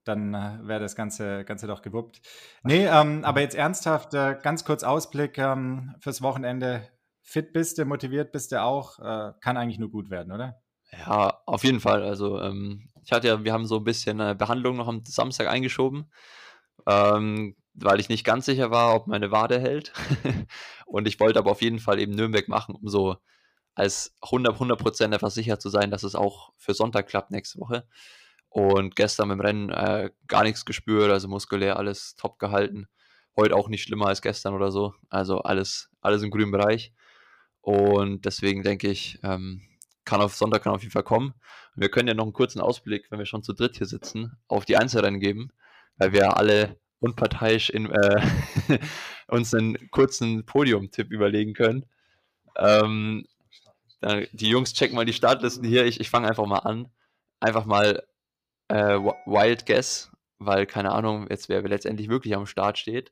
dann 0.05 0.33
äh, 0.33 0.59
wäre 0.61 0.79
das 0.79 0.95
Ganze, 0.95 1.43
Ganze 1.43 1.67
doch 1.67 1.81
gewuppt. 1.81 2.21
Nee, 2.63 2.85
ähm, 2.85 3.25
aber 3.25 3.41
jetzt 3.41 3.55
ernsthaft, 3.55 4.13
äh, 4.13 4.37
ganz 4.41 4.63
kurz 4.63 4.83
Ausblick 4.83 5.37
ähm, 5.37 5.95
fürs 5.99 6.21
Wochenende. 6.21 6.87
Fit 7.21 7.53
bist 7.53 7.79
du, 7.79 7.85
motiviert 7.85 8.31
bist 8.31 8.51
du 8.51 8.61
auch, 8.61 8.99
äh, 8.99 9.33
kann 9.41 9.57
eigentlich 9.57 9.79
nur 9.79 9.89
gut 9.89 10.11
werden, 10.11 10.31
oder? 10.31 10.61
Ja, 10.91 11.41
auf 11.47 11.63
jeden 11.63 11.79
Fall. 11.79 12.03
Also 12.03 12.39
ähm, 12.39 12.89
ich 13.03 13.11
hatte 13.11 13.27
ja, 13.27 13.43
wir 13.43 13.51
haben 13.51 13.65
so 13.65 13.77
ein 13.77 13.83
bisschen 13.83 14.19
äh, 14.19 14.35
Behandlung 14.37 14.77
noch 14.77 14.87
am 14.87 15.03
Samstag 15.05 15.47
eingeschoben, 15.47 16.11
ähm, 16.87 17.55
weil 17.75 17.99
ich 17.99 18.09
nicht 18.09 18.23
ganz 18.23 18.45
sicher 18.45 18.71
war, 18.71 18.95
ob 18.95 19.07
meine 19.07 19.31
Wade 19.31 19.59
hält. 19.59 19.93
Und 20.85 21.07
ich 21.07 21.19
wollte 21.19 21.39
aber 21.39 21.51
auf 21.51 21.61
jeden 21.61 21.79
Fall 21.79 21.99
eben 21.99 22.13
Nürnberg 22.13 22.47
machen, 22.47 22.75
um 22.75 22.87
so 22.87 23.17
als 23.75 24.15
100%, 24.21 24.53
100 24.53 25.01
einfach 25.13 25.31
sicher 25.31 25.59
zu 25.59 25.69
sein, 25.69 25.91
dass 25.91 26.03
es 26.03 26.15
auch 26.15 26.53
für 26.57 26.73
Sonntag 26.73 27.07
klappt 27.07 27.31
nächste 27.31 27.59
Woche. 27.59 27.85
Und 28.47 28.95
gestern 28.95 29.27
beim 29.27 29.41
Rennen 29.41 29.69
äh, 29.69 30.11
gar 30.27 30.43
nichts 30.43 30.63
gespürt, 30.63 31.11
also 31.11 31.27
muskulär 31.27 31.77
alles 31.77 32.15
top 32.15 32.39
gehalten. 32.39 32.87
Heute 33.35 33.55
auch 33.55 33.67
nicht 33.67 33.83
schlimmer 33.83 34.07
als 34.07 34.21
gestern 34.21 34.53
oder 34.53 34.71
so. 34.71 34.93
Also 35.09 35.39
alles, 35.39 35.89
alles 35.99 36.23
im 36.23 36.31
grünen 36.31 36.51
Bereich. 36.51 36.93
Und 37.59 38.23
deswegen 38.23 38.63
denke 38.63 38.87
ich, 38.87 39.19
ähm, 39.23 39.61
kann 40.05 40.21
auf 40.21 40.35
Sonntag 40.35 40.63
kann 40.63 40.73
auf 40.73 40.81
jeden 40.81 40.93
Fall 40.93 41.03
kommen. 41.03 41.33
Wir 41.75 41.89
können 41.89 42.07
ja 42.07 42.13
noch 42.13 42.23
einen 42.23 42.33
kurzen 42.33 42.61
Ausblick, 42.61 43.07
wenn 43.09 43.19
wir 43.19 43.25
schon 43.25 43.43
zu 43.43 43.51
dritt 43.51 43.75
hier 43.75 43.87
sitzen, 43.87 44.37
auf 44.47 44.63
die 44.63 44.77
Einzelrennen 44.77 45.19
geben, 45.19 45.51
weil 45.97 46.13
wir 46.13 46.37
alle 46.37 46.79
unparteiisch 47.05 47.69
in, 47.69 47.89
äh, 47.91 48.21
uns 49.27 49.53
einen 49.53 49.89
kurzen 49.91 50.45
Podium-Tipp 50.45 51.11
überlegen 51.11 51.53
können. 51.53 51.85
Ähm, 52.57 53.25
die 54.31 54.49
Jungs 54.49 54.73
checken 54.73 54.95
mal 54.95 55.05
die 55.05 55.13
Startlisten 55.13 55.63
hier. 55.63 55.85
Ich, 55.85 55.99
ich 55.99 56.09
fange 56.09 56.27
einfach 56.27 56.45
mal 56.45 56.59
an. 56.59 56.89
Einfach 57.39 57.65
mal 57.65 58.03
äh, 58.67 58.97
Wild 59.25 59.65
Guess, 59.65 60.11
weil 60.37 60.65
keine 60.65 60.91
Ahnung, 60.91 61.27
jetzt 61.29 61.49
wer 61.49 61.61
letztendlich 61.63 62.09
wirklich 62.09 62.35
am 62.35 62.45
Start 62.45 62.77
steht. 62.77 63.11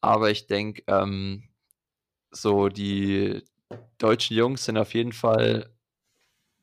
Aber 0.00 0.30
ich 0.30 0.46
denke, 0.46 0.82
ähm, 0.86 1.48
so 2.30 2.68
die 2.68 3.42
deutschen 3.98 4.36
Jungs 4.36 4.64
sind 4.64 4.78
auf 4.78 4.94
jeden 4.94 5.12
Fall, 5.12 5.70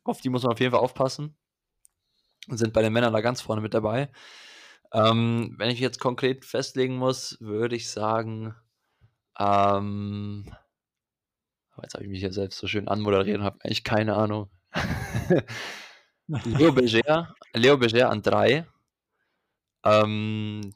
auf 0.03 0.21
die 0.21 0.29
muss 0.29 0.43
man 0.43 0.53
auf 0.53 0.59
jeden 0.59 0.71
Fall 0.71 0.81
aufpassen. 0.81 1.35
Und 2.47 2.57
sind 2.57 2.73
bei 2.73 2.81
den 2.81 2.93
Männern 2.93 3.13
da 3.13 3.21
ganz 3.21 3.41
vorne 3.41 3.61
mit 3.61 3.73
dabei. 3.73 4.09
Ähm, 4.93 5.55
wenn 5.57 5.69
ich 5.69 5.79
jetzt 5.79 5.99
konkret 5.99 6.45
festlegen 6.45 6.95
muss, 6.95 7.37
würde 7.39 7.75
ich 7.75 7.89
sagen, 7.89 8.55
ähm, 9.37 10.45
jetzt 11.81 11.93
habe 11.93 12.05
ich 12.05 12.09
mich 12.09 12.21
ja 12.21 12.31
selbst 12.31 12.57
so 12.57 12.67
schön 12.67 12.87
anmoderiert 12.87 13.39
und 13.39 13.43
habe 13.43 13.59
eigentlich 13.63 13.83
keine 13.83 14.15
Ahnung. 14.15 14.49
Leo 16.27 16.71
Berger, 16.73 17.35
Leo 17.53 17.77
Berger 17.77 18.09
an 18.09 18.21
3. 18.21 18.65
Ähm, 19.83 20.73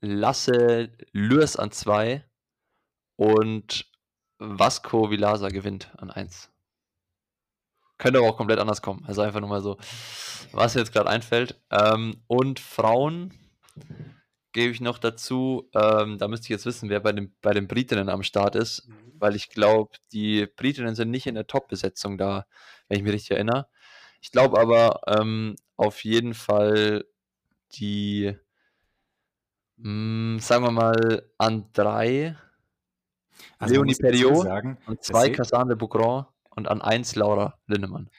Lasse 0.00 0.92
Lürs 1.12 1.56
an 1.56 1.70
2. 1.70 2.24
Und 3.16 3.90
Vasco 4.38 5.10
Vilasa 5.10 5.48
gewinnt 5.48 5.92
an 5.98 6.10
1. 6.10 6.50
Könnte 7.98 8.20
aber 8.20 8.28
auch 8.28 8.36
komplett 8.36 8.60
anders 8.60 8.80
kommen. 8.80 9.04
Also 9.06 9.22
einfach 9.22 9.40
nur 9.40 9.48
mal 9.48 9.60
so, 9.60 9.76
was 10.52 10.74
jetzt 10.74 10.92
gerade 10.92 11.10
einfällt. 11.10 11.60
Ähm, 11.70 12.22
und 12.26 12.60
Frauen 12.60 13.34
gebe 14.52 14.72
ich 14.72 14.80
noch 14.80 14.98
dazu, 14.98 15.68
ähm, 15.74 16.18
da 16.18 16.28
müsste 16.28 16.46
ich 16.46 16.50
jetzt 16.50 16.66
wissen, 16.66 16.88
wer 16.88 17.00
bei 17.00 17.12
den, 17.12 17.34
bei 17.42 17.52
den 17.52 17.68
Britinnen 17.68 18.08
am 18.08 18.22
Start 18.22 18.54
ist, 18.54 18.88
mhm. 18.88 19.12
weil 19.18 19.36
ich 19.36 19.50
glaube, 19.50 19.92
die 20.12 20.46
Britinnen 20.46 20.94
sind 20.94 21.10
nicht 21.10 21.26
in 21.26 21.34
der 21.34 21.46
Top-Besetzung 21.46 22.18
da, 22.18 22.46
wenn 22.88 22.98
ich 22.98 23.04
mich 23.04 23.12
richtig 23.12 23.32
erinnere. 23.32 23.68
Ich 24.20 24.32
glaube 24.32 24.58
aber 24.60 25.00
ähm, 25.06 25.56
auf 25.76 26.02
jeden 26.04 26.34
Fall 26.34 27.04
die, 27.72 28.34
mh, 29.76 29.84
hm, 29.84 30.38
sagen 30.40 30.64
wir 30.64 30.70
mal, 30.70 31.30
an 31.36 31.68
drei 31.72 32.36
also 33.58 33.74
Leonie 33.74 33.94
Perriot, 33.94 34.46
an 34.46 34.78
zwei 35.00 35.30
Cassandre 35.30 35.76
Boucron 35.76 36.26
und 36.58 36.68
an 36.68 36.82
eins 36.82 37.14
Laura 37.14 37.56
Linnemann. 37.66 38.10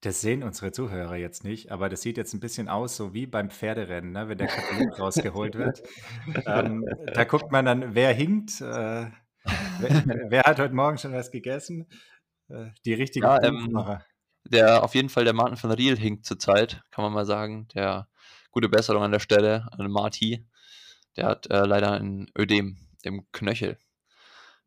Das 0.00 0.20
sehen 0.20 0.42
unsere 0.42 0.72
Zuhörer 0.72 1.16
jetzt 1.16 1.44
nicht, 1.44 1.70
aber 1.70 1.88
das 1.88 2.02
sieht 2.02 2.16
jetzt 2.16 2.34
ein 2.34 2.40
bisschen 2.40 2.68
aus, 2.68 2.96
so 2.96 3.14
wie 3.14 3.26
beim 3.26 3.50
Pferderennen, 3.50 4.12
ne, 4.12 4.28
wenn 4.28 4.38
der 4.38 4.48
Katalog 4.48 4.98
rausgeholt 4.98 5.54
wird. 5.54 5.82
Ähm, 6.46 6.84
da 7.14 7.24
guckt 7.24 7.52
man 7.52 7.64
dann, 7.64 7.94
wer 7.94 8.12
hinkt, 8.12 8.60
äh, 8.60 8.64
wer, 8.64 9.10
wer, 10.28 10.42
hat 10.42 10.58
heute 10.58 10.74
Morgen 10.74 10.98
schon 10.98 11.12
was 11.12 11.30
gegessen. 11.30 11.86
Äh, 12.48 12.70
die 12.84 12.94
richtige 12.94 13.26
ja, 13.26 13.42
ähm, 13.42 13.78
der 14.44 14.82
auf 14.82 14.94
jeden 14.94 15.08
Fall 15.08 15.24
der 15.24 15.32
Martin 15.32 15.56
von 15.56 15.70
Riel 15.70 15.96
hinkt 15.96 16.26
zurzeit, 16.26 16.82
kann 16.90 17.04
man 17.04 17.12
mal 17.12 17.26
sagen. 17.26 17.68
Der 17.74 18.08
gute 18.50 18.68
Besserung 18.68 19.02
an 19.02 19.12
der 19.12 19.20
Stelle 19.20 19.68
an 19.72 19.90
Marty. 19.90 20.46
Der 21.16 21.26
hat 21.26 21.50
äh, 21.50 21.64
leider 21.64 21.92
ein 21.92 22.30
Ödem 22.38 22.76
im 23.02 23.26
Knöchel 23.32 23.78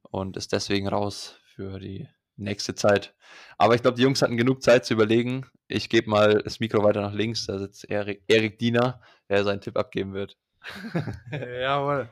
und 0.02 0.38
ist 0.38 0.52
deswegen 0.52 0.88
raus 0.88 1.40
für 1.56 1.80
die 1.80 2.08
nächste 2.38 2.76
Zeit. 2.76 3.16
Aber 3.58 3.76
ich 3.76 3.82
glaube, 3.82 3.98
die 3.98 4.04
Jungs 4.04 4.22
hatten 4.22 4.38
genug 4.38 4.62
Zeit 4.62 4.86
zu 4.86 4.94
überlegen. 4.94 5.46
Ich 5.68 5.90
gebe 5.90 6.10
mal 6.10 6.42
das 6.44 6.60
Mikro 6.60 6.84
weiter 6.84 7.02
nach 7.02 7.14
links. 7.14 7.46
Da 7.46 7.60
sitzt 7.60 7.90
Erik, 7.90 8.24
Erik 8.28 8.60
Diener, 8.60 9.02
der 9.30 9.44
seinen 9.44 9.62
Tipp 9.62 9.78
abgeben 9.78 10.14
wird. 10.14 10.38
Jawohl. 11.32 12.10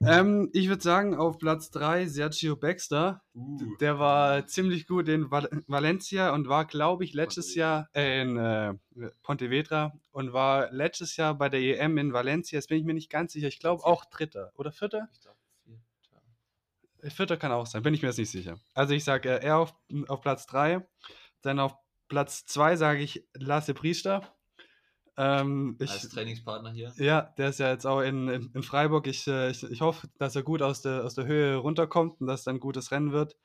Ähm, 0.00 0.48
ich 0.52 0.68
würde 0.68 0.82
sagen, 0.82 1.16
auf 1.16 1.38
Platz 1.38 1.70
3 1.70 2.06
Sergio 2.06 2.54
Baxter. 2.54 3.22
Uh. 3.34 3.76
Der 3.80 3.98
war 3.98 4.46
ziemlich 4.46 4.86
gut 4.86 5.08
in 5.08 5.30
Val 5.30 5.48
Valencia 5.66 6.32
und 6.32 6.48
war, 6.48 6.66
glaube 6.66 7.02
ich, 7.04 7.14
letztes 7.14 7.54
Jahr 7.56 7.88
äh, 7.94 8.22
in 8.22 8.36
äh, 8.36 8.74
Pontevedra 9.22 9.92
und 10.12 10.32
war 10.32 10.70
letztes 10.70 11.16
Jahr 11.16 11.34
bei 11.34 11.48
der 11.48 11.60
EM 11.60 11.98
in 11.98 12.12
Valencia. 12.12 12.58
Jetzt 12.58 12.68
bin 12.68 12.78
ich 12.78 12.84
mir 12.84 12.94
nicht 12.94 13.10
ganz 13.10 13.32
sicher. 13.32 13.48
Ich 13.48 13.58
glaube 13.58 13.84
auch 13.84 14.04
Dritter 14.04 14.52
oder 14.54 14.70
Vierter. 14.70 15.08
Ich 15.14 15.20
glaube, 15.20 15.37
Vierter 17.02 17.36
kann 17.36 17.52
auch 17.52 17.66
sein, 17.66 17.82
bin 17.82 17.94
ich 17.94 18.02
mir 18.02 18.08
jetzt 18.08 18.18
nicht 18.18 18.30
sicher. 18.30 18.58
Also 18.74 18.94
ich 18.94 19.04
sage 19.04 19.28
äh, 19.30 19.44
er 19.44 19.58
auf, 19.58 19.74
auf 20.08 20.20
Platz 20.20 20.46
3. 20.46 20.86
Dann 21.42 21.60
auf 21.60 21.74
Platz 22.08 22.44
2 22.46 22.76
sage 22.76 23.00
ich 23.00 23.26
Lasse 23.34 23.74
Priester. 23.74 24.22
Ähm, 25.16 25.76
ich, 25.80 25.90
Als 25.90 26.08
Trainingspartner 26.10 26.70
hier. 26.70 26.92
ja, 26.96 27.22
der 27.38 27.48
ist 27.48 27.58
ja 27.58 27.70
jetzt 27.70 27.86
auch 27.86 28.00
in, 28.02 28.28
in, 28.28 28.50
in 28.54 28.62
Freiburg. 28.62 29.06
Ich, 29.08 29.26
äh, 29.26 29.50
ich, 29.50 29.62
ich 29.64 29.80
hoffe, 29.80 30.08
dass 30.18 30.36
er 30.36 30.42
gut 30.42 30.62
aus 30.62 30.82
der, 30.82 31.04
aus 31.04 31.14
der 31.14 31.26
Höhe 31.26 31.56
runterkommt 31.56 32.20
und 32.20 32.28
dass 32.28 32.42
es 32.42 32.48
ein 32.48 32.60
gutes 32.60 32.92
Rennen 32.92 33.12
wird. 33.12 33.36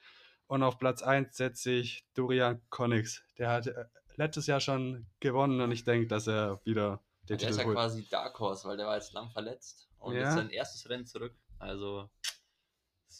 Und 0.47 0.61
auf 0.61 0.77
Platz 0.77 1.01
1 1.01 1.35
setze 1.35 1.71
ich 1.71 2.05
Dorian 2.13 2.61
Konix. 2.69 3.23
Der 3.39 3.49
hat 3.49 3.67
äh, 3.67 3.85
letztes 4.17 4.45
Jahr 4.45 4.59
schon 4.59 5.07
gewonnen 5.19 5.61
und 5.61 5.71
ich 5.71 5.83
denke, 5.83 6.07
dass 6.07 6.27
er 6.27 6.61
wieder 6.63 7.01
den 7.27 7.37
Der 7.39 7.49
ist 7.49 7.55
Titel 7.55 7.59
ja 7.61 7.65
holt. 7.65 7.75
quasi 7.75 8.07
Dark 8.07 8.39
Horse, 8.39 8.67
weil 8.67 8.77
der 8.77 8.85
war 8.85 8.95
jetzt 8.95 9.13
lang 9.13 9.31
verletzt 9.31 9.87
und 9.97 10.15
Ja. 10.15 10.27
ist 10.29 10.35
sein 10.35 10.49
erstes 10.51 10.87
Rennen 10.89 11.07
zurück. 11.07 11.33
Also, 11.57 12.07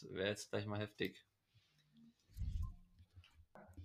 das 0.02 0.12
wäre 0.12 0.28
jetzt 0.28 0.50
gleich 0.50 0.66
mal 0.66 0.80
heftig. 0.80 1.24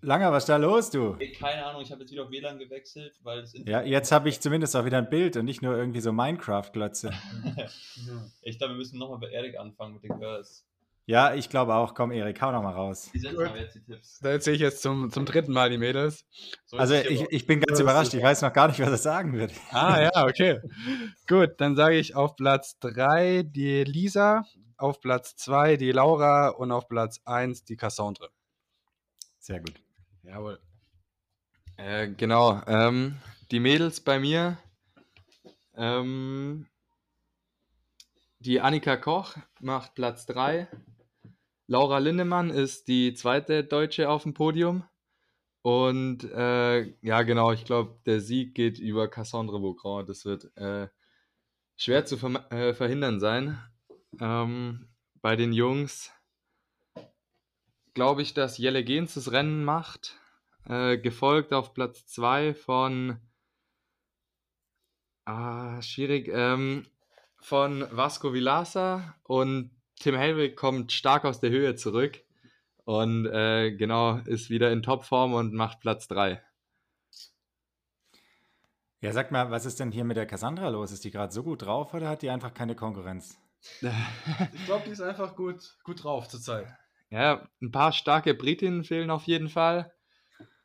Langer, 0.01 0.31
was 0.31 0.43
ist 0.43 0.49
da 0.49 0.55
los, 0.55 0.89
du? 0.89 1.17
Keine 1.37 1.65
Ahnung, 1.65 1.81
ich 1.81 1.91
habe 1.91 2.01
jetzt 2.01 2.11
wieder 2.11 2.23
auf 2.23 2.31
WLAN 2.31 2.57
gewechselt, 2.57 3.19
weil 3.21 3.41
das 3.41 3.53
Ja, 3.65 3.81
jetzt 3.81 4.13
habe 4.13 4.29
ich 4.29 4.39
zumindest 4.39 4.75
auch 4.75 4.85
wieder 4.85 4.97
ein 4.97 5.09
Bild 5.09 5.35
und 5.35 5.43
nicht 5.43 5.61
nur 5.61 5.75
irgendwie 5.75 5.99
so 5.99 6.11
Minecraft-Glotze. 6.11 7.11
Ich 8.41 8.57
glaube, 8.57 8.73
wir 8.73 8.77
müssen 8.77 8.97
nochmal 8.97 9.19
bei 9.19 9.29
Erik 9.29 9.59
anfangen 9.59 9.93
mit 9.93 10.03
den 10.03 10.17
Girls. 10.17 10.65
Ja, 11.05 11.33
ich 11.33 11.49
glaube 11.49 11.73
auch. 11.73 11.95
Komm, 11.95 12.11
Erik, 12.11 12.39
hau 12.41 12.51
noch 12.51 12.61
mal 12.61 12.71
raus. 12.71 13.09
Die 13.11 13.19
setzen 13.19 13.35
Gut. 13.35 13.47
aber 13.47 13.59
jetzt 13.59 13.73
die 13.75 13.83
Tipps. 13.83 14.19
Da 14.19 14.29
erzähle 14.29 14.55
ich 14.55 14.61
jetzt 14.61 14.81
zum, 14.81 15.11
zum 15.11 15.25
dritten 15.25 15.51
Mal 15.51 15.69
die 15.69 15.79
Mädels. 15.79 16.23
So 16.65 16.77
Also 16.77 16.93
ich, 16.93 17.25
ich 17.29 17.47
bin 17.47 17.59
ganz 17.61 17.79
überrascht. 17.79 18.13
Ich 18.13 18.21
weiß 18.21 18.43
noch 18.43 18.53
gar 18.53 18.67
nicht, 18.67 18.79
was 18.79 18.89
er 18.89 18.97
sagen 18.97 19.33
wird. 19.33 19.51
Ah 19.71 20.01
ja, 20.01 20.23
okay. 20.23 20.59
Gut, 21.27 21.53
dann 21.57 21.75
sage 21.75 21.97
ich 21.97 22.15
auf 22.15 22.35
Platz 22.35 22.77
3 22.79 23.41
die 23.43 23.83
Lisa, 23.85 24.45
auf 24.79 25.01
Platz 25.01 25.35
2 25.35 25.77
die 25.77 25.91
Laura 25.91 26.49
und 26.49 26.71
auf 26.71 26.87
Platz 26.87 27.21
1 27.25 27.65
die 27.65 27.77
Cassandre. 27.77 28.29
Sehr 29.39 29.59
gut. 29.59 29.81
Jawohl. 30.23 30.59
Äh, 31.77 32.09
genau. 32.09 32.61
Ähm, 32.67 33.17
die 33.51 33.59
Mädels 33.59 34.01
bei 34.01 34.19
mir. 34.19 34.57
Ähm, 35.75 36.67
die 38.39 38.61
Annika 38.61 38.97
Koch 38.97 39.35
macht 39.59 39.95
Platz 39.95 40.25
3. 40.25 40.67
Laura 41.67 41.99
Lindemann 41.99 42.49
ist 42.49 42.87
die 42.87 43.13
zweite 43.13 43.63
Deutsche 43.63 44.09
auf 44.09 44.23
dem 44.23 44.33
Podium. 44.33 44.83
Und 45.61 46.23
äh, 46.23 46.93
ja, 47.01 47.21
genau, 47.23 47.51
ich 47.51 47.65
glaube, 47.65 47.99
der 48.05 48.21
Sieg 48.21 48.55
geht 48.55 48.79
über 48.79 49.09
Cassandre 49.09 49.59
Beaugrand. 49.59 50.09
Das 50.09 50.25
wird 50.25 50.55
äh, 50.57 50.87
schwer 51.75 52.05
zu 52.05 52.15
verm- 52.15 52.49
äh, 52.51 52.73
verhindern 52.73 53.19
sein. 53.19 53.61
Ähm, 54.19 54.87
bei 55.21 55.35
den 55.35 55.53
Jungs 55.53 56.11
glaube 57.93 58.21
ich, 58.21 58.33
dass 58.33 58.57
Jelle 58.57 58.83
Gens 58.83 59.13
das 59.15 59.31
Rennen 59.31 59.63
macht. 59.63 60.17
Äh, 60.65 60.97
gefolgt 60.97 61.53
auf 61.53 61.73
Platz 61.73 62.05
2 62.07 62.53
von 62.53 63.19
ah, 65.25 65.81
schwierig, 65.81 66.29
ähm, 66.31 66.85
von 67.37 67.87
Vasco 67.91 68.33
Vilasa 68.33 69.15
und 69.23 69.71
Tim 69.99 70.15
Helwig 70.15 70.55
kommt 70.55 70.91
stark 70.91 71.25
aus 71.25 71.39
der 71.39 71.49
Höhe 71.49 71.75
zurück 71.75 72.21
und 72.85 73.25
äh, 73.25 73.71
genau 73.71 74.17
ist 74.19 74.49
wieder 74.49 74.71
in 74.71 74.83
Topform 74.83 75.33
und 75.33 75.53
macht 75.53 75.79
Platz 75.79 76.07
3. 76.07 76.41
Ja, 79.01 79.13
sag 79.13 79.31
mal, 79.31 79.49
was 79.49 79.65
ist 79.65 79.79
denn 79.79 79.91
hier 79.91 80.03
mit 80.03 80.17
der 80.17 80.25
Cassandra 80.25 80.69
los? 80.69 80.91
Ist 80.91 81.03
die 81.05 81.11
gerade 81.11 81.31
so 81.31 81.43
gut 81.43 81.63
drauf 81.63 81.93
oder 81.93 82.09
hat 82.09 82.21
die 82.21 82.29
einfach 82.29 82.53
keine 82.53 82.75
Konkurrenz? 82.75 83.39
Ich 84.53 84.65
glaube, 84.65 84.83
die 84.85 84.91
ist 84.91 85.01
einfach 85.01 85.35
gut, 85.35 85.75
gut 85.83 86.03
drauf 86.03 86.27
zurzeit. 86.27 86.67
Ja, 87.09 87.47
ein 87.61 87.71
paar 87.71 87.91
starke 87.91 88.33
Britinnen 88.33 88.83
fehlen 88.83 89.09
auf 89.09 89.23
jeden 89.23 89.49
Fall. 89.49 89.91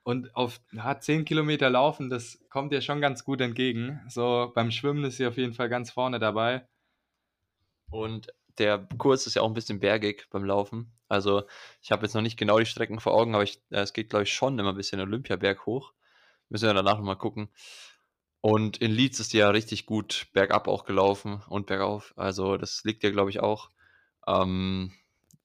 Und 0.03 0.37
auf 0.37 0.61
ja, 0.73 1.01
10 1.01 1.25
Kilometer 1.25 1.71
laufen, 1.71 2.11
das 2.11 2.39
kommt 2.51 2.73
ihr 2.73 2.83
schon 2.83 3.01
ganz 3.01 3.25
gut 3.25 3.41
entgegen. 3.41 4.01
So 4.09 4.53
beim 4.55 4.71
Schwimmen 4.71 5.05
ist 5.05 5.17
sie 5.17 5.27
auf 5.27 5.39
jeden 5.39 5.55
Fall 5.55 5.71
ganz 5.71 5.91
vorne 5.91 6.19
dabei. 6.19 6.69
Und 7.91 8.33
der 8.59 8.87
Kurs 8.99 9.27
ist 9.27 9.35
ja 9.35 9.43
auch 9.43 9.49
ein 9.49 9.55
bisschen 9.55 9.81
bergig 9.81 10.27
beim 10.31 10.45
Laufen. 10.45 10.93
Also 11.09 11.45
ich 11.81 11.91
habe 11.91 12.05
jetzt 12.05 12.15
noch 12.15 12.23
nicht 12.23 12.37
genau 12.37 12.59
die 12.59 12.67
Strecken 12.67 13.01
vor 13.01 13.15
Augen, 13.15 13.35
aber 13.35 13.45
ich, 13.45 13.63
äh, 13.71 13.81
es 13.81 13.93
geht, 13.93 14.11
glaube 14.11 14.25
ich, 14.25 14.33
schon 14.33 14.59
immer 14.59 14.71
ein 14.71 14.77
bisschen 14.77 15.01
Olympiaberg 15.01 15.65
hoch. 15.67 15.93
Müssen 16.51 16.67
wir 16.67 16.75
danach 16.75 16.99
nochmal 16.99 17.17
gucken. 17.17 17.49
Und 18.45 18.77
in 18.77 18.91
Leeds 18.91 19.21
ist 19.21 19.33
die 19.33 19.39
ja 19.39 19.49
richtig 19.49 19.87
gut 19.87 20.27
bergab 20.35 20.69
auch 20.69 20.85
gelaufen 20.85 21.43
und 21.49 21.65
bergauf. 21.65 22.13
Also 22.15 22.59
das 22.59 22.85
liegt 22.85 23.03
ja, 23.03 23.11
glaube 23.11 23.31
ich, 23.31 23.41
auch. 23.41 23.71
Ähm, 24.27 24.93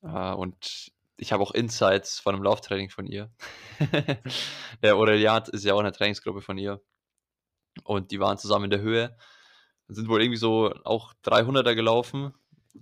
äh, 0.01 0.33
und 0.33 0.91
ich 1.15 1.31
habe 1.31 1.41
auch 1.41 1.51
Insights 1.51 2.19
von 2.19 2.35
einem 2.35 2.43
Lauftraining 2.43 2.89
von 2.89 3.07
ihr. 3.07 3.31
der 4.83 4.97
Aureliat 4.97 5.47
ist 5.47 5.63
ja 5.63 5.75
auch 5.75 5.79
eine 5.79 5.93
Trainingsgruppe 5.93 6.41
von 6.41 6.57
ihr. 6.57 6.81
Und 7.85 8.11
die 8.11 8.19
waren 8.19 8.37
zusammen 8.37 8.65
in 8.65 8.71
der 8.71 8.81
Höhe. 8.81 9.15
Sind 9.87 10.09
wohl 10.09 10.21
irgendwie 10.21 10.35
so 10.35 10.73
auch 10.83 11.13
300er 11.23 11.75
gelaufen. 11.75 12.33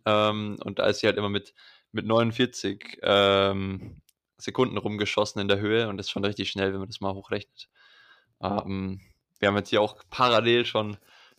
Ähm, 0.03 0.57
und 0.63 0.79
da 0.79 0.87
ist 0.87 1.01
sie 1.01 1.05
halt 1.05 1.17
immer 1.17 1.29
mit, 1.29 1.53
mit 1.91 2.07
49 2.07 3.01
ähm, 3.03 4.01
Sekunden 4.39 4.79
rumgeschossen 4.79 5.39
in 5.41 5.47
der 5.47 5.59
Höhe. 5.59 5.87
Und 5.87 5.97
das 5.97 6.07
ist 6.07 6.11
schon 6.11 6.25
richtig 6.25 6.49
schnell, 6.49 6.73
wenn 6.73 6.79
man 6.79 6.89
das 6.89 7.01
mal 7.01 7.13
hochrechnet. 7.13 7.69
Ähm, 8.41 8.99
wir 9.39 9.47
haben 9.47 9.57
jetzt 9.57 9.69
hier 9.69 9.81
auch 9.81 9.97
parallel 10.09 10.65
schon 10.65 10.97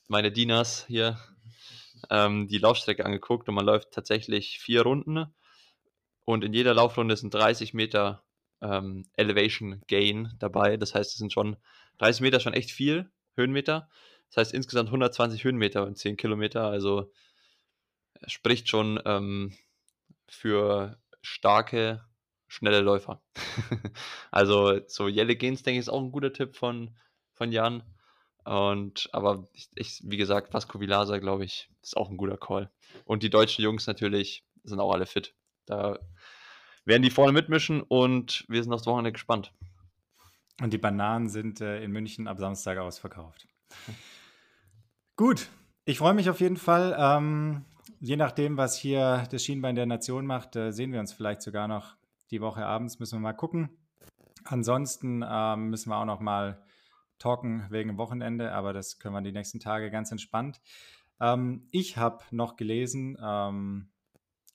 meine 0.08 0.32
Dieners 0.32 0.86
hier 0.86 1.18
ähm, 2.10 2.48
die 2.48 2.58
Laufstrecke 2.58 3.04
angeguckt 3.04 3.48
und 3.48 3.54
man 3.54 3.66
läuft 3.66 3.92
tatsächlich 3.92 4.58
vier 4.58 4.82
Runden 4.82 5.26
und 6.24 6.44
in 6.44 6.52
jeder 6.52 6.74
Laufrunde 6.74 7.16
sind 7.16 7.34
30 7.34 7.74
Meter 7.74 8.22
ähm, 8.60 9.06
Elevation 9.16 9.82
Gain 9.86 10.34
dabei. 10.38 10.76
Das 10.76 10.94
heißt, 10.94 11.12
es 11.12 11.16
sind 11.16 11.32
schon 11.32 11.56
30 11.98 12.20
Meter 12.20 12.40
schon 12.40 12.52
echt 12.52 12.70
viel 12.70 13.10
Höhenmeter. 13.36 13.88
Das 14.28 14.36
heißt 14.38 14.54
insgesamt 14.54 14.88
120 14.88 15.44
Höhenmeter 15.44 15.86
und 15.86 15.96
10 15.96 16.16
Kilometer. 16.16 16.64
Also 16.66 17.10
spricht 18.26 18.68
schon 18.68 19.00
ähm, 19.04 19.54
für 20.28 20.98
starke, 21.22 22.04
schnelle 22.46 22.80
Läufer. 22.80 23.22
also 24.30 24.80
so 24.86 25.08
Jelle 25.08 25.36
Gens, 25.36 25.62
denke 25.62 25.78
ich, 25.78 25.86
ist 25.86 25.88
auch 25.88 26.02
ein 26.02 26.12
guter 26.12 26.32
Tipp 26.32 26.56
von, 26.56 26.96
von 27.38 27.52
Jan. 27.52 27.82
Und 28.44 29.08
aber 29.12 29.48
ich, 29.52 29.68
ich, 29.74 30.00
wie 30.04 30.16
gesagt, 30.16 30.52
Vasco 30.52 30.80
Vilasa, 30.80 31.18
glaube 31.18 31.44
ich, 31.44 31.70
ist 31.82 31.96
auch 31.96 32.10
ein 32.10 32.16
guter 32.16 32.36
Call. 32.36 32.70
Und 33.04 33.22
die 33.22 33.30
deutschen 33.30 33.62
Jungs 33.62 33.86
natürlich 33.86 34.44
sind 34.64 34.80
auch 34.80 34.92
alle 34.92 35.06
fit. 35.06 35.34
Da 35.66 35.98
werden 36.84 37.02
die 37.02 37.10
vorne 37.10 37.32
mitmischen 37.32 37.82
und 37.82 38.44
wir 38.48 38.62
sind 38.62 38.72
aufs 38.72 38.86
Wochenende 38.86 39.12
gespannt. 39.12 39.52
Und 40.60 40.72
die 40.72 40.78
Bananen 40.78 41.28
sind 41.28 41.60
äh, 41.60 41.82
in 41.82 41.92
München 41.92 42.26
ab 42.26 42.38
Samstag 42.38 42.78
ausverkauft. 42.78 43.46
Gut, 45.16 45.48
ich 45.84 45.98
freue 45.98 46.14
mich 46.14 46.30
auf 46.30 46.40
jeden 46.40 46.56
Fall. 46.56 46.96
Ähm, 46.98 47.64
je 48.00 48.16
nachdem, 48.16 48.56
was 48.56 48.76
hier 48.76 49.26
das 49.30 49.44
Schienbein 49.44 49.76
der 49.76 49.86
Nation 49.86 50.26
macht, 50.26 50.56
äh, 50.56 50.72
sehen 50.72 50.92
wir 50.92 51.00
uns 51.00 51.12
vielleicht 51.12 51.42
sogar 51.42 51.68
noch 51.68 51.96
die 52.30 52.40
Woche 52.40 52.64
abends. 52.64 52.98
Müssen 52.98 53.16
wir 53.16 53.20
mal 53.20 53.34
gucken. 53.34 53.68
Ansonsten 54.44 55.24
ähm, 55.28 55.68
müssen 55.68 55.90
wir 55.90 55.98
auch 55.98 56.06
noch 56.06 56.20
mal 56.20 56.64
talken 57.18 57.66
wegen 57.70 57.98
Wochenende, 57.98 58.52
aber 58.52 58.72
das 58.72 58.98
können 58.98 59.14
wir 59.14 59.22
die 59.22 59.32
nächsten 59.32 59.60
Tage 59.60 59.90
ganz 59.90 60.10
entspannt. 60.10 60.60
Ähm, 61.20 61.68
ich 61.70 61.96
habe 61.96 62.24
noch 62.30 62.56
gelesen, 62.56 63.16
ähm, 63.22 63.88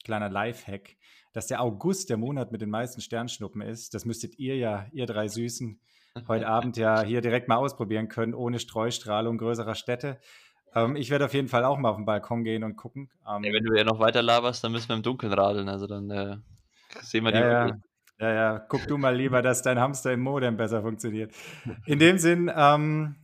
kleiner 0.03 0.30
Lifehack, 0.30 0.97
dass 1.34 1.47
der 1.47 1.61
August 1.61 2.09
der 2.09 2.18
Monat 2.18 2.51
mit 2.51 2.61
den 2.61 2.70
meisten 2.70 3.01
Sternschnuppen 3.01 3.61
ist. 3.61 3.93
Das 3.93 4.05
müsstet 4.05 4.38
ihr 4.38 4.57
ja, 4.57 4.86
ihr 4.91 5.05
drei 5.05 5.28
Süßen, 5.28 5.80
heute 6.28 6.47
Abend 6.47 6.78
ja 6.78 7.01
hier 7.01 7.22
direkt 7.22 7.47
mal 7.47 7.57
ausprobieren 7.57 8.07
können, 8.07 8.34
ohne 8.34 8.59
Streustrahlung 8.59 9.38
größerer 9.38 9.76
Städte. 9.76 10.20
Ähm, 10.76 10.95
ich 10.95 11.09
werde 11.09 11.26
auf 11.26 11.34
jeden 11.34 11.47
Fall 11.47 11.66
auch 11.66 11.78
mal 11.78 11.89
auf 11.89 11.97
den 11.97 12.05
Balkon 12.05 12.43
gehen 12.43 12.64
und 12.64 12.76
gucken. 12.76 13.09
Ähm, 13.28 13.43
Ey, 13.43 13.53
wenn 13.53 13.64
du 13.64 13.76
ja 13.76 13.84
noch 13.84 13.99
weiter 13.99 14.22
laberst, 14.22 14.64
dann 14.64 14.72
müssen 14.72 14.89
wir 14.89 14.95
im 14.95 15.03
Dunkeln 15.03 15.34
radeln. 15.34 15.70
Also 15.70 15.88
dann 15.88 16.09
äh, 16.09 16.38
sehen 17.01 17.24
wir 17.24 17.32
die 17.32 17.39
ja, 17.39 17.68
ja. 17.68 17.78
Ja, 18.20 18.34
ja, 18.34 18.59
guck 18.59 18.88
du 18.88 18.97
mal 18.97 19.16
lieber, 19.16 19.41
dass 19.41 19.61
dein 19.61 19.80
Hamster 19.80 20.14
im 20.14 20.22
Modem 20.22 20.57
besser 20.57 20.82
funktioniert. 20.82 21.34
In 21.86 21.99
dem 21.99 22.18
Sinn, 22.18 22.51
ähm, 22.55 23.16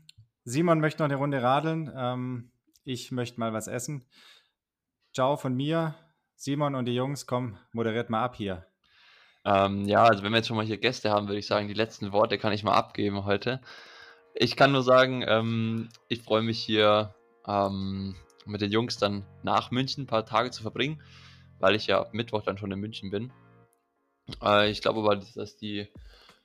Simon 0.44 0.80
möchte 0.80 1.04
noch 1.04 1.10
eine 1.10 1.18
Runde 1.18 1.42
radeln. 1.42 1.92
Ähm, 1.96 2.52
ich 2.84 3.12
möchte 3.12 3.40
mal 3.40 3.54
was 3.54 3.68
essen. 3.68 4.04
Ciao 5.14 5.38
von 5.38 5.56
mir. 5.56 5.96
Simon 6.36 6.76
und 6.76 6.86
die 6.86 6.96
Jungs, 6.96 7.28
komm, 7.28 7.58
moderiert 7.74 8.10
mal 8.10 8.24
ab 8.24 8.36
hier. 8.36 8.66
Ähm, 9.46 9.86
ja, 9.86 10.04
also 10.04 10.24
wenn 10.24 10.32
wir 10.32 10.38
jetzt 10.38 10.48
schon 10.48 10.58
mal 10.58 10.66
hier 10.66 10.78
Gäste 10.78 11.12
haben, 11.12 11.28
würde 11.28 11.40
ich 11.40 11.48
sagen, 11.48 11.68
die 11.68 11.74
letzten 11.74 12.12
Worte 12.12 12.38
kann 12.38 12.54
ich 12.54 12.64
mal 12.64 12.74
abgeben 12.74 13.26
heute. 13.26 13.62
Ich 14.34 14.56
kann 14.56 14.72
nur 14.72 14.84
sagen, 14.84 15.24
ähm, 15.28 15.90
ich 16.08 16.24
freue 16.24 16.42
mich 16.42 16.60
hier 16.60 17.14
ähm, 17.48 18.16
mit 18.46 18.62
den 18.62 18.72
Jungs 18.72 18.98
dann 18.98 19.26
nach 19.44 19.72
München 19.72 20.04
ein 20.04 20.08
paar 20.08 20.26
Tage 20.26 20.52
zu 20.52 20.62
verbringen, 20.62 21.02
weil 21.60 21.76
ich 21.76 21.88
ja 21.88 22.00
ab 22.00 22.14
Mittwoch 22.14 22.44
dann 22.44 22.58
schon 22.58 22.72
in 22.72 22.80
München 22.80 23.10
bin. 23.12 23.32
Äh, 24.43 24.71
ich 24.71 24.82
glaube 24.82 24.99
aber, 24.99 25.15
dass 25.36 25.57
die 25.57 25.88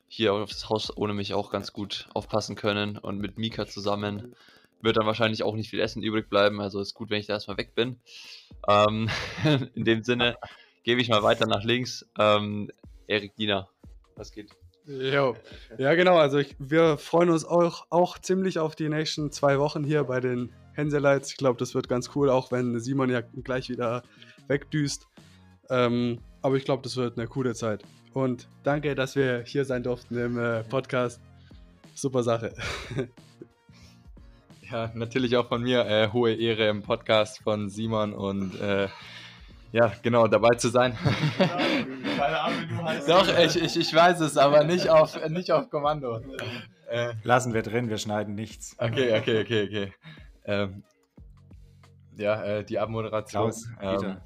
hier 0.08 0.32
auf 0.32 0.50
das 0.50 0.68
Haus 0.68 0.96
ohne 0.96 1.14
mich 1.14 1.34
auch 1.34 1.50
ganz 1.50 1.72
gut 1.72 2.08
aufpassen 2.14 2.56
können 2.56 2.98
und 2.98 3.18
mit 3.18 3.38
Mika 3.38 3.66
zusammen 3.66 4.34
wird 4.80 4.98
dann 4.98 5.06
wahrscheinlich 5.06 5.42
auch 5.42 5.54
nicht 5.56 5.70
viel 5.70 5.80
Essen 5.80 6.02
übrig 6.02 6.28
bleiben. 6.28 6.60
Also 6.60 6.80
ist 6.80 6.94
gut, 6.94 7.10
wenn 7.10 7.18
ich 7.18 7.26
da 7.26 7.32
erstmal 7.32 7.56
weg 7.56 7.74
bin. 7.74 7.96
Ähm, 8.68 9.08
in 9.74 9.84
dem 9.84 10.04
Sinne 10.04 10.36
gebe 10.82 11.00
ich 11.00 11.08
mal 11.08 11.22
weiter 11.22 11.46
nach 11.46 11.64
links. 11.64 12.06
Ähm, 12.18 12.70
Erik 13.06 13.34
Diener, 13.36 13.68
was 14.14 14.30
geht? 14.30 14.50
Jo. 14.86 15.34
Ja, 15.78 15.94
genau. 15.94 16.18
Also 16.18 16.38
ich, 16.38 16.54
wir 16.58 16.98
freuen 16.98 17.30
uns 17.30 17.44
auch, 17.44 17.86
auch 17.88 18.18
ziemlich 18.18 18.58
auf 18.58 18.76
die 18.76 18.90
nächsten 18.90 19.32
zwei 19.32 19.58
Wochen 19.58 19.82
hier 19.82 20.04
bei 20.04 20.20
den 20.20 20.52
Hänselites. 20.74 21.30
Ich 21.30 21.36
glaube, 21.38 21.58
das 21.58 21.74
wird 21.74 21.88
ganz 21.88 22.10
cool, 22.14 22.28
auch 22.28 22.52
wenn 22.52 22.78
Simon 22.78 23.08
ja 23.08 23.22
gleich 23.22 23.70
wieder 23.70 24.02
wegdüst. 24.48 25.08
Ähm, 25.70 26.20
aber 26.44 26.56
ich 26.56 26.64
glaube, 26.66 26.82
das 26.82 26.98
wird 26.98 27.16
eine 27.16 27.26
coole 27.26 27.54
Zeit. 27.54 27.82
Und 28.12 28.48
danke, 28.64 28.94
dass 28.94 29.16
wir 29.16 29.44
hier 29.46 29.64
sein 29.64 29.82
durften 29.82 30.18
im 30.18 30.38
äh, 30.38 30.62
Podcast. 30.62 31.20
Super 31.94 32.22
Sache. 32.22 32.54
Ja, 34.70 34.90
natürlich 34.94 35.36
auch 35.36 35.46
von 35.46 35.62
mir 35.62 35.86
äh, 35.86 36.08
hohe 36.10 36.34
Ehre 36.34 36.68
im 36.68 36.82
Podcast 36.82 37.40
von 37.42 37.68
Simon 37.68 38.14
und 38.14 38.58
äh, 38.58 38.88
ja, 39.72 39.92
genau, 40.02 40.26
dabei 40.26 40.56
zu 40.56 40.68
sein. 40.70 40.96
Keine 41.38 42.40
Ahnung, 42.40 42.60
wie 42.62 42.74
du 42.74 42.82
heißt. 42.82 43.08
Doch, 43.08 43.28
ich, 43.38 43.62
ich, 43.62 43.78
ich 43.78 43.94
weiß 43.94 44.20
es, 44.20 44.38
aber 44.38 44.64
nicht 44.64 44.88
auf, 44.88 45.28
nicht 45.28 45.52
auf 45.52 45.68
Kommando. 45.68 46.18
Äh, 46.88 47.12
Lassen 47.22 47.52
wir 47.52 47.62
drin, 47.62 47.90
wir 47.90 47.98
schneiden 47.98 48.34
nichts. 48.34 48.74
okay, 48.78 49.16
okay, 49.16 49.42
okay, 49.42 49.64
okay. 49.64 49.92
Ähm, 50.46 50.82
ja, 52.16 52.42
äh, 52.42 52.64
die 52.64 52.78
Abmoderation. 52.78 53.42
Klaus, 53.42 53.68
Peter. 53.78 54.08
Ähm, 54.08 54.16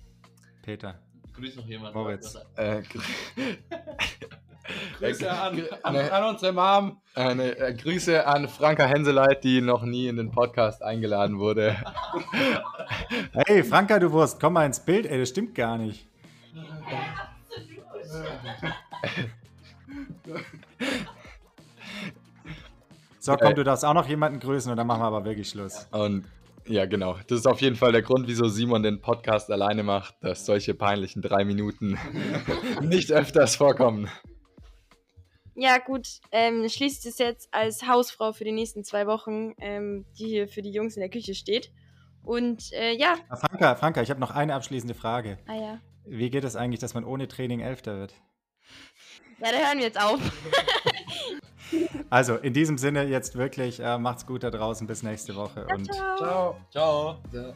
Peter. 0.63 1.01
Grüß 1.39 1.57
noch 1.57 1.67
jemand. 1.67 1.95
Moritz. 1.95 2.37
äh, 2.57 2.83
gr- 2.83 3.01
Grüße 4.99 5.31
an, 5.31 5.63
an, 5.83 5.95
Ne. 5.95 6.13
an 6.13 6.25
unsere 6.35 6.53
Mom. 6.53 7.01
äh, 7.17 7.35
ne, 7.35 7.57
äh, 7.59 7.73
Grüße 7.75 8.27
an 8.27 8.49
Franka 8.49 8.85
Henseleit, 8.85 9.43
die 9.45 9.61
noch 9.63 9.83
nie 9.83 10.09
in 10.09 10.17
den 10.17 10.31
Podcast 10.31 10.83
eingeladen 10.83 11.39
wurde. 11.39 11.77
Hey, 13.47 13.63
Franka, 13.65 13.99
du 13.99 14.13
Wurst, 14.13 14.41
komm 14.41 14.55
mal 14.55 14.67
ins 14.67 14.81
Bild. 14.81 15.07
Ey, 15.07 15.19
das 15.19 15.29
stimmt 15.31 15.55
gar 15.55 15.79
nicht. 15.79 16.07
So, 23.21 23.37
komm, 23.37 23.53
Äh. 23.53 23.55
du 23.55 23.65
darfst 23.65 23.85
auch 23.85 23.95
noch 23.95 24.07
jemanden 24.09 24.41
grüßen 24.41 24.71
und 24.71 24.77
dann 24.77 24.87
machen 24.87 25.01
wir 25.03 25.07
aber 25.07 25.25
wirklich 25.25 25.49
Schluss. 25.51 25.87
Und 25.91 26.25
ja, 26.69 26.87
genau. 26.87 27.17
Das 27.29 27.39
ist 27.41 27.47
auf 27.47 27.61
jeden 27.61 27.77
Fall 27.77 27.93
der 27.93 28.03
Grund, 28.03 28.29
wieso 28.29 28.49
Simon 28.49 28.83
den 28.83 29.01
Podcast 29.01 29.51
alleine 29.51 29.83
macht, 29.83 30.15
dass 30.23 30.47
solche 30.47 30.75
peinlichen 30.75 31.23
drei 31.23 31.45
Minuten 31.45 31.99
nicht 32.83 33.11
öfters 33.13 33.57
vorkommen. 33.57 34.09
Ja, 35.55 35.79
gut, 35.79 36.07
ähm, 36.31 36.69
schließt 36.69 37.05
es 37.07 37.19
jetzt 37.19 37.49
als 37.53 37.87
Hausfrau 37.89 38.33
für 38.33 38.45
die 38.45 38.53
nächsten 38.53 38.85
zwei 38.85 39.07
Wochen, 39.09 39.55
ähm, 39.61 40.07
die 40.19 40.27
hier 40.27 40.47
für 40.49 40.63
die 40.63 40.71
Jungs 40.71 40.95
in 40.97 41.01
der 41.01 41.11
Küche 41.11 41.35
steht. 41.35 41.73
Und 42.23 42.73
äh, 42.73 42.93
ja, 42.93 43.17
Ah, 43.29 43.37
Franka, 43.37 43.75
Franka, 43.75 44.03
ich 44.03 44.11
habe 44.11 44.21
noch 44.21 44.31
eine 44.31 44.55
abschließende 44.55 44.95
Frage. 44.95 45.39
ah 45.49 45.55
ja. 45.57 45.81
Wie 46.05 46.31
geht 46.31 46.45
es 46.45 46.57
eigentlich, 46.57 46.81
dass 46.81 46.95
man 46.95 47.05
ohne 47.05 47.27
Training 47.29 47.61
Elfter 47.61 47.99
wird? 47.99 48.15
Ja, 49.41 49.51
da 49.53 49.59
hören 49.59 49.79
wir 49.79 49.85
jetzt 49.87 50.01
auf. 50.01 50.19
Also, 52.11 52.37
in 52.37 52.53
diesem 52.53 52.79
Sinne 52.79 53.05
jetzt 53.05 53.37
wirklich, 53.37 53.81
äh, 53.81 53.99
macht's 53.99 54.27
gut 54.27 54.43
da 54.43 54.51
draußen. 54.51 54.87
Bis 54.87 55.03
nächste 55.03 55.35
Woche. 55.37 55.67
Und 55.75 55.93
Ciao. 55.93 56.57
Ciao. 56.71 57.17
Ciao. 57.31 57.55